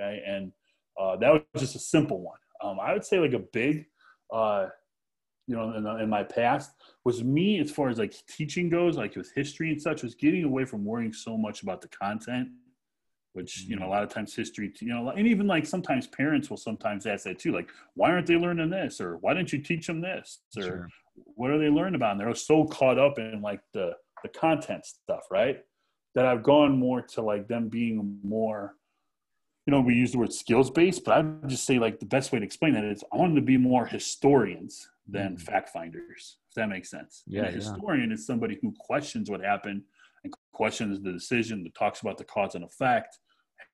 Okay. 0.00 0.22
And 0.24 0.52
uh, 0.98 1.16
that 1.16 1.32
was 1.32 1.42
just 1.58 1.74
a 1.74 1.80
simple 1.80 2.22
one. 2.22 2.38
Um, 2.62 2.78
I 2.80 2.92
would 2.92 3.04
say 3.04 3.18
like 3.18 3.32
a 3.32 3.40
big 3.40 3.86
uh, 4.32 4.68
you 5.48 5.56
know, 5.56 5.74
in, 5.74 5.84
in, 6.00 6.08
my 6.08 6.22
past 6.22 6.70
was 7.04 7.24
me 7.24 7.58
as 7.58 7.70
far 7.70 7.88
as 7.88 7.98
like 7.98 8.14
teaching 8.28 8.70
goes, 8.70 8.96
like 8.96 9.16
with 9.16 9.32
history 9.34 9.70
and 9.70 9.82
such, 9.82 10.04
was 10.04 10.14
getting 10.14 10.44
away 10.44 10.64
from 10.64 10.84
worrying 10.84 11.12
so 11.12 11.36
much 11.36 11.62
about 11.62 11.80
the 11.80 11.88
content 11.88 12.48
which 13.32 13.62
you 13.62 13.76
know 13.76 13.82
a 13.82 13.84
mm-hmm. 13.84 13.92
lot 13.92 14.02
of 14.02 14.08
times 14.08 14.34
history 14.34 14.72
you 14.80 14.88
know 14.88 15.08
and 15.10 15.26
even 15.26 15.46
like 15.46 15.66
sometimes 15.66 16.06
parents 16.06 16.50
will 16.50 16.56
sometimes 16.56 17.06
ask 17.06 17.24
that 17.24 17.38
too 17.38 17.52
like 17.52 17.70
why 17.94 18.10
aren't 18.10 18.26
they 18.26 18.36
learning 18.36 18.70
this 18.70 19.00
or 19.00 19.16
why 19.18 19.34
didn't 19.34 19.52
you 19.52 19.60
teach 19.60 19.86
them 19.86 20.00
this 20.00 20.40
or 20.56 20.62
sure. 20.62 20.88
what 21.14 21.50
are 21.50 21.58
they 21.58 21.68
learning 21.68 21.94
about 21.94 22.12
and 22.12 22.20
they're 22.20 22.34
so 22.34 22.64
caught 22.64 22.98
up 22.98 23.18
in 23.18 23.40
like 23.42 23.60
the 23.72 23.92
the 24.22 24.28
content 24.28 24.84
stuff 24.84 25.22
right 25.30 25.60
that 26.14 26.26
i've 26.26 26.42
gone 26.42 26.78
more 26.78 27.00
to 27.00 27.22
like 27.22 27.48
them 27.48 27.68
being 27.68 28.18
more 28.22 28.74
you 29.66 29.70
know 29.70 29.80
we 29.80 29.94
use 29.94 30.12
the 30.12 30.18
word 30.18 30.32
skills 30.32 30.70
based 30.70 31.04
but 31.04 31.12
i 31.12 31.20
would 31.20 31.48
just 31.48 31.64
say 31.64 31.78
like 31.78 31.98
the 32.00 32.06
best 32.06 32.32
way 32.32 32.38
to 32.38 32.44
explain 32.44 32.74
that 32.74 32.84
is 32.84 33.02
i 33.12 33.16
want 33.16 33.30
them 33.30 33.36
to 33.36 33.42
be 33.42 33.56
more 33.56 33.86
historians 33.86 34.88
than 35.08 35.36
mm. 35.36 35.40
fact 35.40 35.70
finders 35.70 36.38
if 36.48 36.54
that 36.54 36.68
makes 36.68 36.90
sense 36.90 37.22
yeah, 37.26 37.40
and 37.40 37.48
a 37.48 37.52
historian 37.52 38.10
yeah. 38.10 38.14
is 38.14 38.26
somebody 38.26 38.58
who 38.60 38.72
questions 38.78 39.30
what 39.30 39.40
happened 39.40 39.82
and 40.24 40.32
questions 40.52 41.00
the 41.00 41.12
decision 41.12 41.62
that 41.64 41.74
talks 41.74 42.00
about 42.00 42.18
the 42.18 42.24
cause 42.24 42.54
and 42.54 42.64
effect 42.64 43.18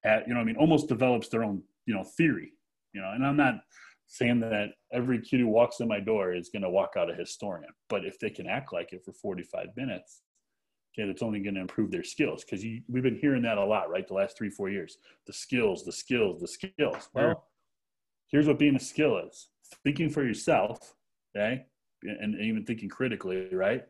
at, 0.04 0.26
you 0.26 0.34
know, 0.34 0.40
I 0.40 0.44
mean, 0.44 0.56
almost 0.56 0.88
develops 0.88 1.28
their 1.28 1.44
own, 1.44 1.62
you 1.86 1.94
know, 1.94 2.04
theory, 2.16 2.52
you 2.92 3.00
know, 3.00 3.10
and 3.12 3.24
I'm 3.24 3.36
not 3.36 3.54
saying 4.06 4.40
that 4.40 4.70
every 4.92 5.20
kid 5.20 5.40
who 5.40 5.48
walks 5.48 5.80
in 5.80 5.88
my 5.88 6.00
door 6.00 6.34
is 6.34 6.48
going 6.48 6.62
to 6.62 6.70
walk 6.70 6.94
out 6.96 7.10
a 7.10 7.14
historian, 7.14 7.70
but 7.88 8.04
if 8.04 8.18
they 8.18 8.30
can 8.30 8.46
act 8.46 8.72
like 8.72 8.92
it 8.92 9.04
for 9.04 9.12
45 9.12 9.68
minutes, 9.76 10.22
okay, 10.98 11.06
that's 11.06 11.22
only 11.22 11.40
going 11.40 11.54
to 11.54 11.60
improve 11.60 11.90
their 11.90 12.02
skills. 12.04 12.44
Cause 12.48 12.64
we've 12.88 13.02
been 13.02 13.18
hearing 13.18 13.42
that 13.42 13.58
a 13.58 13.64
lot, 13.64 13.90
right? 13.90 14.06
The 14.06 14.14
last 14.14 14.36
three, 14.38 14.50
four 14.50 14.70
years, 14.70 14.98
the 15.26 15.32
skills, 15.32 15.84
the 15.84 15.92
skills, 15.92 16.40
the 16.40 16.48
skills. 16.48 17.08
Well, 17.12 17.44
here's 18.28 18.46
what 18.46 18.58
being 18.58 18.76
a 18.76 18.80
skill 18.80 19.18
is 19.18 19.48
thinking 19.84 20.08
for 20.08 20.24
yourself. 20.24 20.94
Okay. 21.36 21.66
And 22.02 22.40
even 22.40 22.64
thinking 22.64 22.88
critically, 22.88 23.48
right? 23.52 23.84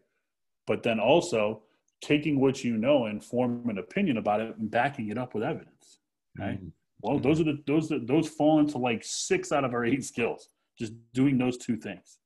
But 0.67 0.83
then 0.83 0.99
also 0.99 1.63
taking 2.01 2.41
what 2.41 2.65
you 2.65 2.77
know 2.77 3.07
and 3.07 3.23
form 3.23 3.69
an 3.69 3.79
opinion 3.79 4.17
about 4.17 4.41
it 4.41 4.57
and 4.57 4.71
backing 4.71 5.09
it 5.09 5.19
up 5.19 5.35
with 5.35 5.43
evidence. 5.43 5.99
Right. 6.39 6.59
Mm-hmm. 6.59 6.69
Well, 7.01 7.19
those 7.19 7.41
are 7.41 7.45
the 7.45 7.63
those 7.67 7.93
those 8.07 8.29
fall 8.29 8.59
into 8.59 8.79
like 8.79 9.03
six 9.05 9.53
out 9.53 9.65
of 9.65 9.73
our 9.73 9.85
eight 9.85 10.05
skills. 10.05 10.49
Just 10.79 10.93
doing 11.13 11.39
those 11.39 11.57
two 11.57 11.77
things. 11.77 12.19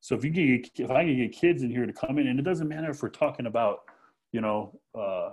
So 0.00 0.16
if 0.16 0.24
you 0.24 0.30
get 0.30 0.70
if 0.74 0.90
I 0.90 1.04
can 1.04 1.16
get 1.16 1.32
kids 1.32 1.62
in 1.62 1.70
here 1.70 1.86
to 1.86 1.92
come 1.92 2.18
in, 2.18 2.26
and 2.26 2.38
it 2.38 2.42
doesn't 2.42 2.68
matter 2.68 2.90
if 2.90 3.02
we're 3.02 3.08
talking 3.08 3.46
about, 3.46 3.80
you 4.32 4.40
know, 4.40 4.78
uh, 4.98 5.30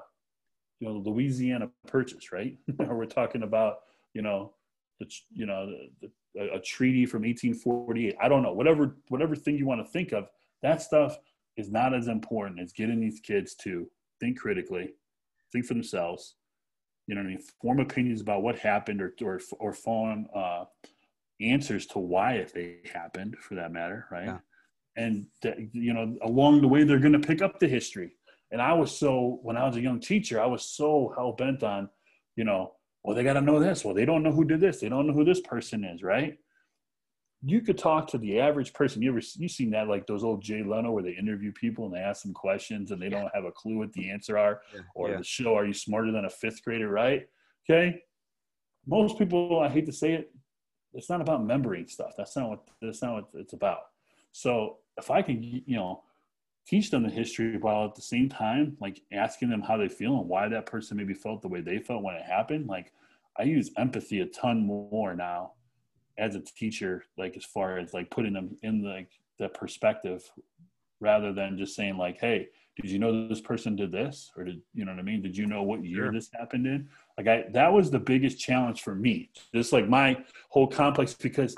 you 0.80 0.88
know, 0.88 0.98
Louisiana 0.98 1.70
Purchase, 1.88 2.32
right? 2.32 2.56
or 2.80 2.96
we're 2.96 3.06
talking 3.06 3.44
about, 3.44 3.80
you 4.14 4.22
know, 4.22 4.54
the 5.00 5.08
you 5.32 5.46
know 5.46 5.72
the, 6.02 6.10
the, 6.36 6.54
a 6.54 6.60
treaty 6.60 7.06
from 7.06 7.24
1848. 7.24 8.16
I 8.22 8.30
don't 8.30 8.44
know, 8.44 8.54
whatever 8.54 8.98
whatever 9.08 9.36
thing 9.36 9.58
you 9.58 9.66
want 9.66 9.84
to 9.84 9.92
think 9.92 10.12
of. 10.12 10.30
That 10.62 10.82
stuff 10.82 11.18
is 11.60 11.70
not 11.70 11.94
as 11.94 12.08
important 12.08 12.60
as 12.60 12.72
getting 12.72 13.00
these 13.00 13.20
kids 13.20 13.54
to 13.56 13.90
think 14.20 14.40
critically, 14.40 14.94
think 15.52 15.66
for 15.66 15.74
themselves, 15.74 16.36
you 17.08 17.16
know 17.16 17.22
what 17.22 17.28
I 17.28 17.32
mean, 17.32 17.44
form 17.62 17.80
opinions 17.80 18.22
about 18.22 18.44
what 18.44 18.58
happened 18.60 19.02
or 19.02 19.14
or, 19.22 19.42
or 19.60 19.74
form 19.74 20.28
uh, 20.34 20.66
answers 21.42 21.86
to 21.88 22.00
why 22.00 22.34
if 22.36 22.54
they 22.54 22.78
happened 22.94 23.36
for 23.40 23.56
that 23.56 23.72
matter, 23.72 24.06
right? 24.12 24.26
Yeah. 24.26 24.38
And 24.96 25.26
you 25.74 25.94
know, 25.94 26.18
along 26.24 26.62
the 26.62 26.68
way, 26.68 26.84
they're 26.84 27.00
going 27.00 27.20
to 27.20 27.28
pick 27.28 27.42
up 27.42 27.60
the 27.60 27.68
history. 27.68 28.12
And 28.52 28.62
I 28.62 28.74
was 28.74 28.96
so 28.96 29.40
when 29.44 29.58
I 29.58 29.66
was 29.66 29.76
a 29.76 29.82
young 29.82 30.00
teacher, 30.00 30.42
I 30.42 30.46
was 30.46 30.64
so 30.64 31.14
hell 31.16 31.34
bent 31.34 31.64
on, 31.64 31.90
you 32.36 32.44
know, 32.44 32.74
well, 33.04 33.16
they 33.16 33.24
got 33.24 33.34
to 33.34 33.42
know 33.42 33.60
this. 33.60 33.84
Well, 33.86 33.96
they 33.96 34.06
don't 34.06 34.24
know 34.24 34.32
who 34.32 34.46
did 34.46 34.60
this. 34.60 34.80
They 34.80 34.90
don't 34.90 35.08
know 35.08 35.14
who 35.14 35.26
this 35.26 35.42
person 35.42 35.84
is, 35.84 36.04
right? 36.04 36.38
You 37.42 37.62
could 37.62 37.78
talk 37.78 38.08
to 38.08 38.18
the 38.18 38.40
average 38.40 38.74
person. 38.74 39.02
You 39.02 39.12
ever 39.12 39.22
you 39.38 39.48
seen 39.48 39.72
that 39.72 39.88
like 39.88 40.06
those 40.06 40.24
old 40.24 40.42
Jay 40.42 40.62
Leno 40.62 40.92
where 40.92 41.04
they 41.04 41.12
interview 41.12 41.52
people 41.54 41.86
and 41.86 41.94
they 41.94 42.00
ask 42.00 42.24
them 42.24 42.34
questions 42.34 42.92
and 42.92 43.02
they 43.02 43.10
don't 43.10 43.34
have 43.34 43.46
a 43.46 43.52
clue 43.52 43.78
what 43.78 43.94
the 43.94 44.10
answer 44.10 44.38
are, 44.38 44.62
yeah. 44.74 44.82
or 44.94 45.10
yeah. 45.10 45.18
the 45.18 45.24
show 45.24 45.56
"Are 45.56 45.66
You 45.66 45.74
Smarter 45.74 46.12
Than 46.12 46.26
a 46.26 46.30
Fifth 46.30 46.64
Grader?" 46.64 46.90
Right? 46.90 47.28
Okay. 47.70 48.02
Most 48.86 49.18
people, 49.18 49.60
I 49.60 49.70
hate 49.70 49.86
to 49.86 49.92
say 49.92 50.14
it, 50.14 50.34
it's 50.94 51.10
not 51.10 51.22
about 51.22 51.42
remembering 51.42 51.88
stuff. 51.88 52.14
That's 52.18 52.36
not 52.36 52.50
what 52.50 52.60
that's 52.82 53.02
not 53.02 53.14
what 53.14 53.26
it's 53.36 53.54
about. 53.54 53.80
So 54.32 54.78
if 54.98 55.10
I 55.10 55.22
can, 55.22 55.42
you 55.42 55.76
know, 55.78 56.04
teach 56.68 56.92
them 56.92 57.04
the 57.04 57.10
history 57.10 57.58
while 57.58 57.86
at 57.86 57.96
the 57.96 58.02
same 58.02 58.28
time, 58.28 58.76
like 58.82 59.02
asking 59.14 59.50
them 59.50 59.62
how 59.62 59.78
they 59.78 59.88
feel 59.88 60.20
and 60.20 60.28
why 60.28 60.50
that 60.50 60.66
person 60.66 60.98
maybe 60.98 61.14
felt 61.14 61.42
the 61.42 61.48
way 61.48 61.62
they 61.62 61.80
felt 61.80 62.04
when 62.04 62.16
it 62.16 62.24
happened, 62.24 62.68
like 62.68 62.92
I 63.38 63.44
use 63.44 63.72
empathy 63.78 64.20
a 64.20 64.26
ton 64.26 64.66
more 64.66 65.16
now 65.16 65.54
as 66.20 66.36
a 66.36 66.42
teacher, 66.42 67.04
like 67.18 67.38
as 67.38 67.46
far 67.46 67.78
as 67.78 67.94
like 67.94 68.10
putting 68.12 68.34
them 68.34 68.56
in 68.62 68.82
the, 68.82 68.90
like 68.90 69.10
the 69.40 69.50
perspective 69.50 70.30
rather 71.00 71.34
than 71.34 71.58
just 71.58 71.76
saying 71.76 71.98
like, 71.98 72.20
Hey, 72.20 72.50
did 72.82 72.92
you 72.92 73.00
know 73.00 73.28
this 73.28 73.42
person 73.42 73.76
did 73.76 73.92
this? 73.92 74.32
Or 74.38 74.44
did, 74.44 74.62
you 74.74 74.86
know 74.86 74.92
what 74.92 75.00
I 75.00 75.04
mean? 75.04 75.22
Did 75.22 75.36
you 75.36 75.46
know 75.46 75.64
what 75.64 75.84
year 75.84 76.06
sure. 76.06 76.12
this 76.12 76.30
happened 76.34 76.66
in? 76.66 76.90
Like 77.18 77.28
I, 77.28 77.46
that 77.54 77.72
was 77.72 77.90
the 77.90 78.00
biggest 78.00 78.40
challenge 78.40 78.82
for 78.82 78.96
me. 78.96 79.30
Just 79.54 79.74
like 79.74 79.88
my 79.88 80.18
whole 80.50 80.68
complex, 80.68 81.14
because 81.14 81.56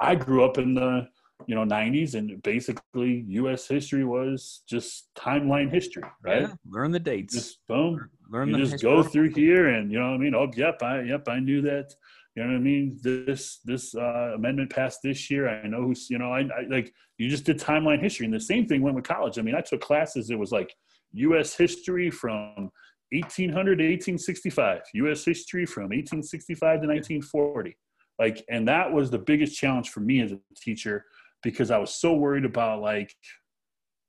I 0.00 0.14
grew 0.14 0.44
up 0.44 0.58
in 0.58 0.74
the, 0.74 1.08
you 1.46 1.54
know, 1.54 1.64
90s 1.64 2.14
and 2.14 2.42
basically 2.42 3.24
US 3.28 3.68
history 3.68 4.04
was 4.04 4.62
just 4.68 5.14
timeline 5.14 5.70
history, 5.70 6.02
right? 6.22 6.42
Yeah, 6.42 6.52
learn 6.68 6.90
the 6.90 7.00
dates. 7.00 7.34
Just 7.34 7.66
boom. 7.68 8.10
Learn 8.30 8.48
you 8.48 8.58
just 8.58 8.82
go 8.82 9.02
through 9.02 9.30
here 9.30 9.68
and 9.68 9.90
you 9.90 9.98
know 9.98 10.08
what 10.08 10.14
I 10.14 10.18
mean? 10.18 10.34
Oh, 10.34 10.50
yep, 10.54 10.82
I 10.82 11.02
yep, 11.02 11.28
I 11.28 11.38
knew 11.38 11.62
that 11.62 11.94
you 12.38 12.44
know 12.46 12.52
what 12.52 12.58
I 12.60 12.62
mean? 12.62 12.98
This 13.02 13.58
this 13.64 13.94
uh, 13.94 14.32
amendment 14.34 14.70
passed 14.70 15.00
this 15.02 15.30
year. 15.30 15.48
I 15.48 15.66
know 15.66 15.82
who's 15.82 16.08
you 16.08 16.18
know 16.18 16.32
I, 16.32 16.40
I, 16.42 16.66
like 16.68 16.92
you 17.18 17.28
just 17.28 17.44
did 17.44 17.58
timeline 17.58 18.00
history, 18.00 18.26
and 18.26 18.34
the 18.34 18.40
same 18.40 18.66
thing 18.66 18.80
went 18.82 18.96
with 18.96 19.04
college. 19.04 19.38
I 19.38 19.42
mean, 19.42 19.54
I 19.56 19.60
took 19.60 19.80
classes. 19.80 20.30
It 20.30 20.38
was 20.38 20.52
like 20.52 20.72
U.S. 21.12 21.54
history 21.56 22.10
from 22.10 22.70
1800 23.10 23.78
to 23.78 23.84
1865, 23.84 24.82
U.S. 24.94 25.24
history 25.24 25.66
from 25.66 25.84
1865 25.84 26.58
to 26.82 26.86
1940. 26.86 27.76
like 28.18 28.44
and 28.50 28.68
that 28.68 28.92
was 28.92 29.10
the 29.10 29.18
biggest 29.18 29.58
challenge 29.58 29.88
for 29.90 30.00
me 30.00 30.20
as 30.20 30.32
a 30.32 30.38
teacher 30.56 31.04
because 31.42 31.70
i 31.70 31.78
was 31.78 31.94
so 31.94 32.14
worried 32.14 32.44
about 32.44 32.80
like 32.82 33.14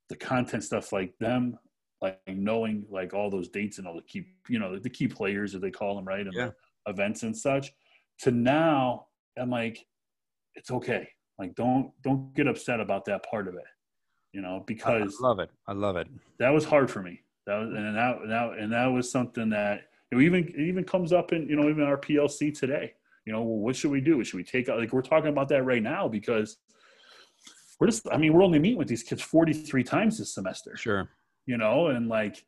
the 0.08 0.16
content 0.16 0.64
stuff 0.64 0.92
like 0.92 1.12
them 1.20 1.56
like 2.02 2.18
knowing 2.26 2.84
like 2.90 3.14
all 3.14 3.30
those 3.30 3.48
dates 3.48 3.78
and 3.78 3.86
all 3.86 3.94
the 3.94 4.02
key 4.02 4.24
you 4.48 4.58
know 4.58 4.78
the 4.78 4.90
key 4.90 5.06
players 5.08 5.54
as 5.54 5.60
they 5.60 5.70
call 5.70 5.94
them 5.96 6.04
right 6.04 6.26
and 6.26 6.34
Yeah. 6.34 6.50
the 6.86 6.90
events 6.92 7.22
and 7.22 7.36
such 7.36 7.70
to 8.20 8.30
now 8.30 9.06
i'm 9.38 9.50
like 9.50 9.86
it's 10.54 10.70
okay 10.70 11.08
like 11.38 11.54
don't 11.54 11.90
don't 12.02 12.34
get 12.34 12.46
upset 12.46 12.80
about 12.80 13.04
that 13.04 13.22
part 13.24 13.48
of 13.48 13.54
it 13.54 13.64
you 14.32 14.40
know 14.40 14.62
because 14.66 15.16
I 15.20 15.26
love 15.26 15.38
it. 15.40 15.50
I 15.66 15.72
love 15.72 15.96
it. 15.96 16.06
that 16.38 16.50
was 16.50 16.64
hard 16.64 16.90
for 16.90 17.02
me. 17.02 17.20
That 17.46 17.58
was 17.58 17.70
and 17.70 17.96
that 17.96 18.18
that 18.28 18.58
and 18.58 18.72
that 18.72 18.86
was 18.86 19.10
something 19.10 19.50
that 19.50 19.82
know, 20.12 20.20
even 20.20 20.44
it 20.48 20.60
even 20.60 20.84
comes 20.84 21.12
up 21.12 21.32
in 21.32 21.48
you 21.48 21.56
know 21.56 21.68
even 21.68 21.84
our 21.84 21.98
PLC 21.98 22.56
today. 22.56 22.94
You 23.26 23.32
know, 23.32 23.42
well, 23.42 23.58
what 23.58 23.76
should 23.76 23.90
we 23.90 24.00
do? 24.00 24.22
Should 24.24 24.36
we 24.36 24.44
take 24.44 24.68
out 24.68 24.78
like 24.78 24.92
we're 24.92 25.02
talking 25.02 25.30
about 25.30 25.48
that 25.48 25.64
right 25.64 25.82
now 25.82 26.08
because 26.08 26.56
we're 27.78 27.88
just 27.88 28.06
I 28.10 28.16
mean 28.16 28.32
we're 28.32 28.42
only 28.42 28.58
meeting 28.58 28.78
with 28.78 28.88
these 28.88 29.02
kids 29.02 29.22
forty 29.22 29.52
three 29.52 29.84
times 29.84 30.18
this 30.18 30.34
semester. 30.34 30.76
Sure. 30.76 31.08
You 31.46 31.56
know, 31.56 31.88
and 31.88 32.08
like 32.08 32.44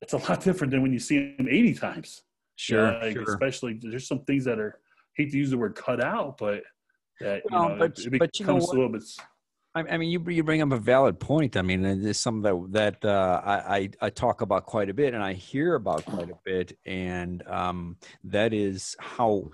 it's 0.00 0.12
a 0.12 0.18
lot 0.18 0.42
different 0.42 0.70
than 0.70 0.82
when 0.82 0.92
you 0.92 0.98
see 0.98 1.34
them 1.36 1.48
eighty 1.48 1.74
times. 1.74 2.22
You 2.58 2.62
Sure. 2.74 2.92
know, 2.92 2.98
like, 2.98 3.12
sure. 3.14 3.22
Especially 3.22 3.78
there's 3.80 4.06
some 4.08 4.24
things 4.24 4.44
that 4.44 4.58
are 4.58 4.80
hate 5.14 5.30
to 5.30 5.38
use 5.38 5.50
the 5.50 5.58
word 5.58 5.74
cut 5.76 6.02
out, 6.02 6.38
but 6.38 6.62
that 7.20 7.42
Well, 7.50 7.62
you 7.64 7.68
know 7.70 7.78
but- 7.78 7.98
it, 7.98 8.14
it 8.14 8.18
but 8.18 8.38
you 8.40 8.46
know 8.46 8.56
a 8.56 8.58
little 8.58 8.88
bit. 8.88 9.04
I, 9.74 9.80
I 9.82 9.96
mean, 9.98 10.10
you 10.10 10.24
you 10.30 10.42
bring 10.42 10.62
up 10.62 10.72
a 10.72 10.78
valid 10.78 11.20
point. 11.20 11.56
I 11.56 11.62
mean, 11.62 11.84
and 11.84 12.04
it's 12.04 12.18
something 12.18 12.42
that 12.72 12.98
that 13.02 13.04
uh, 13.08 13.42
I, 13.44 13.76
I 13.76 13.88
I 14.00 14.10
talk 14.10 14.40
about 14.40 14.64
quite 14.66 14.88
a 14.88 14.94
bit, 14.94 15.12
and 15.14 15.22
I 15.22 15.34
hear 15.34 15.74
about 15.74 16.04
quite 16.06 16.30
a 16.30 16.38
bit, 16.44 16.76
and 16.86 17.46
um, 17.46 17.96
that 18.24 18.52
is 18.54 18.96
how, 18.98 19.30
it- 19.34 19.44
it- 19.44 19.50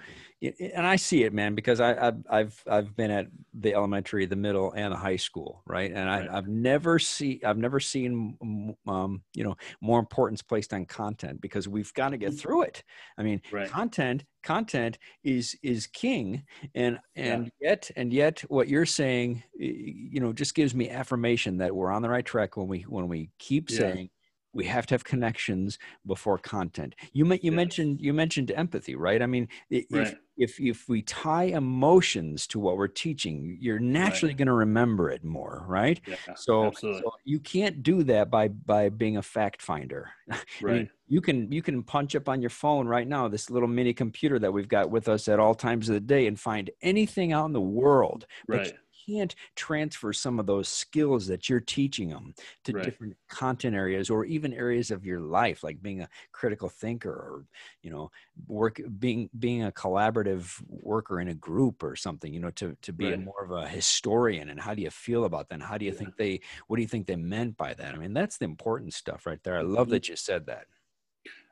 and 0.60 0.86
I 0.86 0.96
see 0.96 1.24
it, 1.24 1.32
man, 1.32 1.54
because 1.54 1.80
I 1.80 2.08
I've 2.08 2.24
I've, 2.28 2.62
I've 2.66 2.96
been 2.96 3.10
at 3.10 3.28
the 3.52 3.74
elementary, 3.74 4.26
the 4.26 4.36
middle, 4.36 4.72
and 4.72 4.92
the 4.92 4.96
high 4.96 5.16
school, 5.16 5.62
right, 5.66 5.90
and 5.90 6.08
I, 6.10 6.24
Right. 6.24 6.30
I've 6.30 6.48
never 6.48 6.98
see 6.98 7.40
I've 7.44 7.58
never 7.58 7.80
seen 7.80 8.36
mm, 8.42 8.90
um, 8.92 9.24
you 9.34 9.44
know 9.44 9.56
more 9.80 9.98
importance 10.00 10.42
placed 10.42 10.72
on 10.74 10.86
content 10.86 11.40
because 11.40 11.68
we've 11.68 11.92
got 11.94 12.10
to 12.10 12.16
get 12.18 12.34
through 12.34 12.62
it. 12.62 12.84
I 13.18 13.22
mean, 13.22 13.40
Right. 13.50 13.74
content 13.74 14.24
content 14.42 14.98
is 15.22 15.56
is 15.62 15.86
king 15.86 16.44
and 16.74 16.98
Yeah. 17.16 17.40
and 17.40 17.50
yet 17.60 17.90
and 17.96 18.12
yet 18.12 18.40
what 18.48 18.68
you're 18.68 18.84
saying 18.84 19.42
you 19.54 20.20
know 20.20 20.32
just 20.34 20.54
gives 20.54 20.74
me 20.74 20.90
affirmation 20.90 21.56
that 21.58 21.74
we're 21.74 21.90
on 21.90 22.02
the 22.02 22.10
right 22.10 22.26
track 22.26 22.56
when 22.56 22.68
we 22.68 22.82
when 22.82 23.08
we 23.08 23.30
keep 23.38 23.68
Yeah. 23.68 23.96
saying 23.96 24.10
we 24.54 24.64
have 24.64 24.86
to 24.86 24.94
have 24.94 25.04
connections 25.04 25.78
before 26.06 26.38
content. 26.38 26.94
You 27.12 27.30
you 27.42 27.52
mentioned 27.52 28.00
you 28.00 28.12
mentioned 28.12 28.50
empathy 28.52 28.94
right? 28.94 29.20
I 29.22 29.26
mean 29.26 29.48
if 29.70 29.84
Right. 29.90 30.16
if 30.36 30.60
if 30.60 30.88
we 30.88 31.02
tie 31.02 31.44
emotions 31.44 32.46
to 32.48 32.58
what 32.58 32.76
we're 32.76 32.88
teaching 32.88 33.56
you're 33.60 33.78
naturally 33.78 34.34
going 34.34 34.46
to 34.46 34.52
remember 34.54 35.10
it 35.10 35.24
more 35.24 35.64
right? 35.68 36.00
Yeah, 36.06 36.16
so, 36.34 36.72
so 36.72 37.12
you 37.24 37.40
can't 37.40 37.82
do 37.82 38.02
that 38.04 38.30
by 38.30 38.48
by 38.48 38.88
being 38.88 39.16
a 39.16 39.22
fact 39.22 39.62
finder. 39.62 40.10
I 40.30 40.38
mean, 40.62 40.90
you 41.06 41.20
can 41.20 41.50
you 41.52 41.62
can 41.62 41.82
punch 41.82 42.16
up 42.16 42.28
on 42.28 42.40
your 42.40 42.50
phone 42.50 42.86
right 42.88 43.06
now 43.06 43.28
this 43.28 43.50
little 43.50 43.68
mini 43.68 43.92
computer 43.92 44.38
that 44.38 44.52
we've 44.52 44.68
got 44.68 44.90
with 44.90 45.08
us 45.08 45.28
at 45.28 45.38
all 45.38 45.54
times 45.54 45.88
of 45.88 45.94
the 45.94 46.00
day 46.00 46.26
and 46.26 46.38
find 46.40 46.70
anything 46.82 47.32
out 47.32 47.46
in 47.46 47.52
the 47.52 47.60
world 47.60 48.26
Right. 48.48 48.72
Can't 49.06 49.34
transfer 49.56 50.12
some 50.12 50.38
of 50.38 50.46
those 50.46 50.68
skills 50.68 51.26
that 51.26 51.48
you're 51.48 51.60
teaching 51.60 52.08
them 52.08 52.34
to 52.64 52.72
Right. 52.72 52.84
different 52.84 53.16
content 53.28 53.74
areas 53.74 54.10
or 54.10 54.24
even 54.24 54.52
areas 54.52 54.90
of 54.90 55.04
your 55.04 55.20
life 55.20 55.62
like 55.62 55.82
being 55.82 56.00
a 56.00 56.08
critical 56.32 56.68
thinker 56.68 57.10
or 57.12 57.46
you 57.82 57.90
know 57.90 58.10
work 58.46 58.80
being 58.98 59.28
being 59.38 59.64
a 59.64 59.72
collaborative 59.72 60.62
worker 60.68 61.20
in 61.20 61.28
a 61.28 61.34
group 61.34 61.82
or 61.82 61.96
something 61.96 62.32
you 62.32 62.40
know 62.40 62.50
to 62.50 62.76
to 62.82 62.92
be 62.92 63.12
a 63.12 63.16
Right. 63.16 63.18
more 63.18 63.44
of 63.44 63.50
a 63.50 63.68
historian 63.68 64.48
and 64.48 64.60
how 64.60 64.74
do 64.74 64.82
you 64.82 64.90
feel 64.90 65.24
about 65.24 65.48
that 65.48 65.54
and 65.56 65.62
how 65.62 65.78
do 65.78 65.84
you 65.84 65.92
Yeah. 65.92 65.98
think 65.98 66.16
they 66.16 66.40
what 66.66 66.76
do 66.76 66.82
you 66.82 66.88
think 66.88 67.06
they 67.06 67.16
meant 67.16 67.56
by 67.56 67.74
that 67.74 67.94
i 67.94 67.98
mean 67.98 68.12
that's 68.14 68.38
the 68.38 68.44
important 68.44 68.92
stuff 68.94 69.26
right 69.26 69.42
there 69.42 69.58
i 69.58 69.62
love 69.62 69.88
that 69.88 70.08
you 70.08 70.16
said 70.16 70.46
that 70.46 70.66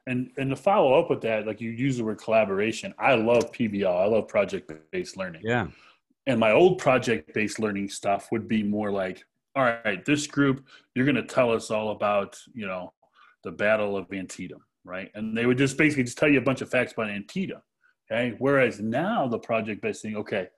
And 0.07 0.32
and 0.36 0.50
to 0.50 0.57
follow 0.57 0.94
up 0.94 1.11
with 1.11 1.20
that, 1.22 1.46
like 1.46 1.61
you 1.61 1.70
use 1.70 1.96
the 1.98 2.05
word 2.05 2.18
collaboration. 2.18 2.92
I 2.98 3.14
love 3.14 3.53
PBL. 3.53 3.96
I 3.96 4.07
love 4.07 4.26
project 4.28 4.72
based 4.90 5.16
learning. 5.16 5.42
yeah 5.42 5.66
And 6.27 6.39
my 6.39 6.53
old 6.53 6.79
project 6.79 7.35
based 7.35 7.59
learning 7.59 7.89
stuff 7.89 8.29
would 8.31 8.47
be 8.49 8.62
more 8.62 8.91
like, 8.91 9.25
all 9.57 9.64
right, 9.64 10.05
this 10.05 10.27
group, 10.27 10.64
you're 10.95 11.05
going 11.05 11.16
to 11.16 11.25
tell 11.25 11.51
us 11.53 11.70
all 11.70 11.91
about, 11.91 12.39
you 12.55 12.66
know, 12.66 12.93
the 13.45 13.51
Battle 13.51 13.97
of 13.97 14.07
Antietam, 14.12 14.64
right? 14.85 15.11
And 15.14 15.37
they 15.37 15.47
would 15.47 15.59
just 15.59 15.77
basically 15.77 16.05
just 16.05 16.18
tell 16.18 16.29
you 16.29 16.39
a 16.39 16.43
bunch 16.43 16.61
of 16.61 16.70
facts 16.70 16.93
about 16.93 17.11
Antietam. 17.11 17.61
Okay. 18.11 18.35
Whereas 18.39 18.81
now 18.81 19.27
the 19.27 19.39
project 19.39 19.83
based 19.83 20.03
thing, 20.03 20.16
okay, 20.16 20.49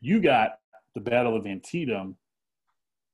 you 0.00 0.20
got 0.20 0.58
the 0.94 1.00
Battle 1.00 1.36
of 1.36 1.46
Antietam, 1.46 2.16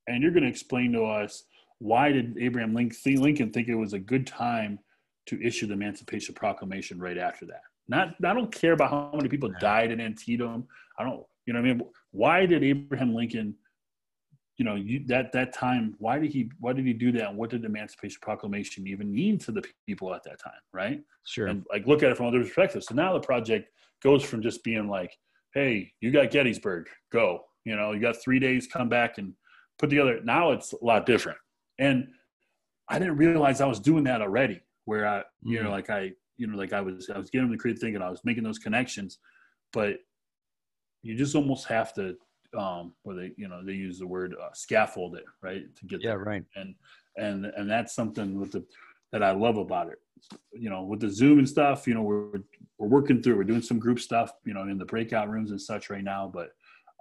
and 0.07 0.23
you're 0.23 0.33
going 0.33 0.45
to 0.45 0.49
explain 0.49 0.93
to 0.93 1.05
us 1.05 1.45
why 1.79 2.11
did 2.11 2.39
Abraham 2.39 2.75
Lincoln 2.75 3.17
Lincoln 3.17 3.51
think 3.51 3.69
it 3.69 3.75
was 3.75 3.93
a 3.93 3.99
good 3.99 4.27
time 4.27 4.79
to 5.27 5.43
issue 5.43 5.67
the 5.67 5.75
Emancipation 5.75 6.35
Proclamation 6.35 6.99
right 6.99 7.19
after 7.19 7.45
that? 7.47 7.63
Not, 7.89 8.15
I 8.25 8.35
don't 8.35 8.53
care 8.53 8.73
about 8.73 8.91
how 8.91 9.11
many 9.15 9.29
people 9.29 9.51
died 9.61 9.91
in 9.91 10.01
Antietam. 10.01 10.67
I 10.99 11.05
don't, 11.05 11.25
you 11.47 11.53
know 11.53 11.61
what 11.61 11.71
I 11.71 11.75
mean? 11.75 11.83
Why 12.11 12.47
did 12.47 12.63
Abraham 12.65 13.15
Lincoln, 13.15 13.55
you 14.59 14.65
know, 14.65 14.75
you, 14.75 15.05
that 15.07 15.33
that 15.33 15.53
time? 15.55 15.95
Why 15.99 16.19
did 16.19 16.33
he? 16.33 16.51
Why 16.61 16.73
did 16.73 16.87
he 16.87 16.93
do 16.93 17.13
that? 17.13 17.29
And 17.29 17.39
what 17.39 17.51
did 17.51 17.63
the 17.63 17.67
Emancipation 17.67 18.19
Proclamation 18.21 18.87
even 18.87 19.13
mean 19.13 19.39
to 19.41 19.53
the 19.53 19.63
people 19.87 20.15
at 20.15 20.25
that 20.25 20.41
time? 20.41 20.61
Right? 20.73 21.01
sure 21.29 21.49
and 21.49 21.65
like 21.73 21.87
look 21.89 22.03
at 22.05 22.11
it 22.13 22.17
from 22.17 22.27
other 22.27 22.41
perspectives. 22.43 22.87
So 22.87 22.95
now 22.95 23.13
the 23.13 23.21
project 23.21 23.69
goes 24.03 24.23
from 24.23 24.43
just 24.43 24.63
being 24.63 24.89
like, 24.89 25.13
hey, 25.55 25.93
you 26.01 26.11
got 26.13 26.31
Gettysburg, 26.31 26.89
go. 27.13 27.43
You 27.65 27.75
know, 27.75 27.93
you 27.93 28.01
got 28.01 28.17
three 28.23 28.39
days, 28.39 28.69
come 28.69 28.89
back 28.89 29.19
and 29.19 29.33
put 29.79 29.91
together. 29.91 30.21
Now 30.23 30.53
it's 30.53 30.73
a 30.73 30.85
lot 30.85 31.05
different. 31.07 31.39
And 31.79 32.07
I 32.89 32.99
didn't 33.01 33.17
realize 33.17 33.61
I 33.61 33.67
was 33.67 33.81
doing 33.81 34.05
that 34.05 34.21
already. 34.23 34.61
Where 34.85 35.07
I, 35.07 35.25
you 35.43 35.61
know, 35.63 35.71
Mhm. 35.71 35.73
like 35.73 35.91
I, 35.91 36.13
you 36.37 36.47
know, 36.47 36.57
like 36.57 36.73
I 36.73 36.81
was, 36.81 37.11
I 37.11 37.19
was 37.19 37.29
getting 37.29 37.51
the 37.51 37.57
creative 37.57 37.81
thinking, 37.81 38.01
I 38.03 38.09
was 38.11 38.21
making 38.25 38.45
those 38.45 38.61
connections, 38.61 39.19
but 39.73 39.99
you 41.07 41.17
just 41.17 41.35
almost 41.35 41.67
have 41.69 41.93
to, 41.95 42.17
um, 42.59 42.95
where 43.03 43.17
they, 43.17 43.33
you 43.37 43.49
know, 43.49 43.65
they 43.65 43.73
use 43.73 43.99
the 43.99 44.07
word 44.07 44.35
uh, 44.43 44.49
scaffold 44.55 45.17
it, 45.17 45.25
right, 45.43 45.65
to 45.77 45.87
get 45.87 46.01
yeah 46.03 46.11
there 46.11 46.19
right 46.19 46.45
and 46.57 46.75
and 47.17 47.47
and 47.47 47.71
that's 47.71 47.95
something 47.95 48.39
with 48.39 48.53
the 48.53 48.65
that 49.13 49.23
I 49.23 49.31
love 49.33 49.57
about 49.57 49.89
it. 49.89 49.99
You 50.53 50.71
know, 50.71 50.83
with 50.83 51.01
the 51.01 51.09
Zoom 51.11 51.39
and 51.39 51.49
stuff, 51.49 51.87
you 51.87 51.95
know, 51.95 52.03
we're 52.03 52.41
we're 52.79 52.89
working 52.89 53.23
through. 53.23 53.37
We're 53.37 53.45
doing 53.45 53.63
some 53.63 53.79
group 53.79 54.01
stuff, 54.01 54.33
you 54.45 54.55
know, 54.55 54.63
in 54.63 54.79
the 54.79 54.85
breakout 54.85 55.29
rooms 55.31 55.51
and 55.51 55.61
such 55.61 55.91
right 55.91 56.03
now. 56.05 56.31
But 56.33 56.51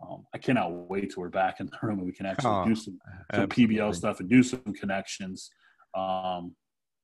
um, 0.03 0.25
I 0.33 0.37
cannot 0.37 0.71
wait 0.89 1.11
till 1.11 1.21
we're 1.21 1.29
back 1.29 1.59
in 1.61 1.67
the 1.67 1.77
room 1.81 1.99
and 1.99 2.05
we 2.05 2.11
can 2.13 2.25
actually 2.25 2.51
Oh, 2.51 2.65
do 2.65 2.75
some 2.75 2.99
some. 3.33 3.47
PBL 3.47 3.95
stuff 3.95 4.19
and 4.19 4.29
do 4.29 4.43
some 4.43 4.61
connections 4.81 5.49
um, 5.95 6.55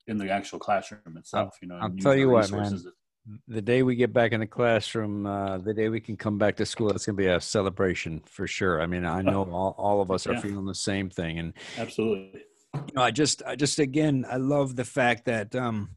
in 0.08 0.18
the 0.18 0.30
actual 0.30 0.60
classroom 0.60 1.18
itself. 1.18 1.58
You 1.62 1.70
know, 1.70 1.76
I'll 1.76 1.90
tell 1.92 2.16
you 2.16 2.30
what, 2.30 2.52
man. 2.52 2.78
The 3.48 3.62
day 3.62 3.84
we 3.84 3.96
get 3.96 4.14
back 4.14 4.32
in 4.32 4.40
the 4.40 4.48
classroom, 4.48 5.26
uh, 5.26 5.60
the 5.60 5.74
day 5.74 5.90
we 5.90 6.00
can 6.00 6.18
come 6.18 6.38
back 6.38 6.56
to 6.58 6.66
school, 6.66 6.90
it's 6.92 7.06
going 7.06 7.16
to 7.16 7.22
be 7.22 7.28
a 7.28 7.40
celebration 7.40 8.22
for 8.26 8.48
sure. 8.48 8.82
I 8.82 8.88
mean, 8.88 9.06
I 9.06 9.22
know 9.22 9.44
all, 9.44 9.76
all 9.78 10.02
of 10.02 10.12
us 10.12 10.26
are 10.28 10.34
Yeah. 10.34 10.42
feeling 10.42 10.66
the 10.66 10.76
same 10.76 11.10
thing. 11.10 11.40
And, 11.40 11.54
Absolutely. 11.78 12.42
you 12.74 12.94
know, 12.96 13.04
I 13.04 13.12
just, 13.12 13.44
I 13.46 13.56
just, 13.56 13.80
again, 13.80 14.26
I 14.30 14.38
love 14.38 14.76
the 14.76 14.86
fact 14.86 15.26
that, 15.26 15.56
um, 15.56 15.96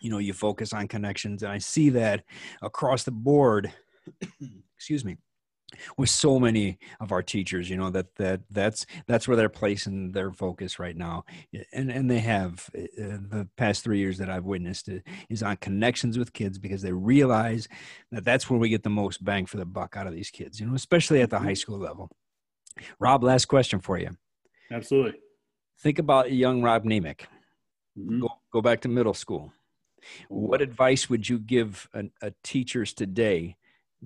you 0.00 0.10
know, 0.10 0.18
you 0.18 0.32
focus 0.32 0.72
on 0.72 0.88
connections 0.88 1.42
and 1.42 1.52
I 1.52 1.58
see 1.58 1.90
that 1.90 2.24
across 2.62 3.04
the 3.04 3.12
board, 3.12 3.72
excuse 4.76 5.04
me, 5.04 5.16
with 5.98 6.08
so 6.08 6.38
many 6.38 6.78
of 7.00 7.12
our 7.12 7.22
teachers, 7.22 7.68
you 7.68 7.76
know, 7.76 7.90
that, 7.90 8.14
that 8.16 8.40
that's, 8.50 8.86
that's 9.06 9.26
where 9.26 9.36
they're 9.36 9.48
placing 9.48 10.12
their 10.12 10.30
focus 10.30 10.78
right 10.78 10.96
now. 10.96 11.24
And, 11.72 11.90
and 11.90 12.10
they 12.10 12.20
have 12.20 12.70
uh, 12.74 12.82
the 12.96 13.48
past 13.56 13.82
three 13.82 13.98
years 13.98 14.18
that 14.18 14.30
I've 14.30 14.44
witnessed 14.44 14.88
it 14.88 15.02
is 15.28 15.42
on 15.42 15.56
connections 15.56 16.18
with 16.18 16.32
kids 16.32 16.58
because 16.58 16.82
they 16.82 16.92
realize 16.92 17.68
that 18.12 18.24
that's 18.24 18.48
where 18.48 18.60
we 18.60 18.68
get 18.68 18.84
the 18.84 18.90
most 18.90 19.24
bang 19.24 19.46
for 19.46 19.56
the 19.56 19.66
buck 19.66 19.96
out 19.96 20.06
of 20.06 20.14
these 20.14 20.30
kids, 20.30 20.60
you 20.60 20.66
know, 20.66 20.74
especially 20.74 21.20
at 21.20 21.30
the 21.30 21.38
high 21.38 21.54
school 21.54 21.78
level. 21.78 22.10
Rob, 22.98 23.24
last 23.24 23.46
question 23.46 23.80
for 23.80 23.98
you. 23.98 24.10
Absolutely. 24.70 25.14
Think 25.80 25.98
about 25.98 26.32
young 26.32 26.62
Rob 26.62 26.84
Niemic. 26.84 27.26
Mhm. 27.98 28.20
Go, 28.20 28.28
go 28.52 28.62
back 28.62 28.80
to 28.82 28.88
middle 28.88 29.14
school. 29.14 29.52
What 30.28 30.62
advice 30.62 31.10
would 31.10 31.28
you 31.28 31.38
give 31.38 31.88
a, 31.92 32.04
a 32.22 32.32
teachers 32.44 32.92
today 32.92 33.56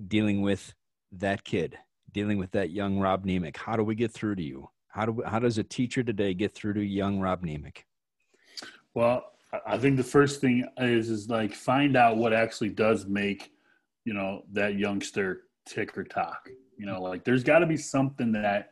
dealing 0.07 0.41
with 0.41 0.73
that 1.11 1.43
kid, 1.43 1.77
dealing 2.13 2.37
with 2.37 2.51
that 2.51 2.71
young 2.71 2.99
Rob 2.99 3.25
Niemic? 3.25 3.57
How 3.57 3.75
do 3.75 3.83
we 3.83 3.95
get 3.95 4.11
through 4.11 4.35
to 4.35 4.43
you? 4.43 4.69
How 4.87 5.05
do 5.05 5.11
we, 5.13 5.23
how 5.25 5.39
does 5.39 5.57
a 5.57 5.63
teacher 5.63 6.03
today 6.03 6.33
get 6.33 6.53
through 6.53 6.73
to 6.75 6.83
young 6.83 7.19
Rob 7.19 7.43
Niemic? 7.43 7.85
Well, 8.93 9.25
I- 9.65 9.77
think 9.77 9.97
the 9.97 10.03
first 10.03 10.41
thing 10.41 10.65
is 10.77 11.09
is 11.09 11.29
like 11.29 11.53
find 11.53 11.95
out 11.97 12.17
what 12.17 12.33
actually 12.33 12.69
does 12.69 13.05
make, 13.05 13.51
you 14.05 14.13
know, 14.13 14.43
that 14.53 14.75
youngster 14.75 15.43
tick 15.65 15.97
or 15.97 16.03
talk. 16.03 16.49
You 16.77 16.85
know, 16.85 17.01
like 17.01 17.23
there's 17.23 17.43
got 17.43 17.59
to 17.59 17.65
be 17.65 17.77
something 17.77 18.31
that 18.33 18.71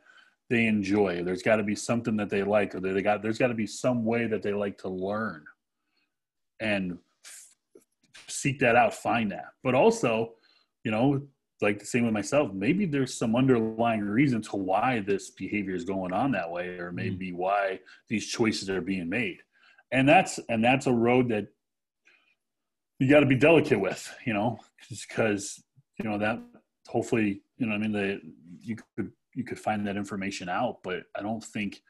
they 0.50 0.66
enjoy. 0.66 1.24
There's 1.24 1.44
got 1.44 1.58
to 1.58 1.64
be 1.64 1.76
something 1.76 2.18
that 2.18 2.30
they 2.30 2.44
like, 2.44 2.74
or 2.74 2.80
they 2.80 3.02
got. 3.02 3.22
There's 3.22 3.38
got 3.38 3.48
to 3.48 3.54
be 3.54 3.68
some 3.68 4.04
way 4.04 4.26
that 4.28 4.42
they 4.42 4.52
like 4.54 4.78
to 4.80 4.90
learn, 4.90 5.46
and 6.60 6.98
f- 7.24 7.48
seek 8.28 8.60
that 8.60 8.76
out, 8.76 8.94
find 8.94 9.32
that. 9.32 9.50
But 9.64 9.76
also, 9.76 10.34
you 10.84 10.92
know, 10.92 11.22
like 11.62 11.80
the 11.80 11.86
same 11.86 12.06
with 12.06 12.14
myself, 12.14 12.54
maybe 12.54 12.86
there's 12.86 13.14
some 13.14 13.36
underlying 13.36 14.02
reason 14.02 14.42
to 14.44 14.56
why 14.56 15.02
this 15.02 15.32
behavior 15.32 15.76
is 15.76 15.84
going 15.84 16.14
on 16.14 16.32
that 16.32 16.50
way, 16.50 16.70
or 16.78 16.88
mm-hmm. 16.88 16.96
maybe 16.96 17.34
why 17.34 17.80
these 18.08 18.28
choices 18.28 18.70
are 18.70 18.82
being 18.82 19.10
made. 19.10 19.38
And 19.92 20.08
that's 20.08 20.40
and 20.50 20.64
that's 20.64 20.88
a 20.88 20.94
road 20.94 21.30
that 21.30 21.48
you 23.00 23.10
got 23.10 23.22
to 23.22 23.26
be 23.26 23.36
delicate 23.36 23.80
with, 23.80 24.14
you 24.26 24.34
know, 24.34 24.60
because 24.90 25.62
you 25.98 26.10
know 26.10 26.18
that 26.18 26.40
hopefully 26.88 27.42
you 27.58 27.66
know 27.66 27.74
I 27.74 27.78
mean 27.78 27.92
the 27.92 28.22
you 28.62 28.78
could 28.96 29.12
you 29.34 29.44
could 29.44 29.60
find 29.60 29.86
that 29.88 29.98
information 29.98 30.50
out, 30.50 30.78
but 30.84 31.04
I 31.16 31.22
don't 31.22 31.44
think 31.44 31.82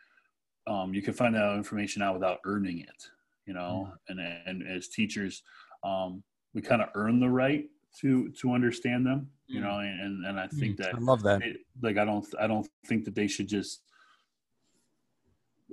um, 0.67 0.93
you 0.93 1.01
can 1.01 1.13
find 1.13 1.35
that 1.35 1.55
information 1.55 2.01
out 2.01 2.13
without 2.13 2.39
earning 2.45 2.79
it, 2.79 3.03
you 3.45 3.53
know. 3.53 3.91
Mm. 4.09 4.19
And 4.19 4.19
and 4.47 4.67
as 4.67 4.87
teachers, 4.87 5.43
um, 5.83 6.23
we 6.53 6.61
kind 6.61 6.81
of 6.81 6.89
earn 6.95 7.19
the 7.19 7.29
right 7.29 7.65
to 8.01 8.29
to 8.41 8.53
understand 8.53 9.05
them 9.05 9.29
you 9.49 9.59
mm. 9.59 9.63
know 9.63 9.79
and 9.79 10.25
and 10.25 10.39
i 10.39 10.47
think 10.47 10.75
mm, 10.75 10.83
that 10.83 10.95
i 10.95 10.99
love 10.99 11.23
that. 11.23 11.41
like 11.81 11.97
i 11.97 12.05
don't 12.05 12.25
i 12.39 12.47
don't 12.47 12.67
think 12.85 13.03
that 13.03 13.15
they 13.15 13.27
should 13.27 13.47
just 13.47 13.81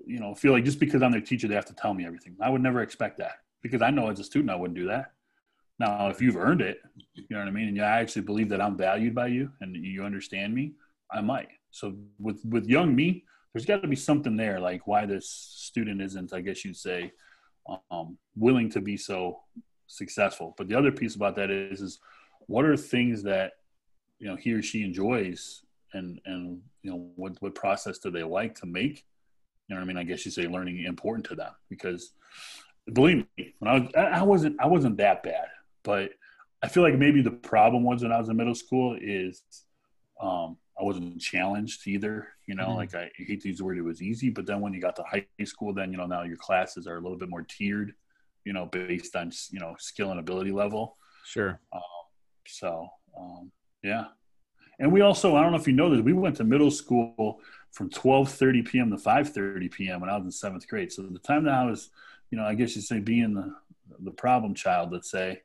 you 0.07 0.19
know 0.19 0.35
feel 0.35 0.53
like 0.53 0.65
just 0.65 0.81
because 0.81 1.03
i'm 1.03 1.13
their 1.13 1.21
teacher 1.21 1.47
they 1.47 1.55
have 1.55 1.67
to 1.67 1.75
tell 1.75 1.95
me 1.95 2.05
everything. 2.05 2.37
I 2.41 2.51
would 2.51 2.63
never 2.63 2.83
expect 2.83 3.19
that 3.19 3.37
because 3.63 3.83
i 3.83 3.91
know 3.91 4.11
as 4.11 4.19
a 4.19 4.25
student 4.25 4.51
i 4.51 4.57
wouldn't 4.57 4.79
do 4.79 4.87
that. 4.87 5.13
Now 5.79 6.09
if 6.09 6.21
you've 6.23 6.37
earned 6.37 6.63
it 6.63 6.81
you 7.15 7.27
know 7.31 7.39
what 7.39 7.49
i 7.49 7.51
mean? 7.51 7.69
And 7.69 7.81
i 7.81 8.01
actually 8.01 8.23
believe 8.23 8.49
that 8.51 8.61
i'm 8.61 8.77
valued 8.77 9.15
by 9.15 9.29
you 9.29 9.51
and 9.61 9.77
you 9.77 10.05
understand 10.05 10.55
me 10.55 10.73
i 11.13 11.21
might. 11.21 11.49
So 11.71 11.95
with 12.19 12.41
with 12.45 12.67
young 12.67 12.95
me 12.95 13.25
there's 13.53 13.67
got 13.67 13.83
to 13.83 13.89
be 13.89 13.97
something 13.97 14.37
there 14.37 14.59
like 14.61 14.87
why 14.87 15.07
this 15.07 15.29
student 15.31 16.01
isn't 16.03 16.33
i 16.33 16.41
guess 16.41 16.65
you'd 16.65 16.77
say 16.77 17.11
um, 17.91 18.19
willing 18.37 18.71
to 18.71 18.81
be 18.81 18.97
so 18.97 19.41
successful. 19.87 20.55
But 20.57 20.69
the 20.69 20.77
other 20.77 20.93
piece 20.93 21.15
about 21.15 21.37
that 21.37 21.51
is, 21.51 21.81
is 21.81 21.99
what 22.47 22.65
are 22.65 22.77
things 22.77 23.23
that 23.25 23.53
you 24.19 24.29
know 24.29 24.37
he 24.37 24.53
or 24.53 24.63
she 24.63 24.83
enjoys, 24.83 25.63
and 25.93 26.21
and 26.25 26.61
you 26.83 26.91
know 26.91 27.11
what 27.17 27.41
what 27.41 27.55
process 27.55 27.99
do 27.99 28.11
they 28.11 28.23
like 28.23 28.55
to 28.57 28.67
make? 28.67 29.05
You 29.69 29.75
know 29.75 29.81
what 29.81 29.85
I 29.85 29.89
mean? 29.89 29.99
I 29.99 30.05
guess 30.05 30.25
you 30.25 30.31
say 30.31 30.47
learning 30.47 30.85
important 30.85 31.27
to 31.27 31.35
them 31.35 31.53
because 31.69 32.13
believe 32.93 33.27
me, 33.37 33.55
when 33.59 33.71
I 33.71 33.79
was 33.79 33.91
I 33.97 34.23
wasn't 34.23 34.57
I 34.61 34.67
wasn't 34.67 34.97
that 34.99 35.23
bad, 35.23 35.49
but 35.83 36.11
I 36.63 36.69
feel 36.69 36.83
like 36.83 36.97
maybe 36.97 37.23
the 37.23 37.31
problem 37.31 37.85
was 37.85 38.03
when 38.03 38.13
I 38.13 38.19
was 38.19 38.29
in 38.29 38.37
middle 38.37 38.55
school 38.55 38.97
is 39.01 39.43
um, 40.21 40.57
I 40.79 40.85
wasn't 40.85 41.21
challenged 41.21 41.87
either. 41.87 42.29
You 42.47 42.55
know, 42.55 42.69
mm-hmm. 42.69 42.77
like 42.77 42.95
I 42.95 43.11
hate 43.17 43.43
to 43.43 43.49
use 43.49 43.59
the 43.59 43.65
word 43.65 43.79
it 43.79 43.83
was 43.83 44.03
easy, 44.03 44.31
but 44.31 44.47
then 44.47 44.61
when 44.61 44.73
you 44.73 44.81
got 44.81 44.97
to 44.97 45.03
high 45.03 45.27
school, 45.45 45.73
then 45.75 45.93
you 45.93 45.99
know 45.99 46.07
now 46.07 46.23
your 46.23 46.37
classes 46.37 46.87
are 46.87 46.97
a 46.97 47.01
little 47.01 47.19
bit 47.19 47.29
more 47.29 47.43
tiered 47.43 47.95
you 48.47 48.53
know, 48.53 48.65
based 48.65 49.15
on 49.17 49.31
you 49.51 49.59
know 49.59 49.75
skill 49.79 50.13
and 50.13 50.21
ability 50.21 50.53
level. 50.53 50.97
Sure. 51.27 51.61
Um, 51.75 51.83
so 52.47 52.89
um, 53.19 53.51
yeah, 53.87 54.05
and 54.79 54.93
we 54.93 55.01
also 55.01 55.37
I 55.37 55.43
don't 55.43 55.53
know 55.53 55.59
if 55.59 55.67
you 55.67 55.73
know 55.73 55.91
this, 55.91 56.01
we 56.01 56.13
went 56.13 56.37
to 56.37 56.45
middle 56.45 56.71
school 56.71 57.41
from 57.73 57.91
12:30 57.91 58.67
p.m. 58.67 58.91
to 58.91 58.97
5:30 58.97 59.71
p.m. 59.71 60.01
when 60.01 60.11
I 60.11 60.17
was 60.17 60.25
in 60.25 60.31
seventh 60.31 60.67
grade. 60.69 60.93
So 60.93 61.03
the 61.03 61.19
time 61.19 61.45
that 61.45 61.55
I 61.55 61.65
was, 61.65 61.91
you 62.31 62.39
know, 62.39 62.45
I 62.45 62.55
guess 62.55 62.75
you'd 62.75 62.85
say 62.85 63.01
being 63.01 63.35
the 63.35 63.55
the 64.01 64.11
problem 64.11 64.55
child, 64.55 64.93
let's 64.93 65.11
say, 65.11 65.43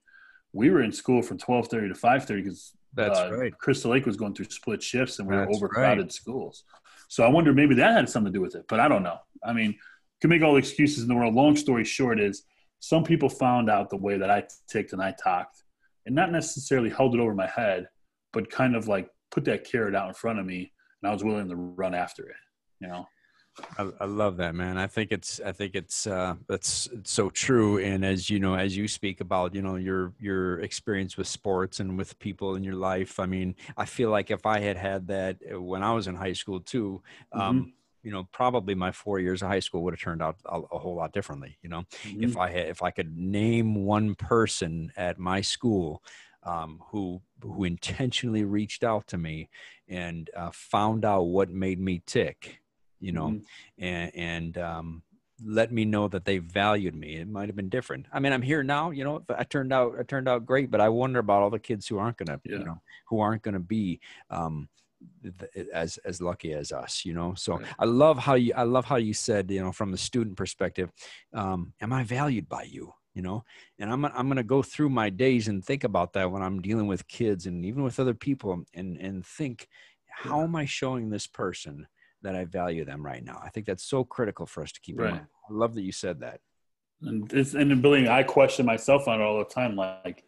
we 0.53 0.69
were 0.69 0.81
in 0.81 0.91
school 0.91 1.21
from 1.21 1.37
12:30 1.37 1.93
to 1.93 1.99
5:30 1.99 2.43
because 2.43 2.73
that's 2.93 3.19
uh, 3.19 3.31
right. 3.33 3.57
Crystal 3.57 3.91
Lake 3.91 4.05
was 4.05 4.17
going 4.17 4.33
through 4.33 4.45
split 4.45 4.83
shifts 4.83 5.19
and 5.19 5.27
we 5.27 5.35
That's 5.35 5.47
were 5.47 5.67
overcrowded 5.67 6.05
right. 6.05 6.11
schools. 6.11 6.63
So 7.07 7.23
I 7.23 7.29
wonder 7.29 7.53
maybe 7.53 7.75
that 7.75 7.95
had 7.95 8.09
something 8.09 8.31
to 8.31 8.37
do 8.37 8.41
with 8.41 8.55
it, 8.55 8.65
but 8.67 8.79
I 8.79 8.87
don't 8.87 9.03
know. 9.03 9.17
I 9.43 9.53
mean, 9.53 9.77
can 10.21 10.29
make 10.29 10.41
all 10.43 10.53
the 10.53 10.59
excuses 10.59 11.03
in 11.03 11.09
the 11.09 11.15
world. 11.15 11.33
Long 11.33 11.55
story 11.55 11.83
short 11.83 12.19
is 12.19 12.43
some 12.79 13.03
people 13.03 13.29
found 13.29 13.69
out 13.69 13.89
the 13.89 13.97
way 13.97 14.17
that 14.17 14.29
I 14.29 14.43
ticked 14.69 14.93
and 14.93 15.01
I 15.01 15.11
talked 15.11 15.63
and 16.05 16.15
not 16.15 16.31
necessarily 16.31 16.89
held 16.89 17.15
it 17.15 17.19
over 17.19 17.35
my 17.35 17.47
head, 17.47 17.87
but 18.33 18.49
kind 18.49 18.75
of 18.75 18.87
like 18.87 19.09
put 19.31 19.45
that 19.45 19.63
carrot 19.63 19.95
out 19.95 20.07
in 20.07 20.13
front 20.13 20.39
of 20.39 20.45
me 20.45 20.71
and 21.01 21.09
I 21.09 21.13
was 21.13 21.23
willing 21.23 21.49
to 21.49 21.55
run 21.55 21.95
after 21.95 22.23
it, 22.23 22.35
you 22.79 22.87
know? 22.87 23.07
I, 23.77 23.89
I, 23.99 24.05
love 24.05 24.37
that, 24.37 24.55
man. 24.55 24.77
I 24.77 24.87
think 24.87 25.11
it's, 25.11 25.41
I 25.45 25.51
think 25.51 25.75
it's, 25.75 26.07
uh, 26.07 26.35
that's 26.47 26.87
it's 26.93 27.11
so 27.11 27.29
true. 27.29 27.79
And 27.79 28.05
as 28.05 28.29
you 28.29 28.39
know, 28.39 28.55
as 28.55 28.77
you 28.77 28.87
speak 28.87 29.19
about, 29.19 29.53
you 29.53 29.61
know, 29.61 29.75
your, 29.75 30.13
your 30.19 30.61
experience 30.61 31.17
with 31.17 31.27
sports 31.27 31.81
and 31.81 31.97
with 31.97 32.17
people 32.19 32.55
in 32.55 32.63
your 32.63 32.75
life, 32.75 33.19
I 33.19 33.25
mean, 33.25 33.55
I 33.75 33.85
feel 33.85 34.09
like 34.09 34.31
if 34.31 34.45
I 34.45 34.61
had 34.61 34.77
had 34.77 35.07
that 35.07 35.37
when 35.51 35.83
I 35.83 35.93
was 35.93 36.07
in 36.07 36.15
high 36.15 36.33
school 36.33 36.61
too, 36.61 37.01
um, 37.33 37.41
mm-hmm 37.41 37.69
you 38.03 38.11
know 38.11 38.27
probably 38.31 38.75
my 38.75 38.91
four 38.91 39.19
years 39.19 39.41
of 39.41 39.47
high 39.47 39.59
school 39.59 39.83
would 39.83 39.93
have 39.93 40.01
turned 40.01 40.21
out 40.21 40.37
a, 40.45 40.59
a 40.71 40.79
whole 40.79 40.95
lot 40.95 41.13
differently 41.13 41.57
you 41.61 41.69
know 41.69 41.83
mm-hmm. 42.03 42.23
if 42.23 42.37
i 42.37 42.49
had 42.49 42.67
if 42.67 42.81
i 42.81 42.91
could 42.91 43.15
name 43.17 43.85
one 43.85 44.15
person 44.15 44.91
at 44.97 45.19
my 45.19 45.41
school 45.41 46.03
um, 46.43 46.81
who 46.89 47.21
who 47.41 47.63
intentionally 47.63 48.43
reached 48.43 48.83
out 48.83 49.07
to 49.07 49.17
me 49.17 49.49
and 49.87 50.29
uh, 50.35 50.51
found 50.53 51.05
out 51.05 51.23
what 51.23 51.49
made 51.49 51.79
me 51.79 52.01
tick 52.05 52.61
you 53.01 53.11
know? 53.11 53.27
Mm-hmm. 53.27 53.83
and 53.83 54.11
and 54.15 54.57
um, 54.57 55.03
let 55.43 55.71
me 55.71 55.83
know 55.85 56.07
that 56.07 56.23
they 56.23 56.37
valued 56.37 56.95
me. 56.95 57.15
It 57.15 57.27
might 57.27 57.49
have 57.49 57.55
been 57.55 57.69
different. 57.69 58.05
I 58.13 58.19
mean 58.19 58.31
i'm 58.31 58.43
here 58.43 58.63
now 58.63 58.91
you 58.91 59.03
know 59.03 59.23
i 59.35 59.43
turned 59.43 59.73
out 59.73 59.95
i 59.99 60.03
turned 60.03 60.29
out 60.29 60.45
great 60.45 60.71
but 60.71 60.79
i 60.79 60.87
wonder 60.87 61.19
about 61.19 61.41
all 61.41 61.49
the 61.49 61.59
kids 61.59 61.87
who 61.87 61.97
aren't 61.97 62.17
gonna 62.17 62.39
yeah. 62.45 62.59
you 62.59 62.63
know 62.63 62.79
who 63.07 63.19
aren't 63.19 63.41
gonna 63.41 63.59
be 63.59 63.99
um, 64.29 64.69
as 65.73 65.97
as 66.05 66.21
lucky 66.21 66.53
as 66.53 66.71
us 66.71 67.03
you 67.03 67.13
know? 67.13 67.33
So 67.35 67.59
i 67.79 67.85
love 67.85 68.19
how 68.19 68.35
you 68.35 68.53
i 68.55 68.63
love 68.63 68.85
how 68.85 68.97
you 68.97 69.13
said 69.13 69.49
you 69.49 69.61
know 69.61 69.71
from 69.71 69.91
the 69.91 69.97
student 69.97 70.37
perspective 70.37 70.91
um, 71.33 71.73
am 71.81 71.91
i 71.91 72.03
valued 72.03 72.47
by 72.47 72.63
you 72.63 72.93
you 73.13 73.21
know 73.21 73.43
and 73.79 73.91
i'm 73.91 74.05
i'm 74.05 74.27
going 74.27 74.37
to 74.37 74.43
go 74.43 74.61
through 74.61 74.89
my 74.89 75.09
days 75.09 75.47
and 75.47 75.63
think 75.65 75.83
about 75.83 76.13
that 76.13 76.31
when 76.31 76.41
i'm 76.41 76.61
dealing 76.61 76.87
with 76.87 77.07
kids 77.07 77.45
and 77.45 77.65
even 77.65 77.83
with 77.83 77.99
other 77.99 78.13
people 78.13 78.63
and 78.73 78.97
and 78.97 79.25
think 79.25 79.67
how 80.09 80.41
am 80.41 80.55
i 80.55 80.65
showing 80.65 81.09
this 81.09 81.27
person 81.27 81.87
that 82.21 82.35
i 82.35 82.45
value 82.45 82.85
them 82.85 83.05
right 83.05 83.23
now? 83.23 83.41
I 83.43 83.49
think 83.49 83.65
that's 83.65 83.83
so 83.83 84.03
critical 84.03 84.45
for 84.45 84.63
us 84.63 84.71
to 84.73 84.81
keep 84.81 84.99
right. 84.99 85.09
in 85.09 85.15
mind. 85.15 85.27
I 85.49 85.53
love 85.53 85.73
that 85.75 85.81
you 85.81 85.91
said 85.91 86.19
that. 86.21 86.39
And 87.01 87.31
it's 87.33 87.55
and 87.55 87.81
believe 87.81 88.07
i 88.07 88.21
question 88.21 88.63
myself 88.63 89.07
on 89.07 89.19
it 89.19 89.23
all 89.23 89.39
the 89.39 89.45
time 89.45 89.75
like 89.75 90.23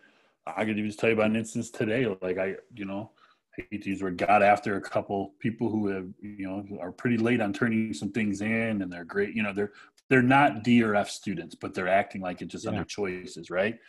i 0.47 0.65
could 0.65 0.79
even 0.79 0.91
tell 0.91 1.09
you 1.09 1.13
about 1.13 1.27
an 1.27 1.35
instance 1.35 1.69
today 1.69 2.07
like 2.23 2.39
i 2.39 2.55
you 2.73 2.85
know 2.85 3.11
hate 3.55 4.01
were 4.01 4.09
got 4.09 4.41
after 4.41 4.77
a 4.77 4.81
couple 4.81 5.35
people 5.37 5.69
who 5.69 5.87
have 5.87 6.07
you 6.19 6.47
know 6.47 6.65
are 6.81 6.91
pretty 6.91 7.17
late 7.17 7.41
on 7.41 7.53
turning 7.53 7.93
some 7.93 8.11
things 8.11 8.41
in 8.41 8.81
and 8.81 8.91
they're 8.91 9.05
great 9.05 9.35
you 9.35 9.43
know 9.43 9.53
they're 9.53 9.73
they're 10.13 10.21
not 10.21 10.63
D 10.63 10.83
or 10.83 10.93
F 10.93 11.09
students 11.09 11.55
but 11.55 11.73
they're 11.73 11.87
acting 11.87 12.21
like 12.21 12.43
it 12.43 12.47
just 12.47 12.65
yeah. 12.65 12.69
under 12.69 12.83
choices 12.83 13.49
right 13.49 13.79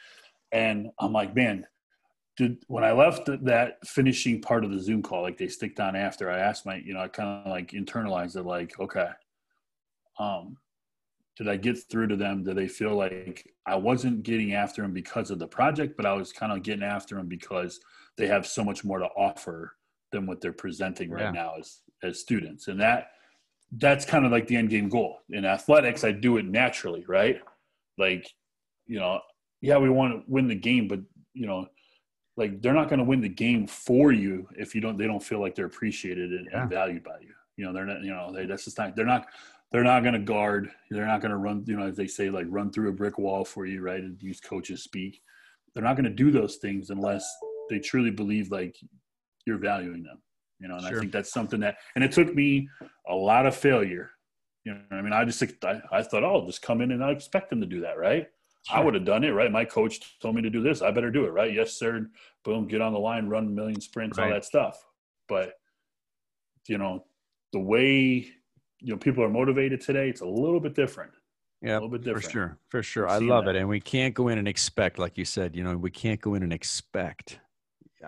and 0.52 0.88
I'm 0.98 1.12
like 1.12 1.36
man 1.36 1.66
did 2.38 2.64
when 2.66 2.82
I 2.82 2.92
left 2.92 3.28
that 3.44 3.76
finishing 3.86 4.40
part 4.40 4.64
of 4.64 4.70
the 4.70 4.80
Zoom 4.80 5.02
call 5.02 5.20
like 5.20 5.36
they 5.36 5.48
sticked 5.48 5.80
on 5.80 5.94
after 5.94 6.30
I 6.30 6.38
asked 6.38 6.64
my 6.64 6.76
you 6.76 6.94
know 6.94 7.00
I 7.00 7.08
kind 7.08 7.46
of 7.46 7.50
like 7.50 7.72
internalized 7.72 8.36
it 8.36 8.44
like 8.44 8.80
okay 8.80 9.10
um 10.18 10.56
did 11.36 11.48
I 11.48 11.56
get 11.56 11.76
through 11.90 12.06
to 12.06 12.16
them? 12.16 12.44
Do 12.44 12.54
they 12.54 12.68
feel 12.68 12.94
like 12.94 13.44
I 13.66 13.74
wasn't 13.74 14.22
getting 14.22 14.54
after 14.54 14.82
them 14.82 14.92
because 14.92 15.32
of 15.32 15.40
the 15.40 15.48
project, 15.48 15.96
but 15.96 16.06
I 16.06 16.12
was 16.12 16.32
kind 16.32 16.52
of 16.52 16.62
getting 16.62 16.84
after 16.84 17.16
them 17.16 17.26
because 17.26 17.80
they 18.16 18.28
have 18.28 18.46
so 18.46 18.62
much 18.62 18.84
more 18.84 19.00
to 19.00 19.06
offer 19.16 19.74
than 20.12 20.26
what 20.26 20.40
they're 20.40 20.52
presenting 20.52 21.10
right 21.10 21.24
yeah. 21.24 21.30
now 21.32 21.54
as 21.58 21.80
as 22.04 22.20
students, 22.20 22.68
and 22.68 22.80
that 22.80 23.08
that's 23.72 24.04
kind 24.04 24.24
of 24.24 24.32
like 24.32 24.46
the 24.46 24.56
end 24.56 24.70
game 24.70 24.88
goal. 24.88 25.18
In 25.30 25.44
athletics, 25.44 26.04
I 26.04 26.12
do 26.12 26.36
it 26.36 26.46
naturally, 26.46 27.04
right? 27.08 27.40
Like, 27.98 28.28
you 28.86 28.98
know, 28.98 29.20
yeah, 29.60 29.78
we 29.78 29.90
want 29.90 30.12
to 30.12 30.32
win 30.32 30.48
the 30.48 30.54
game, 30.54 30.88
but 30.88 31.00
you 31.32 31.46
know, 31.46 31.66
like 32.36 32.60
they're 32.60 32.74
not 32.74 32.88
going 32.88 32.98
to 32.98 33.04
win 33.04 33.20
the 33.20 33.28
game 33.28 33.66
for 33.66 34.12
you 34.12 34.48
if 34.56 34.74
you 34.74 34.80
don't 34.80 34.96
they 34.98 35.06
don't 35.06 35.22
feel 35.22 35.40
like 35.40 35.54
they're 35.54 35.66
appreciated 35.66 36.32
and, 36.32 36.48
yeah. 36.50 36.62
and 36.62 36.70
valued 36.70 37.04
by 37.04 37.18
you. 37.20 37.32
You 37.56 37.66
know, 37.66 37.72
they're 37.72 37.84
not. 37.84 38.02
You 38.02 38.12
know, 38.12 38.32
they, 38.32 38.46
that's 38.46 38.64
just 38.64 38.78
not. 38.78 38.96
They're 38.96 39.06
not 39.06 39.26
they're 39.74 39.82
not 39.82 40.04
going 40.04 40.14
to 40.14 40.20
guard. 40.20 40.70
They're 40.90 41.06
not 41.06 41.20
going 41.20 41.32
to 41.32 41.36
run, 41.36 41.64
you 41.66 41.76
know, 41.76 41.86
as 41.86 41.96
they 41.96 42.06
say, 42.06 42.30
like 42.30 42.46
run 42.48 42.70
through 42.70 42.90
a 42.90 42.92
brick 42.92 43.18
wall 43.18 43.44
for 43.44 43.66
you, 43.66 43.80
right? 43.80 44.00
And 44.00 44.22
use 44.22 44.40
coaches 44.40 44.84
speak. 44.84 45.20
They're 45.74 45.82
not 45.82 45.96
going 45.96 46.04
to 46.04 46.10
do 46.10 46.30
those 46.30 46.56
things 46.56 46.90
unless 46.90 47.28
they 47.68 47.80
truly 47.80 48.10
believe 48.10 48.52
like 48.52 48.76
you're 49.46 49.58
valuing 49.58 50.04
them, 50.04 50.22
you 50.64 50.68
know. 50.68 50.76
And 50.76 50.86
sure. 50.86 50.96
I 50.96 51.00
think 51.00 51.12
that's 51.12 51.32
something 51.32 51.60
that, 51.60 51.76
and 51.94 52.02
it 52.02 52.10
took 52.10 52.34
me 52.34 52.68
a 53.08 53.14
lot 53.14 53.46
of 53.46 53.54
failure. 53.54 54.10
You 54.64 54.72
know, 54.72 54.80
I 54.96 55.02
mean, 55.02 55.12
I 55.12 55.24
just 55.24 55.42
I, 55.62 55.82
I 55.92 56.02
thought, 56.02 56.24
oh, 56.24 56.40
I'll 56.40 56.46
just 56.46 56.62
come 56.62 56.80
in 56.80 56.90
and 56.90 57.04
I 57.04 57.10
expect 57.10 57.50
them 57.50 57.60
to 57.60 57.66
do 57.66 57.82
that, 57.82 57.98
right? 57.98 58.26
Sure. 58.66 58.78
I 58.78 58.80
would 58.80 58.94
have 58.94 59.04
done 59.04 59.24
it, 59.24 59.30
right? 59.30 59.52
My 59.52 59.66
coach 59.66 60.18
told 60.20 60.34
me 60.34 60.42
to 60.42 60.48
do 60.48 60.62
this. 60.62 60.80
I 60.80 60.90
better 60.90 61.10
do 61.10 61.26
it, 61.26 61.32
right? 61.32 61.52
Yes, 61.52 61.74
sir. 61.74 62.08
Boom, 62.44 62.66
get 62.66 62.80
on 62.80 62.94
the 62.94 62.98
line, 62.98 63.28
run 63.28 63.46
a 63.46 63.50
million 63.50 63.80
sprints, 63.80 64.16
right. 64.16 64.28
all 64.28 64.32
that 64.32 64.46
stuff. 64.46 64.82
But 65.28 65.52
you 66.66 66.78
know, 66.78 67.04
the 67.52 67.60
way 67.60 68.26
you 68.84 68.92
know 68.92 68.96
people 68.98 69.24
are 69.24 69.30
motivated 69.30 69.80
today 69.80 70.08
it's 70.10 70.20
a 70.20 70.26
little 70.26 70.60
bit 70.60 70.74
different 70.74 71.10
yeah 71.62 71.72
a 71.72 71.74
little 71.74 71.88
bit 71.88 72.02
different 72.02 72.24
for 72.24 72.30
sure 72.30 72.58
for 72.68 72.82
sure 72.82 73.08
i 73.08 73.16
love 73.16 73.46
that. 73.46 73.56
it 73.56 73.60
and 73.60 73.68
we 73.68 73.80
can't 73.80 74.14
go 74.14 74.28
in 74.28 74.38
and 74.38 74.46
expect 74.46 74.98
like 74.98 75.16
you 75.16 75.24
said 75.24 75.56
you 75.56 75.64
know 75.64 75.76
we 75.76 75.90
can't 75.90 76.20
go 76.20 76.34
in 76.34 76.42
and 76.42 76.52
expect 76.52 77.40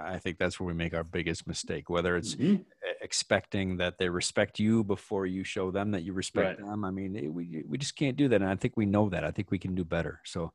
i 0.01 0.19
think 0.19 0.39
that's 0.39 0.59
where 0.59 0.67
we 0.67 0.75
make 0.75 0.95
our 0.95 1.05
biggest 1.05 1.47
mistake 1.47 1.89
whether 1.91 2.17
it's 2.17 2.35
mm-hmm. 2.35 2.63
expecting 3.01 3.77
that 3.77 3.99
they 3.99 4.09
respect 4.09 4.59
you 4.59 4.85
before 4.85 5.27
you 5.27 5.45
show 5.45 5.71
them 5.71 5.91
that 5.91 6.03
you 6.03 6.13
respect 6.13 6.61
right. 6.61 6.69
them 6.69 6.85
i 6.85 6.91
mean 6.91 7.17
it, 7.17 7.33
we, 7.33 7.65
we 7.69 7.79
just 7.79 7.97
can't 7.97 8.17
do 8.17 8.29
that 8.29 8.41
and 8.41 8.51
i 8.51 8.57
think 8.57 8.77
we 8.77 8.87
know 8.87 9.09
that 9.09 9.25
i 9.25 9.31
think 9.31 9.51
we 9.51 9.59
can 9.59 9.75
do 9.75 9.85
better 9.85 10.21
so 10.25 10.53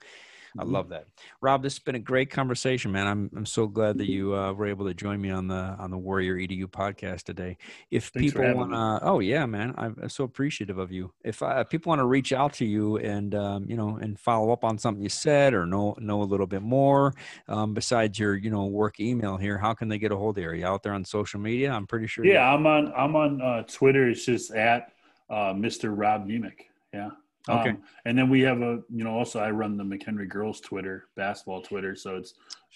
I 0.59 0.63
love 0.63 0.89
that, 0.89 1.07
Rob. 1.39 1.63
This 1.63 1.73
has 1.73 1.79
been 1.79 1.95
a 1.95 1.99
great 1.99 2.29
conversation, 2.29 2.91
man. 2.91 3.07
I'm 3.07 3.29
I'm 3.35 3.45
so 3.45 3.67
glad 3.67 3.97
that 3.99 4.09
you 4.09 4.35
uh, 4.35 4.53
were 4.53 4.67
able 4.67 4.85
to 4.85 4.93
join 4.93 5.21
me 5.21 5.29
on 5.29 5.47
the 5.47 5.75
on 5.79 5.91
the 5.91 5.97
Warrior 5.97 6.35
EDU 6.35 6.65
podcast 6.65 7.23
today. 7.23 7.57
If 7.89 8.07
Thanks 8.09 8.33
people 8.33 8.53
want 8.53 8.71
to, 8.71 8.99
oh 9.01 9.19
yeah, 9.19 9.45
man, 9.45 9.73
I'm 9.77 10.09
so 10.09 10.23
appreciative 10.23 10.77
of 10.77 10.91
you. 10.91 11.11
If, 11.23 11.41
uh, 11.41 11.63
people 11.63 11.89
want 11.89 11.99
to 11.99 12.05
reach 12.05 12.33
out 12.33 12.53
to 12.53 12.65
you 12.65 12.97
and 12.97 13.33
um, 13.35 13.65
you 13.69 13.77
know 13.77 13.97
and 13.97 14.19
follow 14.19 14.51
up 14.51 14.63
on 14.63 14.77
something 14.77 15.01
you 15.01 15.09
said 15.09 15.53
or 15.53 15.65
know 15.65 15.95
know 15.99 16.21
a 16.21 16.25
little 16.25 16.47
bit 16.47 16.61
more 16.61 17.13
um, 17.47 17.73
besides 17.73 18.19
your 18.19 18.35
you 18.35 18.49
know 18.49 18.65
work 18.65 18.99
email 18.99 19.37
here, 19.37 19.57
how 19.57 19.73
can 19.73 19.87
they 19.87 19.97
get 19.97 20.11
a 20.11 20.17
hold 20.17 20.37
of 20.37 20.43
you? 20.43 20.49
Are 20.49 20.55
you 20.55 20.65
out 20.65 20.83
there 20.83 20.93
on 20.93 21.05
social 21.05 21.39
media? 21.39 21.71
I'm 21.71 21.87
pretty 21.87 22.07
sure. 22.07 22.25
Yeah, 22.25 22.51
I'm 22.51 22.65
on 22.65 22.93
I'm 22.95 23.15
on 23.15 23.41
uh, 23.41 23.63
Twitter. 23.63 24.09
It's 24.09 24.25
just 24.25 24.51
at 24.51 24.91
uh, 25.29 25.53
Mr. 25.53 25.93
Rob 25.95 26.27
Niemic. 26.27 26.69
Yeah. 26.93 27.11
Okay. 27.49 27.69
Um, 27.69 27.81
and 28.05 28.17
then 28.17 28.29
we 28.29 28.41
have 28.41 28.61
a, 28.61 28.81
you 28.89 29.03
know, 29.03 29.17
also 29.17 29.39
I 29.39 29.51
run 29.51 29.77
the 29.77 29.83
McHenry 29.83 30.29
girls 30.29 30.61
Twitter, 30.61 31.07
basketball 31.15 31.61
Twitter. 31.61 31.95
So 31.95 32.17
it's 32.17 32.33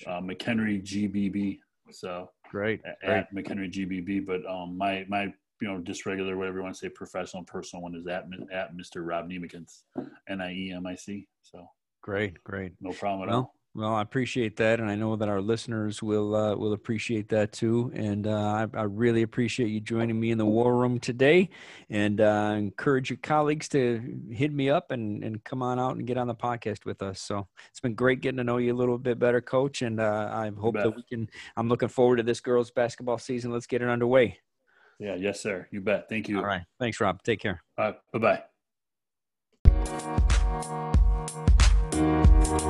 uh, 0.08 0.22
McHenry 0.22 0.84
GBB. 0.84 1.60
So 1.92 2.30
great, 2.50 2.82
at, 2.86 3.30
great. 3.32 3.46
McHenry 3.46 3.72
GBB. 3.72 4.26
But 4.26 4.46
um, 4.50 4.78
my, 4.78 5.06
my, 5.08 5.34
you 5.62 5.68
know, 5.68 5.80
just 5.80 6.06
regular, 6.06 6.36
whatever 6.36 6.58
you 6.58 6.64
want 6.64 6.76
to 6.76 6.80
say, 6.80 6.90
professional, 6.90 7.44
personal 7.44 7.84
one 7.84 7.96
is 7.96 8.08
at, 8.08 8.26
at 8.52 8.76
Mr. 8.76 9.08
Rob 9.08 9.30
Niemicans, 9.30 9.84
N 10.28 10.42
I 10.42 10.54
E 10.54 10.74
M 10.76 10.86
I 10.86 10.96
C. 10.96 11.28
So 11.44 11.68
great, 12.02 12.44
great. 12.44 12.74
No 12.82 12.92
problem 12.92 13.24
at 13.24 13.32
well, 13.32 13.38
all. 13.38 13.55
Well, 13.76 13.94
I 13.94 14.02
appreciate 14.02 14.56
that, 14.56 14.80
and 14.80 14.90
I 14.90 14.96
know 14.96 15.18
that 15.18 15.28
our 15.28 15.42
listeners 15.42 16.02
will 16.02 16.34
uh, 16.34 16.56
will 16.56 16.72
appreciate 16.72 17.28
that 17.30 17.52
too. 17.52 17.92
And 17.94 18.26
uh, 18.26 18.32
I, 18.32 18.68
I, 18.74 18.84
really 18.84 19.22
appreciate 19.22 19.68
you 19.68 19.82
joining 19.82 20.18
me 20.18 20.32
in 20.32 20.38
the 20.38 20.46
war 20.46 20.78
room 20.78 20.98
today, 20.98 21.50
and 21.90 22.22
uh, 22.22 22.54
encourage 22.58 23.10
your 23.10 23.18
colleagues 23.22 23.68
to 23.70 24.22
hit 24.32 24.54
me 24.54 24.70
up 24.70 24.92
and 24.92 25.26
and 25.26 25.44
come 25.44 25.62
on 25.62 25.78
out 25.78 25.98
and 25.98 26.08
get 26.08 26.18
on 26.18 26.28
the 26.28 26.34
podcast 26.34 26.86
with 26.86 27.02
us. 27.02 27.20
So 27.20 27.50
it's 27.70 27.82
been 27.82 27.96
great 27.96 28.22
getting 28.22 28.38
to 28.38 28.46
know 28.46 28.60
you 28.60 28.74
a 28.74 28.78
little 28.78 28.98
bit 28.98 29.20
better, 29.20 29.42
Coach, 29.42 29.82
and 29.82 30.00
uh, 30.00 30.30
I 30.32 30.50
hope 30.58 30.76
that 30.76 30.96
we 30.96 31.04
can. 31.04 31.30
I'm 31.58 31.68
looking 31.68 31.90
forward 31.90 32.16
to 32.18 32.24
this 32.24 32.40
girls' 32.40 32.72
basketball 32.72 33.18
season. 33.18 33.52
Let's 33.52 33.68
get 33.68 33.82
it 33.82 33.90
underway. 33.90 34.40
Yeah, 35.00 35.16
yes, 35.16 35.42
sir. 35.42 35.68
You 35.72 35.82
bet. 35.82 36.08
Thank 36.08 36.30
you. 36.30 36.38
All 36.38 36.46
right. 36.46 36.64
Thanks, 36.80 37.02
Rob. 37.02 37.22
Take 37.24 37.42
care. 37.42 37.62
All 37.78 37.92
right. 37.92 37.98
Bye 38.14 38.42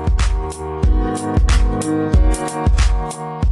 bye. 0.02 0.16
Thank 0.52 0.86
you. 3.16 3.45